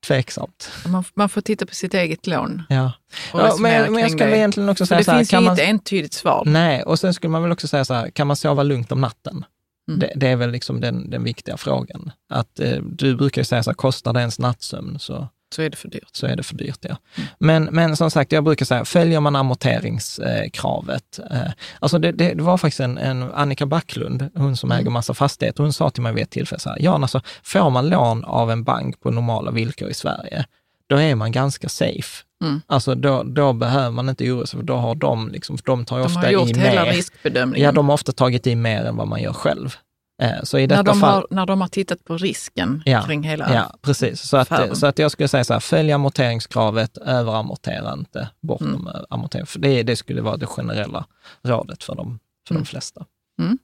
Tveksamt. 0.07 0.71
Man, 0.87 1.05
man 1.14 1.29
får 1.29 1.40
titta 1.40 1.66
på 1.66 1.75
sitt 1.75 1.95
eget 1.95 2.27
lån 2.27 2.62
Ja. 2.69 2.92
ja 3.33 3.57
men, 3.61 3.92
men 3.92 4.03
jag 4.03 4.11
skulle 4.11 4.31
det. 4.31 4.37
egentligen 4.37 4.69
också 4.69 4.87
säga 4.87 4.99
det 4.99 5.05
så 5.05 5.11
här, 5.11 5.19
finns 5.19 5.33
ju 5.33 5.40
man, 5.40 5.59
entydigt 5.61 6.14
svar. 6.14 6.42
Nej, 6.47 6.83
och 6.83 6.99
sen 6.99 7.14
skulle 7.14 7.31
man 7.31 7.42
väl 7.42 7.53
också 7.53 7.69
säga 7.69 7.85
så 7.85 7.95
här, 7.95 8.11
kan 8.11 8.27
man 8.27 8.37
sova 8.37 8.62
lugnt 8.62 8.92
om 8.92 9.01
natten? 9.01 9.45
Mm. 9.88 10.01
Det, 10.01 10.12
det 10.16 10.29
är 10.29 10.37
väl 10.37 10.51
liksom 10.51 10.81
den, 10.81 11.11
den 11.11 11.25
viktiga 11.25 11.57
frågan. 11.57 12.11
Att 12.31 12.61
eh, 12.61 12.83
du 12.83 13.16
brukar 13.16 13.40
ju 13.40 13.45
säga 13.45 13.62
så 13.62 13.71
här, 13.71 13.75
kostar 13.75 14.12
det 14.12 14.21
ens 14.21 14.38
nattsömn 14.38 14.99
så, 14.99 15.29
Så 15.54 15.62
är 15.62 15.70
det 15.70 15.76
för 15.76 15.88
dyrt. 15.88 16.09
så 16.12 16.26
är 16.26 16.37
det 16.37 16.42
för 16.42 16.54
dyrt. 16.54 16.78
Ja. 16.80 16.96
Men, 17.38 17.64
men 17.64 17.96
som 17.96 18.11
sagt, 18.11 18.32
jag 18.32 18.44
brukar 18.44 18.66
säga, 18.66 18.85
följer 18.85 19.20
man 19.20 19.37
amorteringskravet, 19.37 21.20
eh, 21.30 21.40
alltså 21.80 21.98
det, 21.98 22.12
det, 22.12 22.35
det 22.35 22.42
var 22.42 22.59
faktiskt 22.59 22.80
en, 22.80 22.98
en 22.98 23.22
Annika 23.22 23.66
Backlund, 23.66 24.30
hon 24.35 24.56
som 24.56 24.72
äger 24.72 24.90
massa 24.90 25.14
fastigheter, 25.14 25.62
hon 25.62 25.72
sa 25.72 25.90
till 25.90 26.02
mig 26.02 26.12
vid 26.12 26.22
ett 26.22 26.30
tillfälle 26.30 26.61
så 26.61 26.68
här, 26.70 26.78
Jan, 26.82 27.02
alltså 27.02 27.20
får 27.42 27.70
man 27.70 27.88
lån 27.88 28.24
av 28.24 28.50
en 28.50 28.64
bank 28.64 29.00
på 29.00 29.11
normala 29.11 29.50
villkor 29.50 29.88
i 29.88 29.94
Sverige, 29.94 30.44
då 30.87 30.96
är 31.00 31.14
man 31.14 31.32
ganska 31.32 31.68
safe. 31.68 32.24
Mm. 32.44 32.61
Alltså 32.66 32.94
då, 32.94 33.22
då 33.22 33.52
behöver 33.52 33.90
man 33.90 34.09
inte 34.09 34.32
oroa 34.32 34.46
sig, 34.46 34.59
för 34.61 34.66
då 34.66 34.76
har 34.76 34.94
de, 34.94 35.28
liksom, 35.28 35.59
för 35.59 35.64
de 35.64 35.85
tar 35.85 35.98
De 35.98 36.04
ofta 36.04 36.20
har 36.20 36.30
gjort 36.30 36.50
i 36.50 36.61
hela 36.61 36.85
mer. 36.85 36.92
riskbedömningen. 36.92 37.64
Ja, 37.64 37.72
de 37.72 37.88
har 37.88 37.94
ofta 37.94 38.12
tagit 38.12 38.46
i 38.46 38.54
mer 38.54 38.85
än 38.85 38.96
vad 38.96 39.09
man 39.09 39.22
gör 39.22 39.32
själv. 39.32 39.76
Eh, 40.22 40.42
så 40.42 40.59
i 40.59 40.61
när, 40.61 40.68
detta 40.68 40.83
de 40.83 41.00
fall... 41.00 41.14
har, 41.14 41.26
när 41.31 41.46
de 41.46 41.61
har 41.61 41.68
tittat 41.68 42.05
på 42.05 42.16
risken 42.16 42.83
Ja, 42.87 43.02
kring 43.02 43.22
hela... 43.22 43.55
Ja, 43.55 43.74
precis. 43.83 44.20
Så 44.22 44.37
att, 44.37 44.79
så 44.79 44.87
att 44.87 44.98
jag 44.98 45.11
skulle 45.11 45.29
säga 45.29 45.44
så 45.44 45.52
här, 45.52 45.61
följ 45.61 45.92
amorteringskravet, 45.92 46.96
överamortera 46.98 47.92
inte 47.92 48.29
bortom 48.40 48.68
Mm. 48.88 49.05
amortering. 49.11 49.46
För 49.46 49.59
det, 49.59 49.83
det 49.83 49.96
skulle 49.96 50.22
vara 50.22 50.37
det 50.37 50.46
generella 50.46 51.07
rådet 51.42 51.85
för, 51.85 51.94
dem, 51.94 52.18
för 52.48 52.55
Mm. 52.55 52.62
de 52.62 52.66
flesta. 52.66 53.05
Mm. 53.38 53.59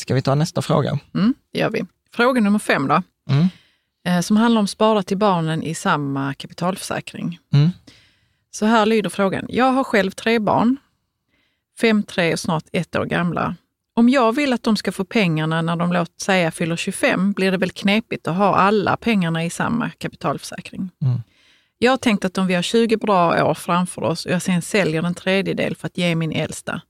Ska 0.00 0.14
vi 0.14 0.22
ta 0.22 0.34
nästa 0.34 0.62
fråga? 0.62 0.98
Mm, 1.14 1.34
det 1.52 1.58
gör 1.58 1.70
vi. 1.70 1.84
Fråga 2.12 2.40
nummer 2.40 2.58
fem 2.58 2.88
då, 2.88 3.02
Mm. 3.30 3.46
eh, 4.06 4.20
som 4.20 4.36
handlar 4.36 4.60
om 4.60 4.66
spara 4.68 5.02
till 5.02 5.18
barnen 5.18 5.62
i 5.62 5.74
samma 5.74 6.34
kapitalförsäkring. 6.34 7.38
Mm. 7.52 7.70
Så 8.50 8.66
här 8.66 8.86
lyder 8.86 9.10
frågan. 9.10 9.46
Jag 9.48 9.72
har 9.72 9.84
själv 9.84 10.10
tre 10.10 10.38
barn, 10.38 10.76
fem, 11.80 12.02
tre 12.02 12.32
och 12.32 12.40
snart 12.40 12.64
ett 12.72 12.96
år 12.96 13.04
gamla. 13.04 13.56
Om 13.98 14.08
jag 14.08 14.32
vill 14.32 14.52
att 14.52 14.62
de 14.62 14.76
ska 14.76 14.92
få 14.92 15.04
pengarna 15.04 15.62
när 15.62 15.76
de 15.76 15.92
låt 15.92 16.20
säga 16.20 16.50
fyller 16.50 16.76
25 16.76 17.32
blir 17.32 17.50
det 17.50 17.56
väl 17.56 17.70
knepigt 17.70 18.28
att 18.28 18.36
ha 18.36 18.56
alla 18.56 18.96
pengarna 18.96 19.44
i 19.44 19.50
samma 19.50 19.90
kapitalförsäkring. 19.90 20.90
Mm. 21.02 21.20
Jag 21.78 21.92
har 21.92 21.96
tänkt 21.96 22.24
att 22.24 22.38
om 22.38 22.46
vi 22.46 22.54
har 22.54 22.62
20 22.62 22.96
bra 22.96 23.44
år 23.44 23.54
framför 23.54 24.02
oss 24.02 24.26
och 24.26 24.32
jag 24.32 24.42
sen 24.42 24.62
säljer 24.62 25.02
en 25.02 25.14
tredjedel 25.14 25.76
för 25.76 25.86
att 25.86 25.98
ge 25.98 26.14
min 26.14 26.32
äldsta 26.32 26.82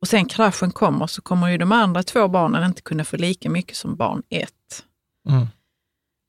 och 0.00 0.08
sen 0.08 0.26
kraschen 0.26 0.70
kommer 0.70 1.06
så 1.06 1.22
kommer 1.22 1.48
ju 1.48 1.58
de 1.58 1.72
andra 1.72 2.02
två 2.02 2.28
barnen 2.28 2.64
inte 2.64 2.82
kunna 2.82 3.04
få 3.04 3.16
lika 3.16 3.50
mycket 3.50 3.76
som 3.76 3.96
barn 3.96 4.22
ett. 4.28 4.84
Mm. 5.28 5.46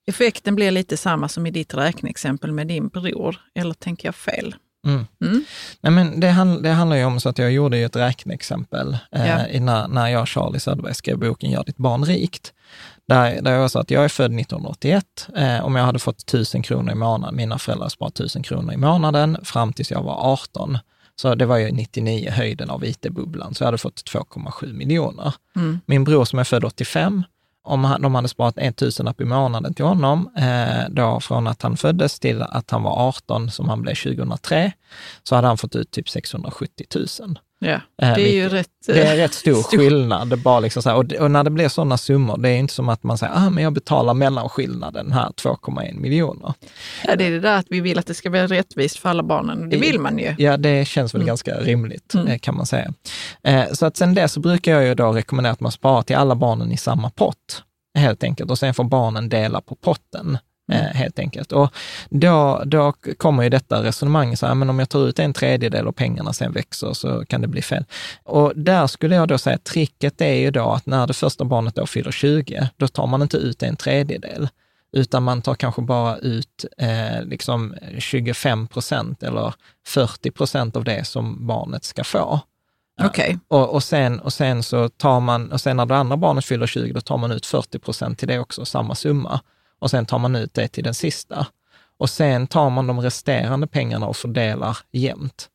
Effekten 0.07 0.55
blir 0.55 0.71
lite 0.71 0.97
samma 0.97 1.29
som 1.29 1.45
i 1.45 1.51
ditt 1.51 1.73
räkneexempel 1.73 2.51
med 2.51 2.67
din 2.67 2.87
bror, 2.87 3.41
eller 3.55 3.73
tänker 3.73 4.07
jag 4.07 4.15
fel? 4.15 4.55
Mm. 4.85 5.05
Mm. 5.21 5.43
Nej, 5.81 5.91
men 5.91 6.19
det, 6.19 6.29
hand, 6.29 6.63
det 6.63 6.69
handlar 6.69 6.97
ju 6.97 7.05
om 7.05 7.19
så 7.19 7.29
att 7.29 7.37
jag 7.37 7.51
gjorde 7.51 7.77
ett 7.77 7.95
räkneexempel 7.95 8.97
eh, 9.11 9.27
Ja. 9.27 9.59
när, 9.59 9.87
när 9.87 10.07
jag 10.07 10.21
och 10.21 10.29
Charlie 10.29 10.59
Söderberg 10.59 10.93
skrev 10.93 11.19
boken 11.19 11.51
Gör 11.51 11.63
ditt 11.63 11.77
barn 11.77 12.05
rikt. 12.05 12.53
Där, 13.07 13.41
där 13.41 13.51
jag 13.51 13.71
sa 13.71 13.81
att 13.81 13.91
jag 13.91 14.03
är 14.03 14.09
född 14.09 14.39
1981. 14.39 15.27
Eh, 15.35 15.65
om 15.65 15.75
jag 15.75 15.85
hade 15.85 15.99
fått 15.99 16.21
1000 16.21 16.63
kronor 16.63 16.91
i 16.91 16.95
månaden, 16.95 17.35
mina 17.35 17.59
föräldrar 17.59 17.89
sparat 17.89 18.19
1000 18.19 18.43
kronor 18.43 18.73
i 18.73 18.77
månaden 18.77 19.37
fram 19.43 19.73
tills 19.73 19.91
jag 19.91 20.03
var 20.03 20.33
18. 20.33 20.77
Så 21.15 21.35
det 21.35 21.45
var 21.45 21.57
ju 21.57 21.71
99 21.71 22.31
höjden 22.31 22.69
av 22.69 22.85
IT-bubblan, 22.85 23.53
så 23.53 23.63
jag 23.63 23.67
hade 23.67 23.77
fått 23.77 24.03
2,7 24.13 24.73
miljoner. 24.73 25.33
Mm. 25.55 25.79
Min 25.85 26.03
bror 26.03 26.25
som 26.25 26.39
är 26.39 26.43
född 26.43 26.63
85, 26.63 27.23
om 27.63 27.83
han, 27.83 28.01
de 28.01 28.15
hade 28.15 28.27
sparat 28.27 28.57
en 28.57 28.73
tusenlapp 28.73 29.21
i 29.21 29.25
månaden 29.25 29.73
till 29.73 29.85
honom, 29.85 30.29
eh, 30.37 30.89
då 30.89 31.19
från 31.19 31.47
att 31.47 31.61
han 31.61 31.77
föddes 31.77 32.19
till 32.19 32.41
att 32.41 32.71
han 32.71 32.83
var 32.83 33.07
18, 33.07 33.51
som 33.51 33.69
han 33.69 33.81
blev 33.81 33.95
2003, 33.95 34.71
så 35.23 35.35
hade 35.35 35.47
han 35.47 35.57
fått 35.57 35.75
ut 35.75 35.91
typ 35.91 36.09
670 36.09 36.85
000. 37.19 37.39
Ja, 37.63 37.79
Eh, 38.01 38.15
det 38.15 38.21
är 38.29 38.33
ju 38.33 38.49
rätt... 38.49 38.67
Det 38.87 39.01
är 39.03 39.13
eh, 39.13 39.17
rätt 39.17 39.33
stor, 39.33 39.63
skillnad. 39.77 40.29
Det 40.29 40.35
är 40.35 40.37
bara 40.37 40.59
liksom 40.59 40.83
så 40.83 40.89
här, 40.89 40.95
och, 40.95 41.05
det- 41.05 41.19
och 41.19 41.31
när 41.31 41.43
det 41.43 41.49
blir 41.49 41.67
sådana 41.69 41.97
summor, 41.97 42.37
det 42.37 42.49
är 42.49 42.57
inte 42.57 42.73
som 42.73 42.89
att 42.89 43.03
man 43.03 43.17
säger, 43.17 43.33
ah, 43.35 43.49
men 43.49 43.63
jag 43.63 43.73
betalar 43.73 44.13
mellanskillnaden 44.13 45.11
här, 45.11 45.29
2,1 45.29 45.99
miljoner. 45.99 46.53
Ja, 47.07 47.15
det 47.15 47.25
är 47.25 47.31
det 47.31 47.39
där 47.39 47.57
att 47.57 47.65
vi 47.69 47.81
vill 47.81 47.99
att 47.99 48.07
det 48.07 48.13
ska 48.13 48.29
vara 48.29 48.47
rättvist 48.47 48.99
för 48.99 49.09
alla 49.09 49.23
barnen. 49.23 49.69
Det 49.69 49.77
vill 49.77 49.99
man 49.99 50.17
ju. 50.19 50.35
Ja, 50.37 50.57
det 50.57 50.85
känns 50.87 51.13
väl 51.13 51.21
Mm. 51.21 51.27
ganska 51.27 51.51
rimligt, 51.59 52.13
Mm. 52.13 52.27
eh, 52.27 52.37
kan 52.39 52.55
man 52.57 52.65
säga. 52.65 52.93
Så 53.73 53.85
att 53.85 53.97
sen 53.97 54.13
dess 54.13 54.31
så 54.33 54.39
brukar 54.39 54.71
jag 54.71 54.83
ju 54.85 54.95
då 54.95 55.11
rekommendera 55.11 55.53
att 55.53 55.59
man 55.59 55.71
sparar 55.71 56.01
till 56.01 56.15
alla 56.15 56.35
barnen 56.35 56.71
i 56.71 56.77
samma 56.77 57.09
pott, 57.09 57.63
helt 57.97 58.23
enkelt. 58.23 58.51
Och 58.51 58.59
sen 58.59 58.73
får 58.73 58.83
barnen 58.83 59.29
dela 59.29 59.61
på 59.61 59.75
potten, 59.75 60.37
Mm. 60.71 60.85
helt 60.95 61.19
enkelt. 61.19 61.51
Och 61.51 61.73
då, 62.09 62.63
då 62.65 62.93
kommer 63.17 63.43
ju 63.43 63.49
detta 63.49 63.83
resonemang, 63.83 64.37
så 64.37 64.45
här, 64.45 64.55
men 64.55 64.69
om 64.69 64.79
jag 64.79 64.89
tar 64.89 65.07
ut 65.07 65.19
en 65.19 65.33
tredjedel 65.33 65.87
och 65.87 65.95
pengarna 65.95 66.33
sen 66.33 66.51
växer 66.51 66.93
så 66.93 67.25
kan 67.25 67.41
det 67.41 67.47
bli 67.47 67.61
fel. 67.61 67.85
Och 68.23 68.53
där 68.55 68.87
skulle 68.87 69.15
jag 69.15 69.27
då 69.27 69.37
säga 69.37 69.55
att 69.55 69.63
tricket 69.63 70.21
är 70.21 70.33
ju 70.33 70.51
då 70.51 70.71
att 70.71 70.85
när 70.85 71.07
det 71.07 71.13
första 71.13 71.45
barnet 71.45 71.75
då 71.75 71.85
fyller 71.85 72.11
20, 72.11 72.69
då 72.77 72.87
tar 72.87 73.07
man 73.07 73.21
inte 73.21 73.37
ut 73.37 73.63
en 73.63 73.75
tredjedel, 73.75 74.49
utan 74.93 75.23
man 75.23 75.41
tar 75.41 75.55
kanske 75.55 75.81
bara 75.81 76.17
ut 76.17 76.65
eh, 76.77 77.23
liksom 77.23 77.75
25 77.97 78.67
procent 78.67 79.23
eller 79.23 79.53
40 79.87 80.31
procent 80.31 80.75
av 80.75 80.83
det 80.83 81.07
som 81.07 81.47
barnet 81.47 81.83
ska 81.83 82.03
få. 82.03 82.39
Okej. 83.01 83.39
Och, 83.47 83.73
och, 83.73 83.83
sen, 83.83 84.19
och 84.19 84.33
sen 84.33 84.63
så 84.63 84.89
tar 84.89 85.19
man, 85.19 85.51
och 85.51 85.61
sen 85.61 85.77
när 85.77 85.85
det 85.85 85.97
andra 85.97 86.17
barnet 86.17 86.45
fyller 86.45 86.67
20, 86.67 86.93
då 86.93 87.01
tar 87.01 87.17
man 87.17 87.31
ut 87.31 87.45
40 87.45 87.79
procent 87.79 88.19
till 88.19 88.27
det 88.27 88.39
också, 88.39 88.65
samma 88.65 88.95
summa. 88.95 89.39
Och 89.83 89.89
sen 89.89 90.05
tar 90.05 90.19
man 90.19 90.35
ut 90.35 90.53
det 90.53 90.67
till 90.67 90.83
den 90.83 90.93
sista. 90.93 91.47
Och 91.97 92.09
sen 92.09 92.47
tar 92.47 92.69
man 92.69 92.87
de 92.87 92.99
resterande 93.01 93.67
pengarna 93.67 94.05
och 94.07 94.17
fördelar 94.17 94.77
jämnt. 94.91 95.49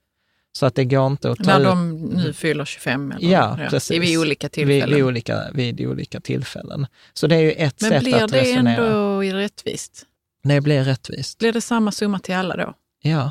Så 0.53 0.67
att 0.67 0.75
det 0.75 0.85
går 0.85 1.07
inte 1.07 1.31
att 1.31 1.38
ta 1.38 1.59
När 1.59 1.64
de 1.64 1.97
nu 1.97 2.33
fyller 2.33 2.64
25? 2.64 3.12
Eller, 3.12 3.29
Ja, 3.31 3.59
precis. 3.71 4.03
Vid 4.03 4.19
olika 4.19 4.49
tillfällen. 4.49 4.95
vid, 4.95 5.05
olika, 5.05 5.51
vid 5.53 5.87
olika 5.87 6.21
tillfällen. 6.21 6.87
Så 7.12 7.27
det 7.27 7.37
är 7.37 7.41
ju 7.41 7.53
ett 7.53 7.81
Men 7.81 7.91
sätt 7.91 8.03
blir 8.03 8.23
att 8.23 8.31
det 8.33 8.41
resonera. 8.41 8.87
ändå 8.87 9.23
rättvist? 9.38 10.07
Det 10.43 10.61
blir 10.61 10.85
rättvist. 10.85 11.38
Blir 11.38 11.53
det 11.53 11.61
samma 11.61 11.93
summa 11.93 12.19
till 12.19 12.35
alla 12.35 12.57
då? 12.57 12.75
Ja. 13.03 13.31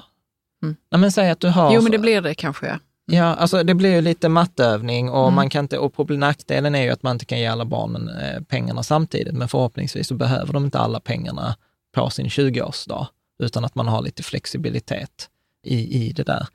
Mm. 0.63 0.75
Nej, 0.91 0.99
men 1.01 1.11
säg 1.11 1.29
att 1.29 1.39
du 1.39 1.47
har... 1.47 1.73
Jo, 1.73 1.81
men 1.81 1.91
det 1.91 1.99
blir 1.99 2.21
det 2.21 2.35
kanske. 2.35 2.79
Ja. 3.11 3.23
Alltså 3.23 3.63
det 3.63 3.73
blir 3.73 3.89
ju 3.95 4.01
lite 4.01 4.29
matteövning 4.29 5.09
och 5.09 5.21
Mm. 5.23 5.33
man 5.35 5.49
kan 5.49 5.65
inte, 5.65 5.77
och 5.77 5.95
problem- 5.95 6.19
nackdelen 6.19 6.75
är 6.75 6.81
ju 6.83 6.89
att 6.89 7.03
man 7.03 7.15
inte 7.15 7.25
kan 7.25 7.39
ge 7.39 7.45
alla 7.45 7.65
barnen 7.65 8.09
eh, 8.09 8.41
pengarna 8.41 8.83
samtidigt, 8.83 9.33
men 9.33 9.47
förhoppningsvis 9.47 10.07
så 10.07 10.13
behöver 10.15 10.53
de 10.53 10.65
inte 10.65 10.79
alla 10.79 10.99
pengarna 10.99 11.55
på 11.95 12.09
sin 12.09 12.27
20-årsdag, 12.27 13.07
utan 13.43 13.65
att 13.65 13.75
man 13.75 13.87
har 13.87 14.01
lite 14.01 14.23
flexibilitet 14.23 15.29
i, 15.65 16.05
i 16.07 16.11
det 16.11 16.23
där. 16.23 16.47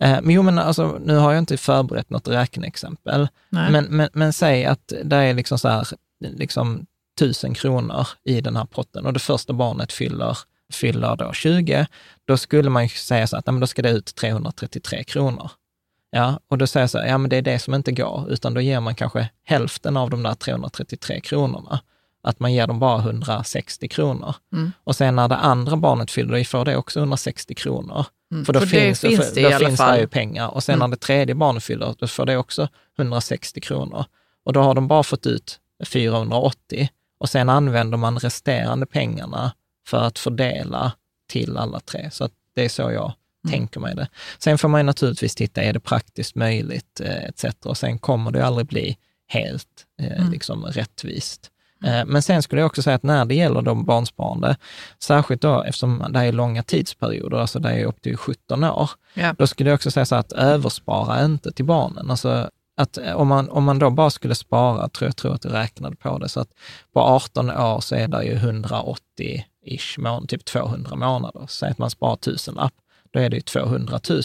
Eh, 0.00 0.18
men 0.22 0.30
jo, 0.34 0.42
men 0.42 0.58
alltså, 0.58 0.98
nu 1.04 1.16
har 1.16 1.32
jag 1.32 1.38
inte 1.38 1.56
förberett 1.56 2.10
något 2.10 2.28
räkneexempel, 2.28 3.28
Nej. 3.48 3.70
men, 3.72 3.84
men, 3.84 4.08
men 4.12 4.32
säg 4.32 4.64
att 4.64 4.92
det 5.04 5.16
är 5.16 5.34
liksom 5.34 5.58
så 5.58 5.68
här, 5.68 5.86
liksom 6.20 6.86
tusen 7.18 7.54
kronor 7.54 8.06
i 8.24 8.40
den 8.40 8.56
här 8.56 8.64
potten 8.64 9.06
och 9.06 9.12
det 9.12 9.18
första 9.20 9.52
barnet 9.52 9.92
fyller, 9.92 10.38
fyller 10.72 11.16
då 11.16 11.32
20, 11.32 11.86
då 12.24 12.36
skulle 12.36 12.70
man 12.70 12.82
ju 12.82 12.88
säga 12.88 13.26
så 13.26 13.36
att 13.36 13.42
ja, 13.46 13.52
men 13.52 13.60
då 13.60 13.66
ska 13.66 13.82
det 13.82 13.90
ut 13.90 14.14
333 14.14 15.04
kronor. 15.04 15.50
Ja, 16.10 16.40
och 16.48 16.58
då 16.58 16.66
säger 16.66 16.82
jag 16.82 16.90
så 16.90 16.98
här, 16.98 17.06
ja 17.06 17.18
men 17.18 17.30
det 17.30 17.36
är 17.36 17.42
det 17.42 17.58
som 17.58 17.74
inte 17.74 17.92
går, 17.92 18.26
utan 18.30 18.54
då 18.54 18.60
ger 18.60 18.80
man 18.80 18.94
kanske 18.94 19.28
hälften 19.44 19.96
av 19.96 20.10
de 20.10 20.22
där 20.22 20.34
333 20.34 21.20
kronorna. 21.20 21.80
Att 22.22 22.40
man 22.40 22.52
ger 22.52 22.66
dem 22.66 22.78
bara 22.78 22.98
160 22.98 23.88
kronor. 23.88 24.34
Mm. 24.52 24.72
Och 24.84 24.96
sen 24.96 25.16
när 25.16 25.28
det 25.28 25.36
andra 25.36 25.76
barnet 25.76 26.10
fyller, 26.10 26.38
då 26.38 26.44
får 26.44 26.64
det 26.64 26.76
också 26.76 26.98
160 26.98 27.54
kronor. 27.54 28.06
Mm. 28.32 28.44
För 28.44 28.52
då 28.52 28.60
För 28.60 28.66
det 28.66 28.70
finns, 28.70 29.00
finns 29.00 29.28
för, 29.28 29.34
det 29.34 29.50
då 29.50 29.58
finns 29.58 29.80
det 29.80 30.00
ju 30.00 30.06
pengar. 30.06 30.48
Och 30.48 30.64
sen 30.64 30.74
Mm. 30.74 30.90
när 30.90 30.96
det 30.96 31.00
tredje 31.00 31.34
barnet 31.34 31.64
fyller, 31.64 31.94
då 31.98 32.06
får 32.06 32.26
det 32.26 32.36
också 32.36 32.68
160 32.98 33.60
kronor. 33.60 34.04
Och 34.44 34.52
då 34.52 34.60
har 34.62 34.74
de 34.74 34.88
bara 34.88 35.02
fått 35.02 35.26
ut 35.26 35.60
480 35.86 36.88
och 37.20 37.28
sen 37.28 37.48
använder 37.48 37.98
man 37.98 38.18
resterande 38.18 38.86
pengarna 38.86 39.52
för 39.86 39.98
att 40.02 40.18
fördela 40.18 40.92
till 41.28 41.56
alla 41.56 41.80
tre. 41.80 42.10
Så 42.10 42.28
det 42.54 42.64
är 42.64 42.68
så 42.68 42.82
jag 42.92 43.12
Mm. 43.44 43.52
tänker 43.58 43.80
mig 43.80 43.94
det. 43.96 44.08
Sen 44.38 44.58
får 44.58 44.68
man 44.68 44.80
ju 44.80 44.82
naturligtvis 44.84 45.34
titta, 45.34 45.62
är 45.62 45.72
det 45.72 45.80
praktiskt 45.80 46.34
möjligt 46.34 47.00
eh, 47.00 47.24
etc. 47.24 47.44
Och 47.64 47.76
sen 47.76 47.98
kommer 47.98 48.30
det 48.30 48.46
aldrig 48.46 48.66
bli 48.66 48.96
helt 49.28 49.86
eh, 50.02 50.20
Mm. 50.20 50.30
liksom 50.32 50.64
rättvist. 50.64 51.50
Eh, 51.84 52.04
Men 52.06 52.22
sen 52.22 52.42
skulle 52.42 52.60
jag 52.60 52.66
också 52.66 52.82
säga 52.82 52.96
att 52.96 53.02
när 53.02 53.24
det 53.24 53.34
gäller 53.34 53.62
de 53.62 53.84
barnsparande, 53.84 54.56
särskilt 54.98 55.42
då 55.42 55.62
eftersom 55.62 56.06
det 56.10 56.18
är 56.18 56.32
långa 56.32 56.62
tidsperioder, 56.62 57.36
alltså 57.36 57.58
det 57.58 57.70
är 57.70 57.84
upp 57.84 58.02
till 58.02 58.16
17 58.16 58.64
år, 58.64 58.90
Ja. 59.14 59.34
då 59.38 59.46
skulle 59.46 59.70
jag 59.70 59.74
också 59.74 59.90
säga 59.90 60.04
så 60.06 60.14
att 60.14 60.32
överspara 60.32 61.24
inte 61.24 61.52
till 61.52 61.64
barnen. 61.64 62.10
Alltså 62.10 62.50
att 62.76 62.98
om 63.14 63.28
man, 63.28 63.48
om 63.50 63.64
man 63.64 63.78
då 63.78 63.90
bara 63.90 64.10
skulle 64.10 64.34
spara, 64.34 64.88
tror 64.88 65.08
jag 65.08 65.16
tror 65.16 65.34
att 65.34 65.42
du 65.42 65.48
räknade 65.48 65.96
på 65.96 66.18
det, 66.18 66.28
så 66.28 66.40
att 66.40 66.48
på 66.92 67.00
18 67.00 67.50
år 67.50 67.80
så 67.80 67.94
är 67.94 68.08
det 68.08 68.24
ju 68.24 68.34
180-ish 68.36 70.00
mån, 70.00 70.26
typ 70.26 70.44
200 70.44 70.96
månader. 70.96 71.46
Säg 71.48 71.70
att 71.70 71.78
man 71.78 71.90
sparar 71.90 72.14
1000 72.14 72.54
lapp, 72.54 72.74
då 73.10 73.20
är 73.20 73.30
det 73.30 73.36
ju 73.36 73.42
200 73.42 74.00
000. 74.10 74.22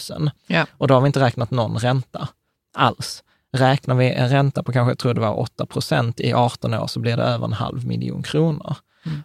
Ja. 0.47 0.65
Och 0.71 0.87
då 0.87 0.93
har 0.93 1.01
vi 1.01 1.07
inte 1.07 1.19
räknat 1.19 1.51
någon 1.51 1.77
ränta 1.77 2.27
alls. 2.73 3.23
Räknar 3.53 3.95
vi 3.95 4.11
en 4.11 4.29
ränta 4.29 4.63
på 4.63 4.71
kanske, 4.71 4.91
jag 4.91 4.97
tror 4.99 5.13
det 5.13 5.21
var 5.21 5.39
8 5.39 5.65
procent 5.65 6.19
i 6.19 6.33
18 6.33 6.73
år, 6.73 6.87
så 6.87 6.99
blir 6.99 7.17
det 7.17 7.23
över 7.23 7.45
en 7.45 7.53
halv 7.53 7.87
miljon 7.87 8.23
kronor. 8.23 8.75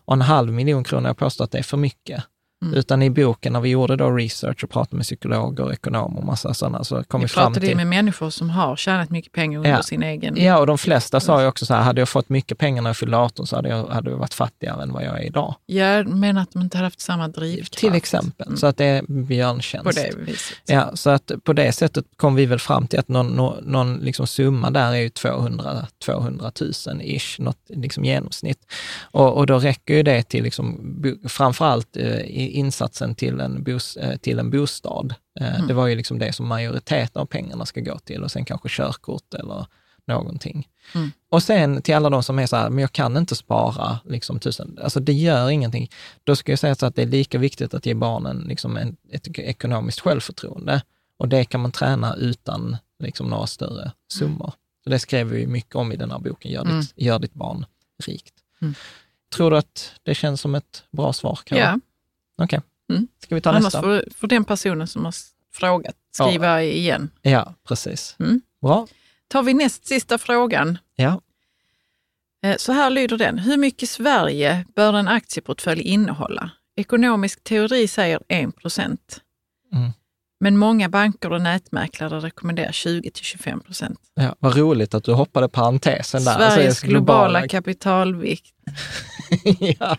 Och 0.04 0.14
en 0.14 0.22
halv 0.22 0.52
miljon 0.52 0.84
kronor, 0.84 1.06
jag 1.06 1.16
påstår 1.16 1.44
att 1.44 1.50
det 1.50 1.58
är 1.58 1.62
för 1.62 1.76
mycket. 1.76 2.24
Utan 2.74 3.02
i 3.02 3.10
boken, 3.10 3.52
när 3.52 3.60
vi 3.60 3.68
gjorde 3.68 3.96
då 3.96 4.10
research 4.10 4.64
och 4.64 4.70
pratade 4.70 4.96
med 4.96 5.04
psykologer 5.04 5.64
och 5.64 5.72
ekonomer 5.72 6.18
och 6.18 6.24
massa 6.24 6.54
sådana, 6.54 6.84
så 6.84 7.04
kom 7.04 7.20
vi 7.20 7.24
Vi 7.24 7.28
fram 7.28 7.44
pratade 7.52 7.66
ju 7.66 7.70
till... 7.70 7.76
med 7.76 7.86
människor 7.86 8.30
som 8.30 8.50
har 8.50 8.76
tjänat 8.76 9.10
mycket 9.10 9.32
pengar 9.32 9.58
under 9.58 9.70
Ja. 9.70 9.82
sin 9.82 10.02
egen... 10.02 10.34
Ja, 10.36 10.58
och 10.58 10.66
de 10.66 10.78
flesta 10.78 11.20
sa 11.20 11.40
ju 11.42 11.46
också 11.48 11.66
så 11.66 11.74
här, 11.74 11.82
hade 11.82 12.00
jag 12.00 12.08
fått 12.08 12.28
mycket 12.28 12.58
pengar 12.58 12.82
när 12.82 12.90
jag 12.90 12.96
fyllde 12.96 13.16
18 13.16 13.46
så 13.46 13.56
hade 13.56 13.68
jag, 13.68 13.86
hade 13.86 14.10
jag 14.10 14.16
varit 14.18 14.34
fattigare 14.34 14.82
än 14.82 14.92
vad 14.92 15.04
jag 15.04 15.18
är 15.18 15.22
idag. 15.26 15.54
Jag 15.66 16.08
menar 16.08 16.42
att 16.42 16.52
de 16.52 16.62
inte 16.62 16.76
hade 16.78 16.86
haft 16.86 17.00
samma 17.00 17.28
drivkraft. 17.28 17.78
Till 17.78 17.94
exempel. 17.94 18.56
Så 18.58 18.66
att 18.66 18.76
det 18.76 18.84
är 18.84 19.02
björntjänst. 19.08 19.84
På 19.84 19.90
det 19.90 20.10
viset. 20.18 20.56
Ja, 20.66 20.90
så 20.94 21.10
att 21.10 21.32
på 21.44 21.52
det 21.52 21.72
sättet 21.72 22.04
kom 22.16 22.34
vi 22.34 22.46
väl 22.46 22.58
fram 22.58 22.86
till 22.86 22.98
att 22.98 23.08
någon, 23.08 23.26
någon, 23.26 23.64
någon 23.64 23.96
liksom 23.98 24.26
summa 24.26 24.70
där 24.70 24.92
är 24.92 24.96
ju 25.00 25.08
200, 25.08 25.86
200 26.04 26.52
000 26.60 27.00
ish, 27.02 27.40
något 27.40 27.58
liksom 27.68 28.04
genomsnitt. 28.04 28.58
Och, 29.02 29.36
och 29.36 29.46
då 29.46 29.58
räcker 29.58 29.94
ju 29.94 30.02
det 30.02 30.22
till 30.22 30.44
liksom, 30.44 30.78
bo- 31.02 31.28
framförallt 31.28 31.96
eh, 31.96 32.18
i 32.20 32.49
insatsen 32.50 33.14
till 33.14 33.40
en, 33.40 33.62
bos, 33.62 33.96
eh, 33.96 34.16
till 34.16 34.38
en 34.38 34.50
bostad. 34.50 35.14
Eh, 35.40 35.66
Det 35.66 35.74
var 35.74 35.86
ju 35.86 35.94
liksom 35.96 36.18
det 36.18 36.32
som 36.32 36.48
majoriteten 36.48 37.22
av 37.22 37.26
pengarna 37.26 37.66
ska 37.66 37.80
gå 37.80 37.98
till 37.98 38.22
och 38.22 38.30
sen 38.30 38.44
kanske 38.44 38.68
körkort 38.70 39.34
eller 39.34 39.66
någonting. 40.06 40.68
Och 41.30 41.42
sen 41.42 41.82
till 41.82 41.94
alla 41.94 42.10
de 42.10 42.22
som 42.22 42.38
är 42.38 42.46
så 42.46 42.56
här, 42.56 42.70
men 42.70 42.78
jag 42.82 42.92
kan 42.92 43.16
inte 43.16 43.36
spara 43.36 43.98
liksom 44.04 44.40
tusen, 44.40 44.78
alltså 44.82 45.00
det 45.00 45.12
gör 45.12 45.50
ingenting. 45.50 45.90
Då 46.24 46.36
ska 46.36 46.52
jag 46.52 46.58
säga 46.58 46.74
så 46.74 46.86
att 46.86 46.94
det 46.96 47.02
är 47.02 47.06
lika 47.06 47.38
viktigt 47.38 47.74
att 47.74 47.86
ge 47.86 47.94
barnen 47.94 48.44
liksom 48.48 48.76
en, 48.76 48.96
ett 49.10 49.38
ekonomiskt 49.38 50.00
självförtroende. 50.00 50.82
Och 51.18 51.28
det 51.28 51.44
kan 51.44 51.60
man 51.60 51.72
träna 51.72 52.14
utan 52.14 52.76
liksom 52.98 53.26
några 53.30 53.46
större 53.46 53.92
summor. 54.12 54.52
Så 54.84 54.90
det 54.90 54.98
skrev 54.98 55.26
vi 55.28 55.46
mycket 55.46 55.74
om 55.76 55.92
i 55.92 55.96
den 55.96 56.10
här 56.10 56.18
boken, 56.18 56.50
Gör 56.50 56.64
ditt, 56.80 56.92
gör 56.96 57.18
ditt 57.18 57.34
barn 57.34 57.66
rikt. 58.06 58.34
Tror 59.36 59.50
du 59.50 59.56
att 59.58 59.92
det 60.02 60.14
känns 60.14 60.40
som 60.40 60.54
ett 60.54 60.84
bra 60.92 61.12
svar? 61.12 61.38
Ja. 61.58 61.80
Okej. 62.40 62.61
Mm. 62.92 63.09
Ska 63.22 63.35
vi 63.35 63.40
ta 63.40 63.50
Annars 63.50 63.64
nästa? 63.64 63.83
får, 63.83 64.05
får 64.16 64.29
den 64.29 64.44
personen 64.44 64.87
som 64.87 65.05
har 65.05 65.14
frågat 65.53 65.96
skriva 66.12 66.62
igen. 66.62 67.11
Ja, 67.22 67.55
precis. 67.68 68.16
Mm. 68.18 68.40
Bra. 68.62 68.87
Tar 69.29 69.42
vi 69.42 69.55
näst 69.55 69.87
sista 69.87 70.18
frågan. 70.18 70.79
Ja. 70.96 71.20
Eh, 72.42 72.57
Så 72.57 72.72
här 72.72 72.90
lyder 72.90 73.18
den. 73.18 73.38
Hur 73.38 73.57
mycket 73.57 73.88
Sverige 73.88 74.66
bör 74.74 74.92
en 74.92 75.09
aktieportfölj 75.09 75.81
innehålla? 75.83 76.50
Ekonomisk 76.76 77.44
teori 77.44 77.88
säger 77.88 78.20
1 78.29 78.57
procent. 78.57 79.20
Mm. 79.72 79.90
Men 80.42 80.57
många 80.57 80.88
banker 80.88 81.33
och 81.33 81.40
nätmäklare 81.42 82.18
rekommenderar 82.20 82.72
20 82.72 83.11
till 83.11 83.24
25 83.24 83.61
procent. 83.61 83.98
ja. 84.14 84.35
Vad 84.38 84.57
roligt 84.57 84.94
att 84.94 85.05
du 85.05 85.12
hoppade 85.12 85.48
parentesen 85.48 86.24
där. 86.24 86.35
Sveriges 86.35 86.68
Alltså, 86.68 86.87
globala 86.87 87.48
kapitalvikt. 87.48 88.46
ja. 89.59 89.96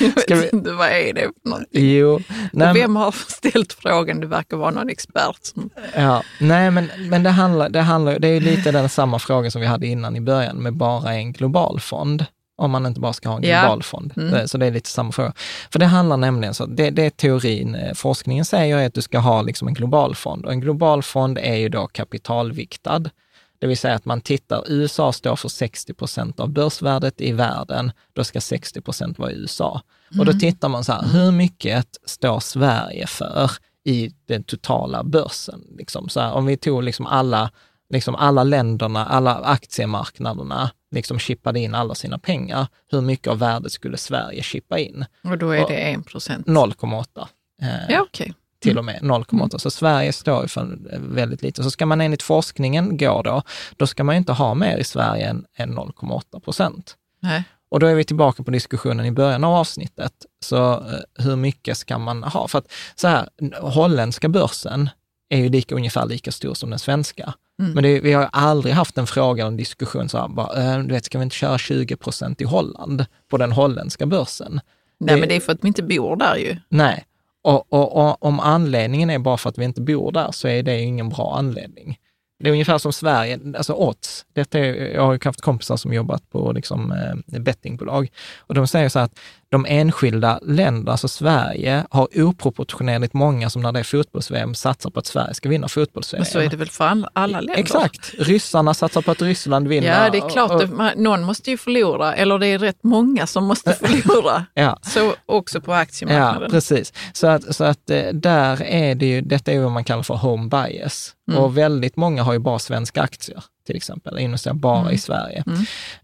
Jag 0.00 0.36
vet 0.36 0.52
vi- 0.52 0.56
inte, 0.56 0.72
vad 0.72 0.88
är 0.88 1.12
det 1.14 1.20
för 1.42 1.48
någonting? 1.50 1.90
Jo. 1.98 2.20
Nej, 2.52 2.74
vem 2.74 2.96
har 2.96 3.12
ställt 3.12 3.72
frågan? 3.72 4.20
Det 4.20 4.26
verkar 4.26 4.56
vara 4.56 4.70
någon 4.70 4.88
expert. 4.88 5.38
Som... 5.42 5.70
Ja, 5.96 6.22
nej 6.40 6.70
men, 6.70 6.90
men 7.08 7.22
det, 7.22 7.30
handlar, 7.30 7.68
det, 7.68 7.80
handlar, 7.80 8.18
det 8.18 8.28
är 8.28 8.40
lite 8.40 8.72
den 8.72 8.88
samma 8.88 9.18
fråga 9.18 9.50
som 9.50 9.60
vi 9.60 9.66
hade 9.66 9.86
innan 9.86 10.16
i 10.16 10.20
början 10.20 10.56
med 10.56 10.76
bara 10.76 11.14
en 11.14 11.32
global 11.32 11.80
fond. 11.80 12.24
Om 12.60 12.70
man 12.70 12.86
inte 12.86 13.00
bara 13.00 13.12
ska 13.12 13.28
ha 13.28 13.36
en 13.36 13.42
Ja. 13.42 13.60
global 13.60 13.82
fond. 13.82 14.12
Mm. 14.16 14.30
Det- 14.32 14.48
Så 14.48 14.58
det 14.58 14.66
är 14.66 14.70
lite 14.70 14.90
samma 14.90 15.12
fråga. 15.12 15.32
För 15.72 15.78
det 15.78 15.86
handlar 15.86 16.16
nämligen 16.16 16.54
så, 16.54 16.66
det, 16.66 16.90
det 16.90 17.16
teorin, 17.16 17.74
eh, 17.74 17.94
forskningen 17.94 18.44
säger 18.44 18.78
är 18.78 18.86
att 18.86 18.94
du 18.94 19.02
ska 19.02 19.18
ha 19.18 19.42
liksom 19.42 19.68
en 19.68 19.74
global 19.74 20.14
fond. 20.14 20.44
Och 20.46 20.52
en 20.52 20.60
global 20.60 21.02
fond 21.02 21.38
är 21.38 21.54
ju 21.56 21.68
då 21.68 21.86
kapitalviktad. 21.86 23.10
Det 23.58 23.66
vill 23.66 23.78
säga 23.78 23.94
att 23.94 24.04
man 24.04 24.20
tittar, 24.20 24.64
USA 24.68 25.12
står 25.12 25.36
för 25.36 25.48
60 25.48 25.94
procent 25.94 26.40
av 26.40 26.48
börsvärdet 26.48 27.20
i 27.20 27.32
världen, 27.32 27.92
då 28.12 28.24
ska 28.24 28.40
60 28.40 28.80
procent 28.80 29.18
vara 29.18 29.30
i 29.32 29.34
USA. 29.34 29.82
Och 30.18 30.26
då 30.26 30.32
tittar 30.32 30.68
man 30.68 30.84
så 30.84 30.92
här, 30.92 31.02
hur 31.12 31.30
mycket 31.32 31.86
står 32.06 32.40
Sverige 32.40 33.06
för 33.06 33.50
i 33.84 34.10
den 34.28 34.42
totala 34.44 35.04
börsen? 35.04 35.60
Liksom 35.78 36.08
så 36.08 36.20
här, 36.20 36.32
om 36.32 36.46
vi 36.46 36.56
tog 36.56 36.82
liksom 36.82 37.06
alla, 37.06 37.50
liksom 37.90 38.14
alla 38.14 38.44
länderna, 38.44 39.06
alla 39.06 39.34
aktiemarknaderna, 39.34 40.70
liksom 40.90 41.18
chippade 41.18 41.60
in 41.60 41.74
alla 41.74 41.94
sina 41.94 42.18
pengar, 42.18 42.66
hur 42.90 43.00
mycket 43.00 43.28
av 43.28 43.38
värdet 43.38 43.72
skulle 43.72 43.96
Sverige 43.96 44.42
chippa 44.42 44.78
in? 44.78 45.04
Och 45.24 45.38
då 45.38 45.50
är 45.50 45.68
det 45.68 45.76
1 45.76 46.06
procent. 46.06 46.46
0,8. 46.46 47.26
Eh, 47.62 47.68
Ja, 47.88 48.00
okej. 48.00 48.34
till 48.62 48.78
och 48.78 48.84
med 48.84 48.98
0,8. 49.02 49.58
Så 49.58 49.70
Sverige 49.70 50.12
står 50.12 50.46
för 50.46 50.78
väldigt 50.98 51.42
lite. 51.42 51.62
Så 51.62 51.70
ska 51.70 51.86
man 51.86 52.00
enligt 52.00 52.22
forskningen 52.22 52.96
gå 52.96 53.22
då, 53.22 53.42
då 53.76 53.86
ska 53.86 54.04
man 54.04 54.14
ju 54.14 54.18
inte 54.18 54.32
ha 54.32 54.54
mer 54.54 54.76
i 54.78 54.84
Sverige 54.84 55.28
än, 55.28 55.44
än 55.56 55.78
0,8 55.78 56.40
procent. 56.40 56.96
Nej. 57.20 57.44
Och 57.70 57.80
då 57.80 57.86
är 57.86 57.94
vi 57.94 58.04
tillbaka 58.04 58.42
på 58.42 58.50
diskussionen 58.50 59.06
i 59.06 59.10
början 59.12 59.44
av 59.44 59.54
avsnittet. 59.54 60.12
Så 60.44 60.72
eh, 60.72 60.78
hur 61.24 61.36
mycket 61.36 61.76
ska 61.78 61.98
man 61.98 62.22
ha? 62.22 62.48
För 62.48 62.58
att 62.58 62.72
så 62.94 63.08
här, 63.08 63.28
holländska 63.60 64.28
börsen 64.28 64.90
är 65.28 65.38
ju 65.38 65.48
lika, 65.48 65.74
ungefär 65.74 66.06
lika 66.06 66.32
stor 66.32 66.54
som 66.54 66.70
den 66.70 66.78
svenska. 66.78 67.34
Men 67.74 67.82
det, 67.82 68.00
vi 68.00 68.12
har 68.12 68.28
aldrig 68.32 68.74
haft 68.74 68.98
en 68.98 69.06
fråga, 69.06 69.46
en 69.46 69.56
diskussion 69.56 70.08
så 70.08 70.18
här, 70.18 70.28
bara, 70.28 70.62
eh, 70.74 70.78
du 70.78 70.94
vet, 70.94 71.04
ska 71.04 71.18
vi 71.18 71.24
inte 71.24 71.36
köra 71.36 71.58
20 71.58 71.96
procent 71.96 72.40
i 72.40 72.44
Holland 72.44 73.06
på 73.30 73.36
den 73.36 73.52
holländska 73.52 74.06
börsen? 74.06 74.60
Nej, 75.00 75.14
Det- 75.14 75.20
men 75.20 75.28
det 75.28 75.36
är 75.36 75.40
för 75.40 75.52
att 75.52 75.58
vi 75.64 75.68
inte 75.68 75.82
bor 75.82 76.16
där 76.16 76.36
ju. 76.36 76.56
Nej, 76.68 77.04
och, 77.42 77.72
och, 77.72 77.96
och 78.08 78.24
om 78.24 78.40
anledningen 78.40 79.10
är 79.10 79.18
bara 79.18 79.36
för 79.36 79.48
att 79.48 79.58
vi 79.58 79.64
inte 79.64 79.80
bor 79.80 80.12
där 80.12 80.32
så 80.32 80.48
är 80.48 80.62
det 80.62 80.76
ju 80.76 80.82
ingen 80.86 81.08
bra 81.08 81.34
anledning. 81.38 81.98
Det 82.42 82.48
är 82.48 82.52
ungefär 82.52 82.78
som 82.78 82.92
Sverige, 82.92 83.38
alltså 83.56 83.74
odds. 83.74 84.26
Detta 84.32 84.58
är, 84.58 84.94
jag 84.94 85.02
har 85.06 85.12
ju 85.12 85.18
haft 85.24 85.40
kompisar 85.40 85.76
som 85.76 85.92
jobbat 85.92 86.30
på 86.30 86.52
liksom, 86.52 86.92
eh, 86.92 87.40
bettingbolag 87.40 88.08
och 88.38 88.54
de 88.54 88.66
säger 88.66 88.88
så 88.88 88.98
här 88.98 89.06
att 89.06 89.18
de 89.50 89.66
enskilda 89.68 90.38
länderna, 90.42 90.90
alltså 90.92 91.08
Sverige, 91.08 91.84
har 91.90 92.08
oproportionerligt 92.22 93.14
många 93.14 93.50
som 93.50 93.62
när 93.62 93.72
det 93.72 93.78
är 93.78 93.84
fotbolls-VM 93.84 94.54
satsar 94.54 94.90
på 94.90 94.98
att 95.00 95.06
Sverige 95.06 95.34
ska 95.34 95.48
vinna 95.48 95.68
fotbolls-VM. 95.68 96.20
Men 96.20 96.26
så 96.32 96.38
är 96.38 96.48
det 96.48 96.56
väl 96.56 96.68
för 96.68 96.84
alla, 96.84 97.08
alla 97.12 97.40
länder? 97.40 97.60
Exakt. 97.60 98.14
Ryssarna 98.18 98.74
satsar 98.74 99.02
på 99.02 99.10
att 99.10 99.22
Ryssland 99.22 99.68
vinner. 99.68 100.04
Ja, 100.04 100.10
det 100.10 100.18
är 100.18 100.28
klart. 100.28 100.50
Och- 100.50 100.62
och- 100.62 100.96
någon 100.96 101.22
måste 101.22 101.50
ju 101.50 101.56
förlora, 101.56 102.14
eller 102.14 102.38
det 102.38 102.46
är 102.46 102.58
rätt 102.58 102.78
många 102.82 103.26
som 103.26 103.44
måste 103.44 103.72
förlora. 103.80 104.44
Ja. 104.54 104.78
Så 104.82 105.12
också 105.26 105.60
på 105.60 105.72
Ja, 105.72 105.76
aktiemarknaden. 105.78 106.50
precis. 106.50 106.92
Så 107.12 107.26
att, 107.26 107.56
så 107.56 107.64
att 107.64 107.90
eh, 107.90 108.02
där 108.12 108.62
är 108.62 108.94
det 108.94 109.06
ju, 109.06 109.20
detta 109.20 109.52
är 109.52 109.60
vad 109.60 109.72
man 109.72 109.84
kallar 109.84 110.02
för 110.02 110.14
home 110.14 110.48
bias. 110.48 111.14
Och 111.36 111.58
väldigt 111.58 111.96
många 111.96 112.22
har 112.22 112.32
ju 112.32 112.38
bara 112.38 112.58
svenska 112.58 113.02
aktier, 113.02 113.42
till 113.70 113.76
exempel, 113.76 114.18
investerar 114.18 114.54
bara 114.54 114.92
i 114.92 114.98
Sverige. 114.98 115.44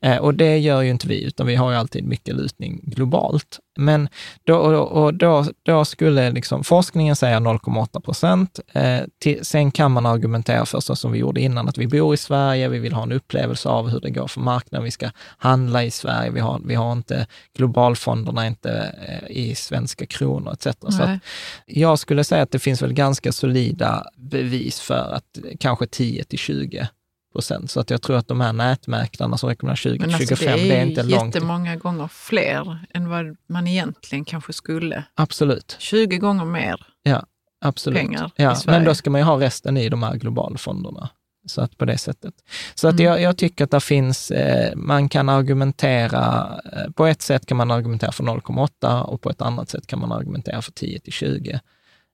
Eh, 0.00 0.16
och 0.16 0.34
det 0.34 0.58
gör 0.58 0.82
ju 0.82 0.90
inte 0.90 1.08
vi, 1.08 1.24
utan 1.24 1.46
vi 1.46 1.54
har 1.56 1.70
ju 1.70 1.76
alltid 1.76 2.04
mycket 2.04 2.34
lutning 2.36 2.80
globalt. 2.82 3.58
Men 3.78 4.08
då, 4.44 4.56
och, 4.56 5.14
då, 5.14 5.44
då 5.62 5.84
skulle 5.84 6.30
liksom, 6.30 6.64
forskningen 6.64 7.16
säga 7.16 7.38
0,8 7.40 8.00
procent. 8.00 8.60
Eh, 8.72 9.00
till- 9.20 9.44
sen 9.44 9.70
kan 9.70 9.92
man 9.92 10.06
argumentera 10.06 10.66
för, 10.66 10.80
så 10.80 10.96
som 10.96 11.12
vi 11.12 11.18
gjorde 11.18 11.40
innan, 11.40 11.68
att 11.68 11.78
vi 11.78 11.86
bor 11.86 12.14
i 12.14 12.16
Sverige, 12.16 12.68
vi 12.68 12.78
vill 12.78 12.92
ha 12.92 13.02
en 13.02 13.12
upplevelse 13.12 13.68
av 13.68 13.88
hur 13.88 14.00
det 14.00 14.10
går 14.10 14.26
för 14.28 14.40
marknaden, 14.40 14.84
vi 14.84 14.90
ska 14.90 15.10
handla 15.38 15.84
i 15.84 15.90
Sverige, 15.90 16.30
vi 16.30 16.40
har, 16.40 16.60
vi 16.64 16.74
har 16.74 16.92
inte 16.92 17.26
globalfonderna 17.56 18.46
inte 18.46 18.94
eh, 19.08 19.36
i 19.36 19.54
svenska 19.54 20.06
kronor 20.06 20.52
etc. 20.52 20.76
Så 20.80 21.02
att 21.02 21.20
jag 21.66 21.98
skulle 21.98 22.24
säga 22.24 22.42
att 22.42 22.50
det 22.50 22.58
finns 22.58 22.82
väl 22.82 22.92
ganska 22.92 23.32
solida 23.32 24.06
bevis 24.16 24.80
för 24.80 25.14
att 25.14 25.38
kanske 25.60 25.86
10 25.86 26.24
till 26.24 26.38
20 26.38 26.88
procent. 27.36 27.70
Så 27.70 27.80
att 27.80 27.90
jag 27.90 28.02
tror 28.02 28.16
att 28.16 28.28
de 28.28 28.40
här 28.40 28.52
nätmäklarna 28.52 29.36
som 29.38 29.48
rekommenderar 29.48 29.76
20 29.76 29.98
Men 29.98 30.14
alltså, 30.14 30.36
25, 30.36 30.58
det 30.58 30.64
det 30.64 30.74
är 30.74 30.80
är 30.80 30.84
ju 30.84 30.88
inte 30.90 31.02
långt. 31.02 31.34
jättemånga 31.34 31.76
gånger 31.76 32.08
fler 32.08 32.86
än 32.94 33.08
vad 33.08 33.36
man 33.48 33.66
egentligen 33.66 34.24
kanske 34.24 34.52
skulle. 34.52 35.04
Absolut. 35.14 35.76
20 35.78 36.18
gånger 36.18 36.44
mer. 36.44 36.86
Ja, 37.02 37.26
absolut. 37.60 37.98
pengar 37.98 38.26
i 38.36 38.42
ja, 38.42 38.54
Sverige. 38.54 38.78
Men 38.78 38.86
då 38.86 38.94
ska 38.94 39.10
man 39.10 39.20
ju 39.20 39.24
ha 39.24 39.40
resten 39.40 39.76
i 39.76 39.88
de 39.88 40.02
här 40.02 40.14
globalfonderna. 40.16 41.08
Så 41.48 41.60
att 41.60 41.78
på 41.78 41.84
det 41.84 41.98
sättet. 41.98 42.34
Så 42.74 42.88
att 42.88 43.00
jag, 43.00 43.20
jag 43.20 43.36
tycker 43.36 43.64
att 43.64 43.70
det 43.70 43.80
finns, 43.80 44.30
eh, 44.30 44.76
man 44.76 45.08
kan 45.08 45.28
argumentera, 45.28 46.54
eh, 46.72 46.90
på 46.92 47.06
ett 47.06 47.22
sätt 47.22 47.46
kan 47.46 47.56
man 47.56 47.70
argumentera 47.70 48.12
för 48.12 48.24
0,8 48.24 49.02
och 49.02 49.20
på 49.20 49.30
ett 49.30 49.42
annat 49.42 49.68
sätt 49.68 49.86
kan 49.86 49.98
man 50.00 50.12
argumentera 50.12 50.62
för 50.62 50.72
10 50.72 50.98
till 51.00 51.12
20. 51.12 51.60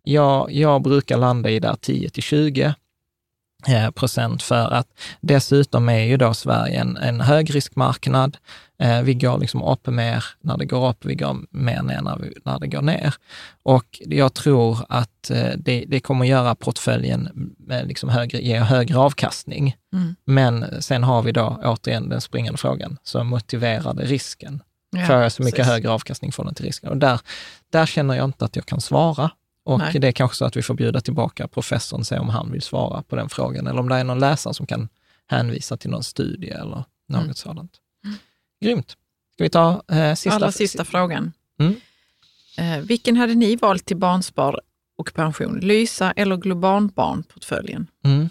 Jag, 0.03 0.53
jag 0.53 0.83
brukar 0.83 1.17
landa 1.17 1.51
i 1.51 1.61
där 1.61 1.77
10 1.81 2.11
till 2.11 2.23
20 2.23 2.63
eh, 2.63 2.73
procent 3.95 4.43
för 4.43 4.71
att 4.73 4.87
dessutom 5.21 5.89
är 5.89 6.05
ju 6.05 6.17
då 6.17 6.35
Sverige 6.35 6.81
en, 6.81 6.97
en 6.97 7.21
högriskmarknad. 7.21 8.37
Eh, 8.79 9.03
vi 9.03 9.15
går 9.15 9.39
liksom 9.39 9.63
upp 9.63 9.87
mer 9.87 10.25
när 10.41 10.57
det 10.57 10.65
går 10.65 10.89
upp, 10.89 11.05
vi 11.05 11.15
går 11.15 11.37
mer 11.51 11.83
ner 11.83 12.01
när, 12.03 12.19
vi, 12.19 12.35
när 12.45 12.59
det 12.59 12.67
går 12.67 12.83
ner. 12.83 13.15
Och 13.63 14.01
jag 14.01 14.35
tror 14.35 14.79
att 14.89 15.31
eh, 15.31 15.51
det, 15.57 15.85
det 15.89 16.01
kommer 16.01 16.25
göra 16.25 16.55
portföljen 16.55 17.29
liksom 17.85 18.09
högre, 18.09 18.39
ge 18.39 18.59
högre 18.59 18.99
avkastning. 18.99 19.77
Mm. 19.93 20.15
Men 20.25 20.83
sen 20.83 21.05
har 21.05 21.23
vi 21.23 21.33
då 21.33 21.61
återigen 21.65 22.09
den 22.09 22.21
springande 22.21 22.59
frågan, 22.59 22.99
så 23.03 23.25
motiverade 23.25 24.05
risken. 24.05 24.63
Ja, 24.97 25.07
Får 25.07 25.17
jag 25.17 25.33
så 25.33 25.43
mycket 25.43 25.57
precis. 25.57 25.73
högre 25.73 25.91
avkastning 25.91 26.33
från 26.33 26.47
den 26.47 26.55
till 26.55 26.65
risken? 26.65 26.91
Och 26.91 26.97
där, 26.97 27.21
där 27.71 27.87
känner 27.87 28.15
jag 28.15 28.25
inte 28.25 28.45
att 28.45 28.57
jag 28.57 28.67
kan 28.67 28.81
svara. 28.81 29.31
Och 29.65 29.79
Nej. 29.79 29.99
det 30.01 30.09
är 30.09 30.13
kanske 30.13 30.37
så 30.37 30.45
att 30.45 30.57
vi 30.57 30.63
får 30.63 30.75
bjuda 30.75 31.01
tillbaka 31.01 31.49
professorn 31.49 32.01
och 32.01 32.07
se 32.07 32.19
om 32.19 32.29
han 32.29 32.53
vill 32.53 32.63
svara 32.63 33.03
på 33.03 33.17
den 33.17 33.29
frågan, 33.29 33.67
eller 33.67 33.81
om 33.81 33.89
det 33.89 33.95
är 33.97 34.05
någon 34.05 34.19
läsare 34.19 34.55
som 34.55 34.67
kan 34.67 34.89
hänvisa 35.27 35.77
till 35.77 35.91
någon 35.91 36.03
studie 36.03 36.51
eller 36.51 36.85
något 37.09 37.23
Mm. 37.23 37.35
sådant. 37.35 37.73
Grymt. 38.61 38.91
Ska 39.35 39.45
vi 39.45 39.51
ta 39.51 39.83
eh, 39.89 40.15
sista? 40.15 40.35
Allra 40.37 40.53
sista 40.53 40.85
frågan. 40.85 41.33
Mm. 41.59 41.75
Eh, 42.59 42.79
vilken 42.87 43.17
hade 43.17 43.35
ni 43.35 43.57
valt 43.57 43.85
till 43.87 43.97
barnspar 43.97 44.61
och 44.97 45.15
pension? 45.15 45.59
Lysa 45.63 46.13
eller 46.13 46.37
Globalbarnportföljen? 46.37 47.87
Mm. 48.05 48.29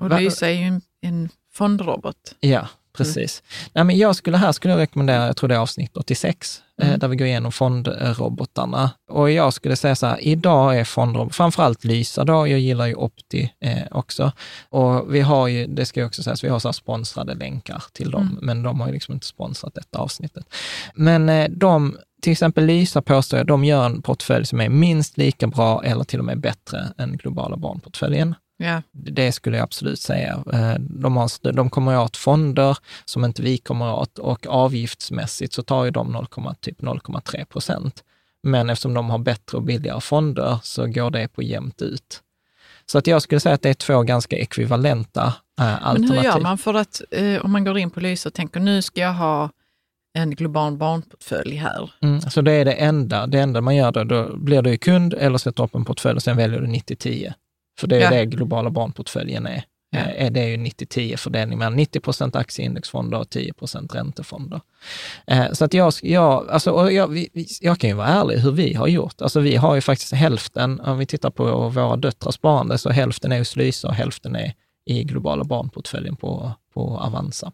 Och 0.00 0.10
Va- 0.10 0.18
Lysa 0.18 0.48
är 0.50 0.52
ju 0.54 0.62
en, 0.64 0.80
en 1.00 1.28
fondrobot. 1.52 2.34
Ja, 2.40 2.68
precis. 2.92 3.42
Nej, 3.72 3.84
men 3.84 3.98
jag 3.98 4.16
skulle, 4.16 4.36
här 4.36 4.52
skulle 4.52 4.72
jag 4.74 4.78
rekommendera, 4.80 5.26
jag 5.26 5.36
tror 5.36 5.48
det 5.48 5.54
är 5.54 5.58
avsnitt 5.58 5.96
86, 5.96 6.58
eh, 6.58 6.65
Mm. 6.82 6.98
där 6.98 7.08
vi 7.08 7.16
går 7.16 7.26
igenom 7.26 7.52
fondrobotarna. 7.52 8.90
Och 9.10 9.30
jag 9.30 9.52
skulle 9.52 9.76
säga 9.76 9.94
så 9.96 10.06
här, 10.06 10.18
idag 10.20 10.78
är 10.78 10.84
fondrobotar, 10.84 11.32
framförallt 11.32 11.84
Lysa 11.84 12.24
då, 12.24 12.48
jag 12.48 12.60
gillar 12.60 12.86
ju 12.86 12.94
Opti 12.94 13.52
eh, 13.60 13.82
också. 13.90 14.32
Och 14.68 15.14
vi 15.14 15.20
har 15.20 15.48
ju, 15.48 15.66
det 15.66 15.86
ska 15.86 16.00
jag 16.00 16.06
också 16.06 16.22
säga, 16.22 16.36
så 16.36 16.46
vi 16.46 16.50
har 16.52 16.58
så 16.58 16.72
sponsrade 16.72 17.34
länkar 17.34 17.84
till 17.92 18.10
dem, 18.10 18.22
Mm. 18.22 18.38
men 18.42 18.62
de 18.62 18.80
har 18.80 18.86
ju 18.86 18.92
liksom 18.92 19.14
inte 19.14 19.26
sponsrat 19.26 19.74
detta 19.74 19.98
avsnittet. 19.98 20.44
Men 20.94 21.28
eh, 21.28 21.48
de, 21.50 21.96
till 22.22 22.32
exempel 22.32 22.64
Lysa 22.64 23.02
påstår 23.02 23.38
jag, 23.38 23.46
de 23.46 23.64
gör 23.64 23.86
en 23.86 24.02
portfölj 24.02 24.46
som 24.46 24.60
är 24.60 24.68
minst 24.68 25.16
lika 25.18 25.46
bra 25.46 25.82
eller 25.84 26.04
till 26.04 26.18
och 26.18 26.24
med 26.24 26.40
bättre 26.40 26.86
än 26.98 27.16
globala 27.16 27.56
barnportföljen. 27.56 28.34
Ja. 28.56 28.82
Det 28.92 29.32
skulle 29.32 29.56
jag 29.56 29.64
absolut 29.64 30.00
säga. 30.00 30.42
Eh, 30.52 30.74
De, 30.78 31.16
har, 31.16 31.52
de 31.52 31.70
kommer 31.70 31.98
åt 32.00 32.16
fonder 32.16 32.78
som 33.04 33.24
inte 33.24 33.42
vi 33.42 33.58
kommer 33.58 33.94
åt 33.94 34.18
och 34.18 34.46
avgiftsmässigt 34.46 35.52
så 35.52 35.62
tar 35.62 35.84
ju 35.84 35.90
de 35.90 36.12
0, 36.12 36.26
typ 36.60 36.80
0,3 36.80 37.44
procent. 37.44 38.04
Men 38.42 38.70
eftersom 38.70 38.94
de 38.94 39.10
har 39.10 39.18
bättre 39.18 39.56
och 39.56 39.62
billigare 39.62 40.00
fonder 40.00 40.58
så 40.62 40.86
går 40.86 41.10
det 41.10 41.28
på 41.28 41.42
jämnt 41.42 41.82
ut. 41.82 42.22
Så 42.86 42.98
att 42.98 43.06
jag 43.06 43.22
skulle 43.22 43.40
säga 43.40 43.54
att 43.54 43.62
det 43.62 43.68
är 43.70 43.74
två 43.74 44.02
ganska 44.02 44.36
ekvivalenta 44.36 45.34
eh, 45.60 45.86
alternativ. 45.86 46.08
Men 46.08 46.18
hur 46.18 46.24
gör 46.24 46.40
man 46.40 46.58
för 46.58 46.74
att, 46.74 47.02
eh, 47.10 47.44
om 47.44 47.52
man 47.52 47.64
går 47.64 47.78
in 47.78 47.90
på 47.90 48.00
Lysa 48.00 48.28
och 48.28 48.34
tänker 48.34 48.60
nu 48.60 48.82
ska 48.82 49.00
jag 49.00 49.12
ha 49.14 49.50
en 50.14 50.30
global 50.30 50.76
barnportfölj 50.76 51.56
här. 51.56 51.90
Mm, 52.02 52.20
så 52.20 52.40
det 52.40 52.52
är 52.52 52.64
det 52.64 52.72
enda, 52.72 53.26
det 53.26 53.40
enda 53.40 53.60
man 53.60 53.76
gör 53.76 53.92
då, 53.92 54.04
då 54.04 54.36
blir 54.36 54.62
du 54.62 54.76
kund 54.76 55.14
eller 55.14 55.38
sätter 55.38 55.62
upp 55.64 55.74
en 55.74 55.84
portfölj 55.84 56.16
och 56.16 56.22
sen 56.22 56.36
väljer 56.36 56.60
du 56.60 56.66
90-10. 56.66 57.32
För 57.78 57.86
det 57.86 57.96
är 57.96 58.00
Ja. 58.00 58.10
det 58.10 58.26
globala 58.26 58.70
barnportföljen 58.70 59.46
är. 59.46 59.64
Ja. 59.90 59.98
Eh, 59.98 60.32
Det 60.32 60.40
är 60.40 60.48
ju 60.48 60.56
90-10 60.56 61.16
fördelning 61.16 61.58
mellan 61.58 61.76
90 61.76 62.00
procent 62.00 62.36
aktieindexfonder 62.36 63.18
och 63.18 63.30
10 63.30 63.52
procent 63.52 63.94
räntefonder. 63.94 64.60
Eh, 65.26 65.52
Så 65.52 65.64
att 65.64 65.74
jag, 65.74 65.92
jag, 66.02 66.50
alltså, 66.50 66.70
och 66.70 66.92
jag, 66.92 67.26
jag 67.60 67.78
kan 67.78 67.90
ju 67.90 67.96
vara 67.96 68.06
ärlig 68.08 68.36
hur 68.38 68.52
vi 68.52 68.74
har 68.74 68.86
gjort. 68.88 69.22
Alltså 69.22 69.40
vi 69.40 69.56
har 69.56 69.74
ju 69.74 69.80
faktiskt 69.80 70.12
hälften, 70.12 70.80
om 70.80 70.98
vi 70.98 71.06
tittar 71.06 71.30
på 71.30 71.68
våra 71.68 71.96
döttrars 71.96 72.34
sparande, 72.34 72.78
så 72.78 72.90
hälften 72.90 73.32
är 73.32 73.38
hos 73.38 73.56
Lysa 73.56 73.88
och 73.88 73.94
hälften 73.94 74.36
är 74.36 74.52
i 74.86 75.04
globala 75.04 75.44
barnportföljen 75.44 76.16
på, 76.16 76.52
på 76.74 76.98
Avanza. 76.98 77.52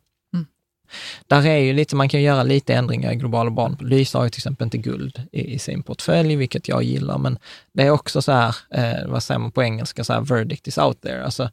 Där 1.26 1.46
är 1.46 1.56
ju 1.56 1.72
lite, 1.72 1.96
man 1.96 2.08
kan 2.08 2.22
göra 2.22 2.42
lite 2.42 2.74
ändringar 2.74 3.12
i 3.12 3.16
globala 3.16 3.50
barn. 3.50 3.76
Lysa 3.80 4.18
har 4.18 4.24
ju 4.24 4.30
till 4.30 4.38
exempel 4.38 4.64
inte 4.64 4.78
guld 4.78 5.22
i, 5.32 5.54
i 5.54 5.58
sin 5.58 5.82
portfölj, 5.82 6.36
vilket 6.36 6.68
jag 6.68 6.82
gillar, 6.82 7.18
men 7.18 7.38
det 7.72 7.82
är 7.82 7.90
också 7.90 8.22
så 8.22 8.32
här, 8.32 8.56
eh, 8.70 9.06
vad 9.06 9.22
säger 9.22 9.38
man 9.38 9.52
på 9.52 9.62
engelska, 9.62 10.04
så 10.04 10.12
här, 10.12 10.20
verdict 10.20 10.68
is 10.68 10.78
out 10.78 11.02
there. 11.02 11.24
Alltså, 11.24 11.50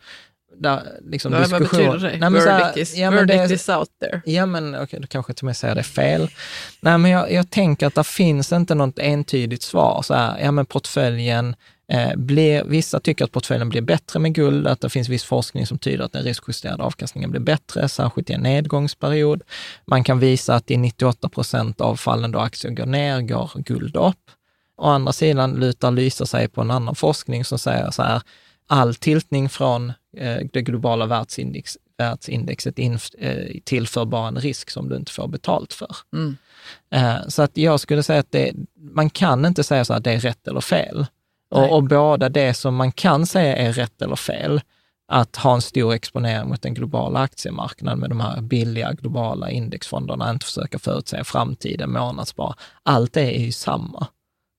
där, 0.57 0.83
liksom 1.01 1.31
Vad, 1.31 1.49
vad 1.49 1.61
betyder 1.61 1.97
det? 1.97 2.17
Nej, 2.17 2.29
men 2.29 2.33
verdict 2.33 2.77
is, 2.77 2.97
ja, 2.97 3.11
men 3.11 3.27
det 3.27 3.37
verdict 3.37 3.61
is 3.61 3.69
out 3.69 3.89
there. 4.01 4.21
Ja, 4.25 4.45
men 4.45 4.75
okej, 4.75 4.99
då 4.99 5.07
kanske 5.07 5.33
till 5.33 5.43
och 5.43 5.45
med 5.45 5.57
säger 5.57 5.75
det 5.75 5.83
fel. 5.83 6.29
Nej, 6.81 6.97
men 6.97 7.11
jag, 7.11 7.31
jag 7.31 7.49
tänker 7.49 7.87
att 7.87 7.95
det 7.95 8.03
finns 8.03 8.51
inte 8.51 8.75
något 8.75 8.99
entydigt 8.99 9.63
svar. 9.63 10.01
Så 10.01 10.13
här, 10.13 10.39
ja, 10.39 10.51
men 10.51 10.65
portföljen 10.65 11.55
eh, 11.89 12.15
blir, 12.15 12.63
vissa 12.63 12.99
tycker 12.99 13.25
att 13.25 13.31
portföljen 13.31 13.69
blir 13.69 13.81
bättre 13.81 14.19
med 14.19 14.33
guld, 14.33 14.67
att 14.67 14.81
det 14.81 14.89
finns 14.89 15.09
viss 15.09 15.23
forskning 15.23 15.67
som 15.67 15.79
tyder 15.79 16.03
att 16.03 16.13
den 16.13 16.23
riskjusterade 16.23 16.83
avkastningen 16.83 17.31
blir 17.31 17.41
bättre, 17.41 17.89
särskilt 17.89 18.29
i 18.29 18.33
en 18.33 18.41
nedgångsperiod. 18.41 19.41
Man 19.85 20.03
kan 20.03 20.19
visa 20.19 20.55
att 20.55 20.71
i 20.71 20.77
98 20.77 21.29
procent 21.29 21.81
av 21.81 21.95
fallen 21.95 22.31
då 22.31 22.39
aktier 22.39 22.71
går 22.71 22.85
ner, 22.85 23.21
går 23.21 23.51
guld 23.55 23.95
upp. 23.95 24.31
Å 24.77 24.87
andra 24.87 25.13
sidan 25.13 25.53
lutar 25.53 25.91
Lysa 25.91 26.25
sig 26.25 26.47
på 26.47 26.61
en 26.61 26.71
annan 26.71 26.95
forskning 26.95 27.45
som 27.45 27.59
säger 27.59 27.91
så 27.91 28.03
här, 28.03 28.21
all 28.67 28.95
tiltning 28.95 29.49
från 29.49 29.93
eh, 30.17 30.37
det 30.53 30.61
globala 30.61 31.05
världsindex, 31.05 31.77
världsindexet 31.97 32.79
in, 32.79 32.99
eh, 33.17 33.59
tillför 33.63 34.05
bara 34.05 34.27
en 34.27 34.37
risk 34.37 34.69
som 34.69 34.89
du 34.89 34.95
inte 34.95 35.11
får 35.11 35.27
betalt 35.27 35.73
för. 35.73 35.95
Mm. 36.13 36.37
Eh, 36.91 37.27
så 37.27 37.41
att 37.41 37.57
jag 37.57 37.79
skulle 37.79 38.03
säga 38.03 38.19
att 38.19 38.31
det, 38.31 38.53
man 38.93 39.09
kan 39.09 39.45
inte 39.45 39.63
säga 39.63 39.85
så 39.85 39.93
att 39.93 40.03
det 40.03 40.11
är 40.11 40.19
rätt 40.19 40.47
eller 40.47 40.61
fel. 40.61 41.05
Och, 41.49 41.75
och 41.75 41.83
båda 41.83 42.29
det 42.29 42.53
som 42.53 42.75
man 42.75 42.91
kan 42.91 43.25
säga 43.25 43.55
är 43.55 43.73
rätt 43.73 44.01
eller 44.01 44.15
fel, 44.15 44.61
att 45.11 45.35
ha 45.35 45.55
en 45.55 45.61
stor 45.61 45.93
exponering 45.93 46.49
mot 46.49 46.61
den 46.61 46.73
globala 46.73 47.19
aktiemarknaden 47.19 47.99
med 47.99 48.09
de 48.09 48.19
här 48.19 48.41
billiga 48.41 48.93
globala 48.93 49.49
indexfonderna, 49.49 50.31
inte 50.31 50.45
försöka 50.45 50.79
förutsäga 50.79 51.23
framtiden, 51.23 51.91
månadsspara. 51.91 52.55
Allt 52.83 53.13
det 53.13 53.37
är 53.37 53.39
ju 53.39 53.51
samma 53.51 54.07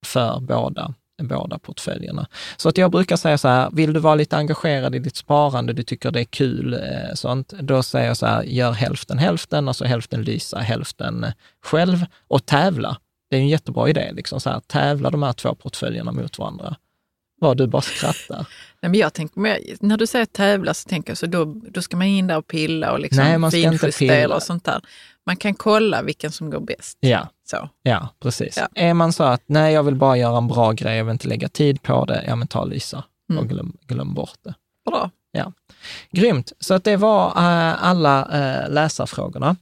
för 0.07 0.41
båda, 0.41 0.95
båda 1.23 1.59
portföljerna. 1.59 2.27
Så 2.57 2.69
att 2.69 2.79
jag 2.79 2.91
brukar 2.91 3.17
säga 3.17 3.39
så 3.39 3.49
här, 3.49 3.71
vill 3.73 3.93
du 3.93 4.01
vara 4.01 4.15
lite 4.15 4.37
engagerad 4.37 4.95
i 4.95 4.99
ditt 4.99 5.17
sparande, 5.17 5.73
du 5.73 5.83
tycker 5.83 6.11
det 6.11 6.21
är 6.21 6.25
kul, 6.25 6.75
eh, 6.75 7.15
sånt, 7.15 7.49
då 7.49 7.83
säger 7.83 8.07
jag 8.07 8.17
så 8.17 8.27
här, 8.27 8.43
gör 8.43 8.73
hälften 8.73 9.19
hälften, 9.19 9.69
alltså 9.69 9.85
hälften 9.85 10.23
Lysa, 10.23 10.59
hälften 10.59 11.27
själv 11.65 12.07
och 12.29 12.47
tävla. 12.47 12.97
Det 13.31 13.37
är 13.37 13.41
en 13.41 13.49
jättebra 13.49 13.89
idé, 13.89 14.13
liksom 14.13 14.41
så 14.41 14.51
här, 14.51 14.61
tävla 14.61 15.11
de 15.11 15.23
här 15.23 15.33
två 15.33 15.55
portföljerna 15.55 16.13
mot 16.13 16.39
varandra. 16.39 16.77
Vad 17.41 17.57
du 17.57 17.67
bara 17.67 17.83
skrattar. 17.83 18.37
Nej, 18.83 18.91
men 18.91 18.95
jag 18.95 19.13
tänker, 19.15 19.41
när 19.87 19.97
du 19.97 20.07
säger 20.07 20.27
tävla 20.27 20.75
så 20.75 20.89
tänker 20.89 21.11
jag 21.11 21.19
så 21.19 21.27
då, 21.27 21.45
då 21.45 21.83
ska 21.83 21.97
man 21.97 22.07
in 22.07 22.27
där 22.27 22.39
och 22.39 22.47
pilla 22.47 22.93
och 22.93 23.01
liksom 23.01 23.25
Nej, 23.25 23.39
man 23.39 23.51
ska 23.51 23.59
inte 23.61 23.91
pilla. 23.93 24.35
och 24.37 24.43
sånt 24.43 24.65
där. 24.65 24.81
Man 25.27 25.37
kan 25.37 25.55
kolla 25.55 26.03
vilken 26.03 26.33
som 26.33 26.51
går 26.51 26.61
bäst. 26.61 26.99
Ja, 27.01 27.29
Så. 27.51 27.69
ja, 27.83 28.09
precis. 28.23 28.57
Ja. 28.57 28.69
Är 28.75 28.95
man 28.95 29.13
så 29.13 29.23
att, 29.25 29.43
nej, 29.47 29.75
jag 29.75 29.83
vill 29.83 29.95
bara 29.95 30.17
göra 30.17 30.39
en 30.39 30.49
bra 30.49 30.73
grej, 30.73 30.97
jag 30.97 31.05
vill 31.05 31.13
inte 31.13 31.29
lägga 31.29 31.49
tid 31.49 31.83
på 31.83 32.05
det, 32.05 32.25
ja 32.27 32.37
men 32.37 32.49
ta 32.49 32.65
Lysa 32.65 33.05
Mm. 33.31 33.43
och 33.43 33.49
glöm, 33.49 33.77
glöm 33.87 34.15
bort 34.15 34.39
det. 34.45 34.55
Bra. 34.91 35.11
Grymt. 36.13 36.53
Så 36.61 36.75
att 36.75 36.85
det 36.85 36.97
var 36.97 37.27
eh, 37.27 37.85
alla 37.85 38.25
uh, 38.25 38.71
läsarfrågorna. 38.73 39.57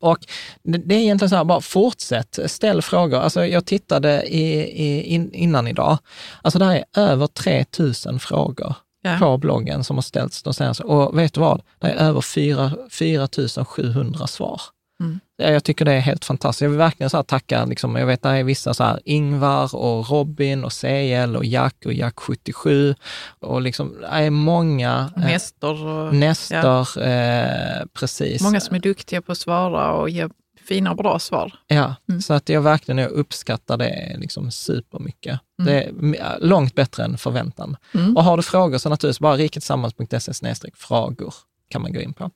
Och 0.00 0.18
det, 0.62 0.94
är 0.94 0.98
egentligen 0.98 1.30
så 1.30 1.36
här, 1.36 1.44
bara 1.44 1.60
fortsätt, 1.60 2.38
ställ 2.46 2.82
frågor. 2.82 3.18
Alltså 3.20 3.46
jag 3.46 3.66
tittade 3.66 4.22
i, 4.22 4.44
i, 4.60 5.02
in, 5.02 5.32
innan 5.32 5.66
idag, 5.68 5.98
alltså 6.42 6.58
det 6.58 6.64
här 6.64 6.74
är 6.96 7.02
över 7.02 7.26
3000 7.26 8.20
frågor 8.20 8.74
Ja. 9.02 9.16
på 9.20 9.38
bloggen 9.38 9.84
som 9.84 9.96
har 9.96 10.02
ställts 10.02 10.42
de 10.42 10.54
senaste, 10.54 10.82
och 10.82 11.18
vet 11.18 11.34
du 11.34 11.40
vad? 11.40 11.62
Det 11.78 11.86
är 11.86 11.94
över 11.94 12.20
4, 12.20 12.72
4700 12.90 14.26
svar. 14.26 14.60
Mm. 15.00 15.20
Ja, 15.36 15.50
Jag 15.50 15.64
tycker 15.64 15.84
det 15.84 15.92
är 15.92 16.00
helt 16.00 16.24
fantastiskt. 16.24 16.60
Jag 16.62 16.68
vill 16.68 16.78
verkligen 16.78 17.10
så 17.10 17.22
tacka, 17.22 17.64
liksom, 17.64 17.96
jag 17.96 18.06
vet 18.06 18.22
det 18.22 18.28
är 18.28 18.44
vissa 18.44 18.74
så 18.74 18.84
här 18.84 19.00
Ingvar 19.04 19.74
och 19.76 20.10
Robin 20.10 20.64
och 20.64 20.72
CL 20.72 21.36
och 21.36 21.44
Jack 21.44 21.76
och 21.86 21.92
Jack 21.92 22.14
77 22.20 22.94
och 23.40 23.62
liksom, 23.62 23.96
det 24.00 24.06
är 24.06 24.30
många. 24.30 25.10
eh, 25.16 25.22
Nestor 25.22 25.86
och 25.86 26.14
Nestor, 26.14 27.02
eh, 27.02 27.84
precis. 27.92 28.42
många 28.42 28.60
som 28.60 28.76
är 28.76 28.80
duktiga 28.80 29.22
på 29.22 29.32
att 29.32 29.38
svara 29.38 29.92
och 29.92 30.10
ge 30.10 30.28
fina 30.68 30.90
och 30.90 30.96
bra 30.96 31.18
svar. 31.18 31.52
Ja, 31.66 31.94
Mm. 32.08 32.22
så 32.22 32.34
att 32.34 32.48
jag 32.48 32.60
verkligen 32.62 32.98
jag 32.98 33.10
uppskattar 33.10 33.76
det 33.76 34.16
liksom 34.18 34.50
supermycket. 34.50 35.40
Mm. 35.62 35.72
Det 35.72 35.82
är 36.18 36.38
långt 36.40 36.74
bättre 36.74 37.04
än 37.04 37.18
förväntan. 37.18 37.76
Mm. 37.94 38.16
Och 38.16 38.24
har 38.24 38.36
du 38.36 38.42
frågor 38.42 38.78
så 38.78 38.88
naturligtvis 38.88 39.20
bara 39.20 39.36
riketillsammans.se 39.36 40.70
frågor 40.74 41.34
kan 41.70 41.82
man 41.82 41.92
gå 41.92 42.00
in 42.00 42.12
på. 42.12 42.30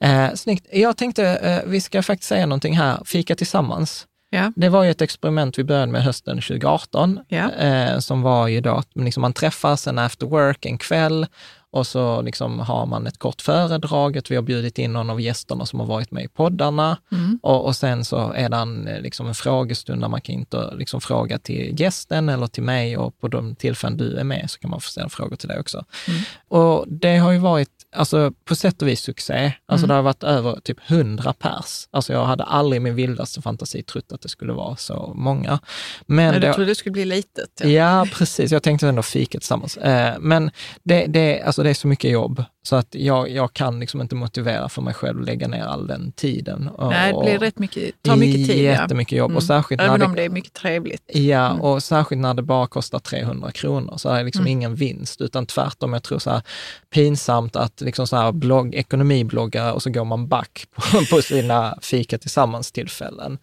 Eh, 0.00 0.34
snyggt. 0.34 0.66
Jag 0.72 0.96
tänkte, 0.96 1.24
eh, 1.26 1.58
vi 1.70 1.80
ska 1.80 2.02
faktiskt 2.02 2.28
säga 2.28 2.46
någonting 2.46 2.76
här, 2.76 3.02
Fika 3.04 3.36
tillsammans. 3.36 4.06
Ja. 4.32 4.52
Det 4.56 4.68
var 4.68 4.84
ju 4.84 4.90
ett 4.90 5.02
experiment 5.02 5.58
vi 5.58 5.64
började 5.64 5.92
med 5.92 6.02
hösten 6.04 6.36
2018, 6.40 7.20
Ja. 7.28 7.50
eh, 7.52 7.98
som 7.98 8.22
var 8.22 8.48
ju 8.48 8.60
då 8.60 8.70
att 8.70 8.88
liksom 8.94 9.20
man 9.20 9.32
träffas 9.32 9.86
en 9.86 9.98
after 9.98 10.26
work 10.26 10.66
en 10.66 10.78
kväll 10.78 11.26
och 11.72 11.86
så 11.86 12.22
liksom 12.22 12.58
har 12.60 12.86
man 12.86 13.06
ett 13.06 13.18
kort 13.18 13.40
föredrag, 13.42 14.20
vi 14.30 14.34
har 14.36 14.42
bjudit 14.42 14.78
in 14.78 14.92
någon 14.92 15.10
av 15.10 15.20
gästerna 15.20 15.66
som 15.66 15.80
har 15.80 15.86
varit 15.86 16.10
med 16.10 16.24
i 16.24 16.28
poddarna 16.28 16.96
Mm. 17.12 17.38
och, 17.42 17.64
och 17.66 17.76
sen 17.76 18.04
så 18.04 18.32
är 18.32 18.48
det 18.48 18.56
en, 18.56 18.88
eh, 18.88 19.00
liksom 19.00 19.26
en 19.28 19.34
frågestund 19.34 20.00
där 20.00 20.08
man 20.08 20.20
kan 20.20 20.34
inte 20.34 20.74
liksom 20.74 21.00
fråga 21.00 21.38
till 21.38 21.80
gästen 21.80 22.28
eller 22.28 22.46
till 22.46 22.62
mig 22.62 22.96
och 22.96 23.18
på 23.20 23.28
de 23.28 23.54
tillfällen 23.54 23.96
du 23.98 24.16
är 24.18 24.24
med 24.24 24.50
så 24.50 24.58
kan 24.58 24.70
man 24.70 24.80
få 24.80 24.90
ställa 24.90 25.08
frågor 25.08 25.36
till 25.36 25.48
dig 25.48 25.60
också. 25.60 25.84
Mm. 26.08 26.20
Och 26.48 26.84
det 26.88 27.16
har 27.16 27.32
ju 27.32 27.38
varit, 27.38 27.79
alltså 27.96 28.32
på 28.44 28.54
sätt 28.54 28.82
och 28.82 28.88
vis 28.88 29.00
succé. 29.00 29.52
Alltså 29.66 29.84
Mm. 29.84 29.88
det 29.88 29.94
har 29.94 30.02
varit 30.02 30.22
över 30.22 30.60
typ 30.60 30.78
100 30.90 31.32
pers. 31.32 31.88
Alltså 31.90 32.12
jag 32.12 32.24
hade 32.24 32.44
aldrig 32.44 32.76
i 32.76 32.80
min 32.80 32.94
vildaste 32.94 33.42
fantasi 33.42 33.82
trott 33.82 34.12
att 34.12 34.20
det 34.22 34.28
skulle 34.28 34.52
vara 34.52 34.76
så 34.76 35.12
många. 35.16 35.58
Men 36.06 36.34
det, 36.34 36.40
du 36.46 36.52
trodde 36.52 36.70
det 36.70 36.74
skulle 36.74 36.92
bli 36.92 37.04
litet. 37.04 37.60
Ja. 37.60 37.68
Ja, 37.68 38.06
precis. 38.12 38.52
Jag 38.52 38.62
tänkte 38.62 38.88
ändå 38.88 39.02
fika 39.02 39.38
tillsammans. 39.38 39.76
Eh, 39.76 40.14
men 40.20 40.50
det, 40.82 41.06
det, 41.06 41.42
alltså 41.42 41.62
det 41.62 41.70
är 41.70 41.74
så 41.74 41.88
mycket 41.88 42.10
jobb 42.10 42.44
så 42.62 42.76
att 42.76 42.86
jag, 42.90 43.30
jag 43.30 43.52
kan 43.52 43.80
liksom 43.80 44.00
inte 44.00 44.14
motivera 44.14 44.68
för 44.68 44.82
mig 44.82 44.94
själv 44.94 45.20
att 45.20 45.26
lägga 45.26 45.48
ner 45.48 45.62
all 45.64 45.86
den 45.86 46.12
tiden. 46.12 46.68
Och, 46.68 46.90
Nej, 46.90 47.12
det 47.12 47.20
blir 47.24 47.38
rätt 47.38 47.58
mycket, 47.58 48.02
tar 48.02 48.16
mycket 48.16 48.46
tid. 48.46 48.64
ja. 48.64 48.70
Jättemycket 48.70 49.18
jobb. 49.18 49.30
Och 49.30 49.30
Mm. 49.30 49.40
särskilt 49.46 49.80
Även 49.82 49.98
när 50.00 50.06
om 50.06 50.14
det, 50.14 50.20
det 50.20 50.24
är 50.24 50.28
mycket 50.30 50.52
trevligt. 50.52 51.02
Ja, 51.14 51.46
Mm. 51.50 51.60
och 51.60 51.82
särskilt 51.82 52.20
när 52.20 52.34
det 52.34 52.42
bara 52.42 52.66
kostar 52.66 52.98
300 52.98 53.50
kronor 53.52 53.94
så 53.96 54.08
är 54.08 54.18
det 54.18 54.24
liksom 54.24 54.40
Mm. 54.42 54.52
ingen 54.52 54.74
vinst, 54.74 55.20
utan 55.20 55.46
tvärtom. 55.46 55.92
Jag 55.92 56.02
tror 56.02 56.18
så 56.18 56.30
här 56.30 56.42
pinsamt 56.94 57.56
att 57.56 57.80
liksom 57.80 58.06
så 58.06 58.16
här 58.16 58.32
blogg, 58.32 58.74
ekonomibloggare 58.74 59.72
och 59.72 59.82
så 59.82 59.90
går 59.90 60.04
man 60.04 60.28
back 60.28 60.66
på, 60.74 60.82
på 61.16 61.22
sina 61.22 61.78
fika 61.82 62.18
tillsammans-tillfällen. 62.18 63.38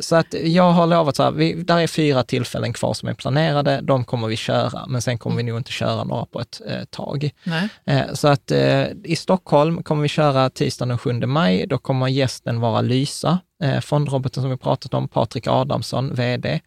Så 0.00 0.16
att 0.16 0.34
jag 0.44 0.72
har 0.72 0.86
lovat 0.86 1.16
så 1.16 1.22
här, 1.22 1.30
vi, 1.30 1.52
där 1.62 1.78
är 1.78 1.86
fyra 1.86 2.22
tillfällen 2.22 2.72
kvar 2.72 2.94
som 2.94 3.08
är 3.08 3.14
planerade, 3.14 3.80
de 3.82 4.04
kommer 4.04 4.28
vi 4.28 4.36
köra, 4.36 4.86
men 4.86 5.02
sen 5.02 5.18
kommer 5.18 5.36
vi 5.36 5.42
nog 5.42 5.56
inte 5.56 5.72
köra 5.72 6.04
några 6.04 6.26
på 6.26 6.40
ett 6.40 6.60
eh, 6.68 6.84
tag. 6.84 7.30
Nej. 7.44 7.68
Eh, 7.86 8.12
Så 8.14 8.28
att 8.28 8.50
eh, 8.54 8.88
i 9.04 9.16
Stockholm 9.16 9.82
kommer 9.82 10.02
vi 10.02 10.08
köra 10.08 10.50
tisdagen 10.50 10.88
den 10.88 10.98
7 10.98 11.12
maj. 11.12 11.66
Då 11.66 11.78
kommer 11.78 12.08
gästen 12.08 12.60
vara 12.60 12.80
Lysa, 12.80 13.38
eh, 13.62 13.80
fondroboten 13.80 14.42
som 14.42 14.50
vi 14.50 14.56
pratat 14.56 14.94
om, 14.94 15.08
Patrik 15.08 15.46
Adamsson, 15.46 16.14
VD, 16.14 16.60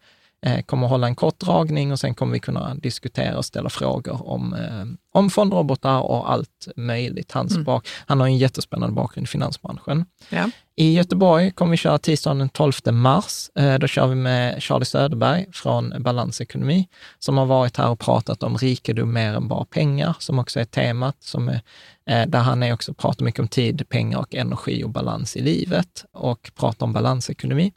eh, 0.46 0.60
kommer 0.62 0.86
hålla 0.86 1.06
en 1.06 1.14
kort 1.16 1.40
dragning 1.40 1.92
och 1.92 2.00
sen 2.00 2.14
kommer 2.14 2.32
vi 2.32 2.40
kunna 2.40 2.74
diskutera 2.74 3.36
och 3.38 3.44
ställa 3.44 3.68
frågor 3.68 4.28
om, 4.28 4.54
eh, 4.54 4.84
om 5.14 5.30
fondrobotar 5.30 6.00
och 6.00 6.30
allt 6.32 6.68
möjligt. 6.76 7.32
Hans 7.32 7.52
Mm. 7.52 7.64
bak, 7.64 7.88
han 8.06 8.20
har 8.20 8.26
en 8.26 8.36
jättespännande 8.38 8.94
bakgrund 8.94 9.24
i 9.24 9.28
finansbranschen. 9.28 10.06
Ja. 10.30 10.50
I 10.76 10.94
Göteborg 10.94 11.50
kommer 11.50 11.70
vi 11.70 11.76
köra 11.76 11.98
tisdagen 11.98 12.38
den 12.38 12.48
12 12.48 12.72
mars. 12.92 13.50
Eh, 13.54 13.78
Då 13.78 13.86
kör 13.86 14.06
vi 14.06 14.14
med 14.14 14.62
Charlie 14.62 14.84
Söderberg 14.84 15.46
från 15.52 15.94
Balansekonomi, 16.02 16.88
som 17.18 17.38
har 17.38 17.46
varit 17.46 17.76
här 17.76 17.88
och 17.88 17.98
pratat 18.00 18.42
om 18.42 18.58
rikedom 18.58 19.12
mer 19.12 19.34
än 19.34 19.48
bara 19.48 19.64
pengar, 19.64 20.16
som 20.18 20.38
också 20.38 20.60
är 20.60 20.64
temat, 20.64 21.16
som 21.20 21.48
är, 21.48 22.26
där 22.26 22.38
han 22.38 22.62
är 22.62 22.72
också 22.72 22.94
pratar 22.94 23.24
mycket 23.24 23.40
om 23.40 23.48
tid, 23.48 23.88
pengar 23.88 24.18
och 24.18 24.34
energi 24.34 24.84
och 24.84 24.90
balans 24.90 25.36
i 25.36 25.40
livet 25.42 26.04
och 26.12 26.50
pratar 26.54 26.86
om 26.86 26.92
balansekonomi. 26.92 27.72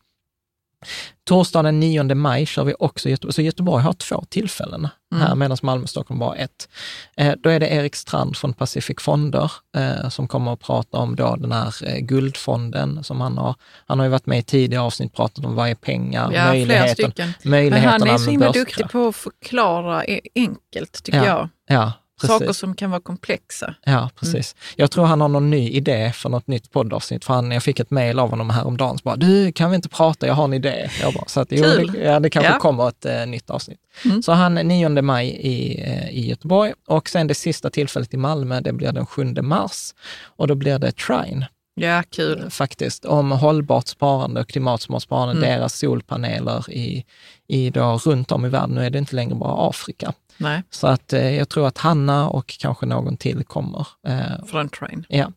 Torsdagen 1.24 1.66
den 1.66 1.80
9 1.80 2.04
maj 2.16 2.46
kör 2.46 2.64
vi 2.64 2.74
också 2.80 3.10
Göteborg, 3.10 3.34
så 3.34 3.42
Göteborg 3.42 3.84
har 3.84 3.94
två 3.94 4.24
tillfällen 4.30 4.88
här, 5.16 5.26
Mm. 5.26 5.40
medan 5.40 5.58
Malmö 5.62 5.84
och 5.84 5.90
Stockholm 5.90 6.20
bara 6.20 6.36
ett. 6.36 6.70
Eh, 7.18 7.34
då 7.44 7.50
är 7.50 7.60
det 7.60 7.68
Erik 7.68 7.96
Strand 7.96 8.38
från 8.38 8.54
Pacific 8.54 8.98
Fonder 9.00 9.52
eh, 9.78 10.10
som 10.10 10.28
kommer 10.28 10.54
att 10.54 10.60
prata 10.60 10.98
om 10.98 11.16
då 11.16 11.36
den 11.36 11.52
här 11.52 11.74
eh, 11.84 11.98
guldfonden 12.00 13.04
som 13.04 13.22
han 13.22 13.38
har. 13.38 13.56
Han 13.88 14.00
har 14.00 14.06
ju 14.06 14.10
varit 14.12 14.26
med 14.26 14.40
i 14.40 14.44
tidigare 14.44 14.84
avsnitt, 14.84 15.14
pratat 15.16 15.46
om 15.46 15.56
vad 15.56 15.70
är 15.70 15.76
pengar, 15.76 16.32
Ja, 16.34 16.46
möjligheten, 16.48 16.94
stycken. 17.12 17.34
Men 17.44 17.52
möjligheterna 17.52 17.92
han 17.92 18.08
är 18.08 18.18
så 18.18 18.32
himla 18.32 18.52
duktig 18.52 18.90
på 18.90 19.08
att 19.08 19.16
förklara 19.16 20.06
e- 20.06 20.22
enkelt, 20.36 21.04
tycker 21.04 21.18
Ja, 21.20 21.26
jag. 21.26 21.50
Ja, 21.68 21.94
precis. 22.22 22.38
Saker 22.40 22.54
som 22.54 22.76
kan 22.76 22.90
vara 22.92 23.02
komplexa. 23.02 23.76
Ja, 23.86 24.10
precis. 24.16 24.56
Jag 24.76 24.92
tror 24.92 25.06
han 25.06 25.22
har 25.22 25.28
någon 25.28 25.50
ny 25.50 25.70
idé 25.70 26.12
för 26.16 26.30
något 26.30 26.48
nytt 26.48 26.72
poddavsnitt. 26.72 27.26
För 27.26 27.34
han, 27.34 27.52
jag 27.52 27.64
fick 27.64 27.80
ett 27.80 27.92
mejl 27.92 28.20
av 28.20 28.30
honom 28.30 28.50
häromdagen 28.50 28.98
som 28.98 29.02
bara, 29.04 29.16
du 29.16 29.52
kan 29.52 29.70
vi 29.70 29.76
inte 29.76 29.90
prata, 29.90 30.28
jag 30.28 30.34
har 30.34 30.44
en 30.44 30.54
idé. 30.54 30.90
Jag 31.02 31.14
bara, 31.14 31.26
så 31.28 31.40
att, 31.40 31.48
jo, 31.52 31.64
det, 31.64 32.00
ja, 32.04 32.20
det 32.20 32.30
kanske 32.30 32.52
Ja. 32.52 32.60
kommer 32.60 32.88
ett 32.90 33.06
eh, 33.06 33.26
nytt 33.26 33.50
avsnitt. 33.50 33.80
Mm. 34.06 34.24
Så 34.24 34.32
han 34.32 34.56
9 34.56 34.90
maj 35.02 35.28
i, 35.28 35.82
eh, 35.82 36.10
i 36.10 36.30
Göteborg 36.30 36.74
och 36.88 37.10
sen 37.10 37.28
det 37.28 37.36
sista 37.36 37.70
tillfället 37.70 38.14
i 38.14 38.18
Malmö, 38.18 38.62
det 38.62 38.74
blir 38.74 38.92
den 38.92 39.06
7 39.06 39.24
mars 39.42 39.94
och 40.26 40.48
då 40.48 40.56
blir 40.56 40.80
det 40.80 40.92
Trine 40.92 41.48
Ja, 41.76 42.04
kul. 42.10 42.50
faktiskt, 42.50 43.06
om 43.06 43.32
hållbart 43.32 43.88
sparande 43.88 44.42
och 44.42 44.48
klimatsmart 44.50 45.02
sparande, 45.04 45.32
Mm. 45.48 45.50
deras 45.60 45.78
solpaneler 45.80 46.72
i, 46.72 47.06
i 47.48 47.70
då, 47.70 47.98
runt 48.06 48.32
om 48.32 48.46
i 48.46 48.50
världen. 48.50 48.70
Nu 48.76 48.86
är 48.86 48.90
det 48.90 48.98
inte 49.00 49.16
längre 49.16 49.36
bara 49.36 49.70
Afrika. 49.70 50.14
Nej, 50.42 50.64
Så 50.70 50.88
att 50.88 51.14
eh, 51.14 51.36
jag 51.36 51.50
tror 51.50 51.68
att 51.68 51.78
Hanna 51.78 52.30
och 52.30 52.56
kanske 52.60 52.86
någon 52.86 53.18
till 53.18 53.44
kommer. 53.44 53.88
Eh, 54.08 54.46
från 54.48 54.70
Train. 54.70 55.06
Ja. 55.10 55.32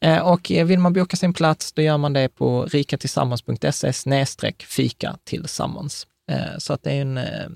Eh, 0.00 0.18
Och 0.18 0.50
eh, 0.52 0.66
vill 0.66 0.78
man 0.78 0.92
boka 0.92 1.16
sin 1.16 1.32
plats, 1.34 1.72
då 1.72 1.82
gör 1.82 1.98
man 1.98 2.12
det 2.12 2.28
på 2.28 2.64
rikatillsammans.se 2.64 3.92
snedstreck 3.92 4.62
fika 4.62 5.16
tillsammans. 5.24 6.06
Eh, 6.30 6.58
Så 6.58 6.72
att 6.72 6.82
det 6.82 6.90
är 6.92 7.00
en, 7.00 7.18
eh, 7.18 7.48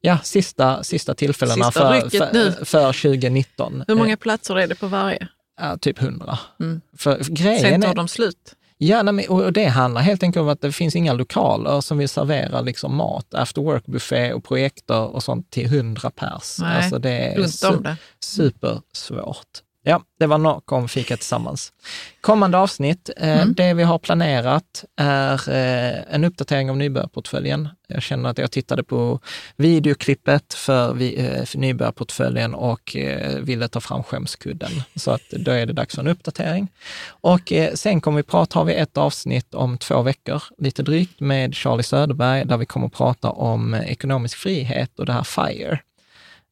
ja, 0.00 0.18
sista, 0.22 0.82
sista 0.84 1.14
tillfällena 1.14 1.64
Sista 1.64 2.00
för, 2.00 2.08
för, 2.10 2.64
för 2.64 2.92
2019. 2.92 3.84
Hur 3.88 3.94
många 3.94 4.16
platser 4.16 4.58
är 4.58 4.66
det 4.66 4.74
på 4.74 4.86
varje? 4.86 5.28
Ja, 5.60 5.78
typ 5.78 6.02
100. 6.02 6.38
Mm. 6.60 6.80
För 6.96 7.18
grejen 7.24 7.60
Sen 7.60 7.82
tar 7.82 7.90
är, 7.90 7.94
de 7.94 8.08
slut. 8.08 8.54
Ja, 8.78 9.02
nej, 9.02 9.28
och 9.28 9.52
det 9.52 9.64
handlar 9.64 10.00
helt 10.00 10.22
enkelt 10.22 10.40
om 10.42 10.48
att 10.48 10.60
det 10.60 10.72
finns 10.72 10.96
inga 10.96 11.12
lokaler 11.12 11.80
som 11.80 11.98
vill 11.98 12.08
servera 12.08 12.60
liksom 12.60 12.96
mat, 12.96 13.34
after 13.34 13.62
work-buffé 13.62 14.32
och 14.32 14.44
projekter 14.44 15.14
och 15.14 15.22
sånt 15.22 15.50
till 15.50 15.66
100 15.66 16.10
pers. 16.10 16.56
Nej, 16.60 16.76
alltså 16.76 16.98
det 16.98 17.10
är 17.10 17.38
su- 17.38 17.82
det. 17.82 17.96
supersvårt. 18.24 19.62
Ja, 19.88 20.02
det 20.18 20.26
var 20.26 20.38
nog 20.38 20.72
om 20.72 20.88
fika 20.88 21.16
tillsammans. 21.16 21.72
Kommande 22.20 22.58
avsnitt, 22.58 23.10
eh, 23.16 23.40
Mm. 23.42 23.54
det 23.54 23.74
vi 23.74 23.82
har 23.82 23.98
planerat 23.98 24.84
är 24.96 25.32
eh, 25.50 26.14
en 26.14 26.24
uppdatering 26.24 26.70
av 26.70 26.76
nybörjarportföljen. 26.76 27.68
Jag 27.88 28.02
känner 28.02 28.30
att 28.30 28.38
jag 28.38 28.50
tittade 28.50 28.82
på 28.84 29.20
videoklippet 29.56 30.54
för, 30.54 30.92
vi, 30.94 31.16
eh, 31.26 31.44
för 31.44 31.58
nybörjarportföljen 31.58 32.54
och 32.54 32.96
eh, 32.96 33.38
ville 33.40 33.68
ta 33.68 33.80
fram 33.80 34.02
skämskudden. 34.02 34.70
Så 34.96 35.10
att 35.10 35.30
då 35.30 35.50
är 35.50 35.66
det 35.66 35.72
dags 35.72 35.94
för 35.94 36.02
en 36.02 36.08
uppdatering. 36.08 36.68
Och 37.08 37.52
eh, 37.52 37.74
sen 37.74 38.00
kommer 38.00 38.16
vi 38.16 38.22
prata, 38.22 38.58
har 38.58 38.64
vi 38.64 38.74
ett 38.74 38.96
avsnitt 38.96 39.54
om 39.54 39.78
två 39.78 40.02
veckor, 40.02 40.42
lite 40.58 40.82
drygt, 40.82 41.20
med 41.20 41.54
Charlie 41.54 41.82
Söderberg, 41.82 42.44
där 42.44 42.56
vi 42.56 42.66
kommer 42.66 42.88
prata 42.88 43.30
om 43.30 43.74
ekonomisk 43.74 44.36
frihet 44.38 44.98
och 44.98 45.06
det 45.06 45.12
här 45.12 45.22
FIRE, 45.24 45.78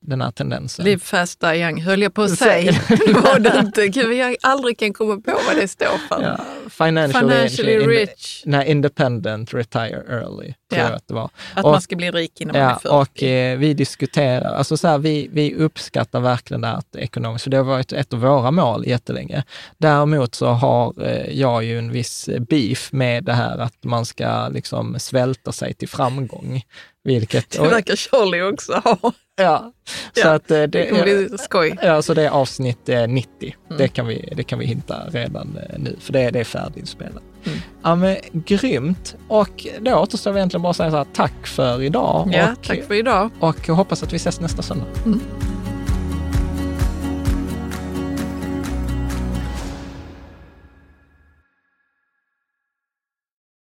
den 0.06 0.20
här 0.20 0.30
tendensen. 0.30 0.84
Live 0.84 0.98
fast, 1.00 1.40
die 1.40 1.54
young, 1.56 1.82
höll 1.82 2.02
jag 2.02 2.14
på 2.14 2.22
att 2.22 2.38
säga. 2.38 2.72
det 3.06 3.12
var 3.12 3.38
det 3.38 3.58
inte. 3.58 3.88
Gud, 3.88 4.12
jag 4.12 4.36
aldrig 4.42 4.78
kan 4.78 4.92
komma 4.92 5.16
på 5.20 5.38
vad 5.46 5.56
det 5.56 5.68
står 5.68 5.98
för. 6.08 6.22
Ja, 6.22 6.44
financially, 6.70 7.28
Financially 7.34 7.72
in- 7.74 7.88
rich. 7.88 8.42
Nej, 8.46 8.70
independent, 8.70 9.54
retire 9.54 10.02
early, 10.08 10.44
tror 10.46 10.54
Ja. 10.70 10.78
jag 10.78 10.92
att 10.92 11.08
det 11.08 11.14
var. 11.14 11.30
Att 11.54 11.64
Och- 11.64 11.70
man 11.70 11.80
ska 11.82 11.96
bli 11.96 12.10
rik 12.10 12.40
innan 12.40 12.52
man 12.52 12.62
Ja, 12.62 12.70
är 12.70 12.74
40. 12.78 12.88
och 12.88 13.22
eh, 13.22 13.58
vi 13.58 13.74
diskuterar, 13.74 14.54
alltså 14.54 14.76
så 14.76 14.88
här, 14.88 14.98
vi, 14.98 15.28
vi 15.32 15.54
uppskattar 15.54 16.20
verkligen 16.20 16.60
det 16.60 16.66
här 16.68 16.82
ekonomiskt, 16.98 17.42
för 17.42 17.50
det 17.50 17.56
har 17.56 17.64
varit 17.64 17.92
ett 17.92 18.12
av 18.12 18.20
våra 18.20 18.50
mål 18.50 18.86
jättelänge. 18.86 19.44
Däremot 19.78 20.34
så 20.34 20.46
har 20.46 21.02
eh, 21.06 21.40
jag 21.40 21.64
ju 21.64 21.78
en 21.78 21.92
viss 21.92 22.28
beef 22.48 22.92
med 22.92 23.24
det 23.24 23.32
här 23.32 23.58
att 23.58 23.84
man 23.84 24.06
ska 24.06 24.48
liksom 24.48 24.98
svälta 24.98 25.52
sig 25.52 25.74
till 25.74 25.88
framgång. 25.88 26.62
Vilket, 27.04 27.50
det 27.50 27.60
verkar 27.68 27.96
Charlie 27.96 28.42
också 28.42 28.72
ha. 28.72 29.12
Ja, 29.36 29.72
så 30.12 30.20
Ja, 30.20 30.34
att 30.34 30.50
eh, 30.50 30.56
Det 30.56 30.66
det, 30.66 30.86
kommer 30.90 31.02
bli 31.02 31.28
skoj. 31.38 31.76
Ja, 31.82 32.02
så 32.02 32.14
det 32.14 32.22
är 32.22 32.30
avsnitt 32.30 32.88
eh, 32.88 33.08
90. 33.08 33.54
Mm. 33.66 33.78
Det, 33.78 33.88
kan 33.88 34.06
vi, 34.06 34.32
det 34.36 34.42
kan 34.42 34.58
vi 34.58 34.66
hitta 34.66 34.96
redan 35.08 35.58
eh, 35.70 35.78
nu, 35.78 35.96
för 36.00 36.12
det, 36.12 36.30
det 36.30 36.40
är 36.40 36.44
färdiginspelat. 36.44 37.22
Mm. 37.46 37.58
Ja, 37.82 37.94
men 37.94 38.16
grymt. 38.32 39.16
Och 39.28 39.66
då 39.80 39.94
återstår 39.94 40.32
vi 40.32 40.38
egentligen 40.38 40.62
bara 40.62 40.70
att 40.70 40.76
säga 40.76 40.90
så 40.90 40.96
här, 40.96 41.06
tack 41.14 41.46
för 41.46 41.82
idag. 41.82 42.30
Ja, 42.32 42.52
och, 42.52 42.62
tack 42.62 42.82
för 42.84 42.94
idag. 42.94 43.30
och 43.40 43.68
hoppas 43.68 44.02
att 44.02 44.12
vi 44.12 44.16
ses 44.16 44.40
nästa 44.40 44.62
söndag. 44.62 44.86
Mm. 45.04 45.20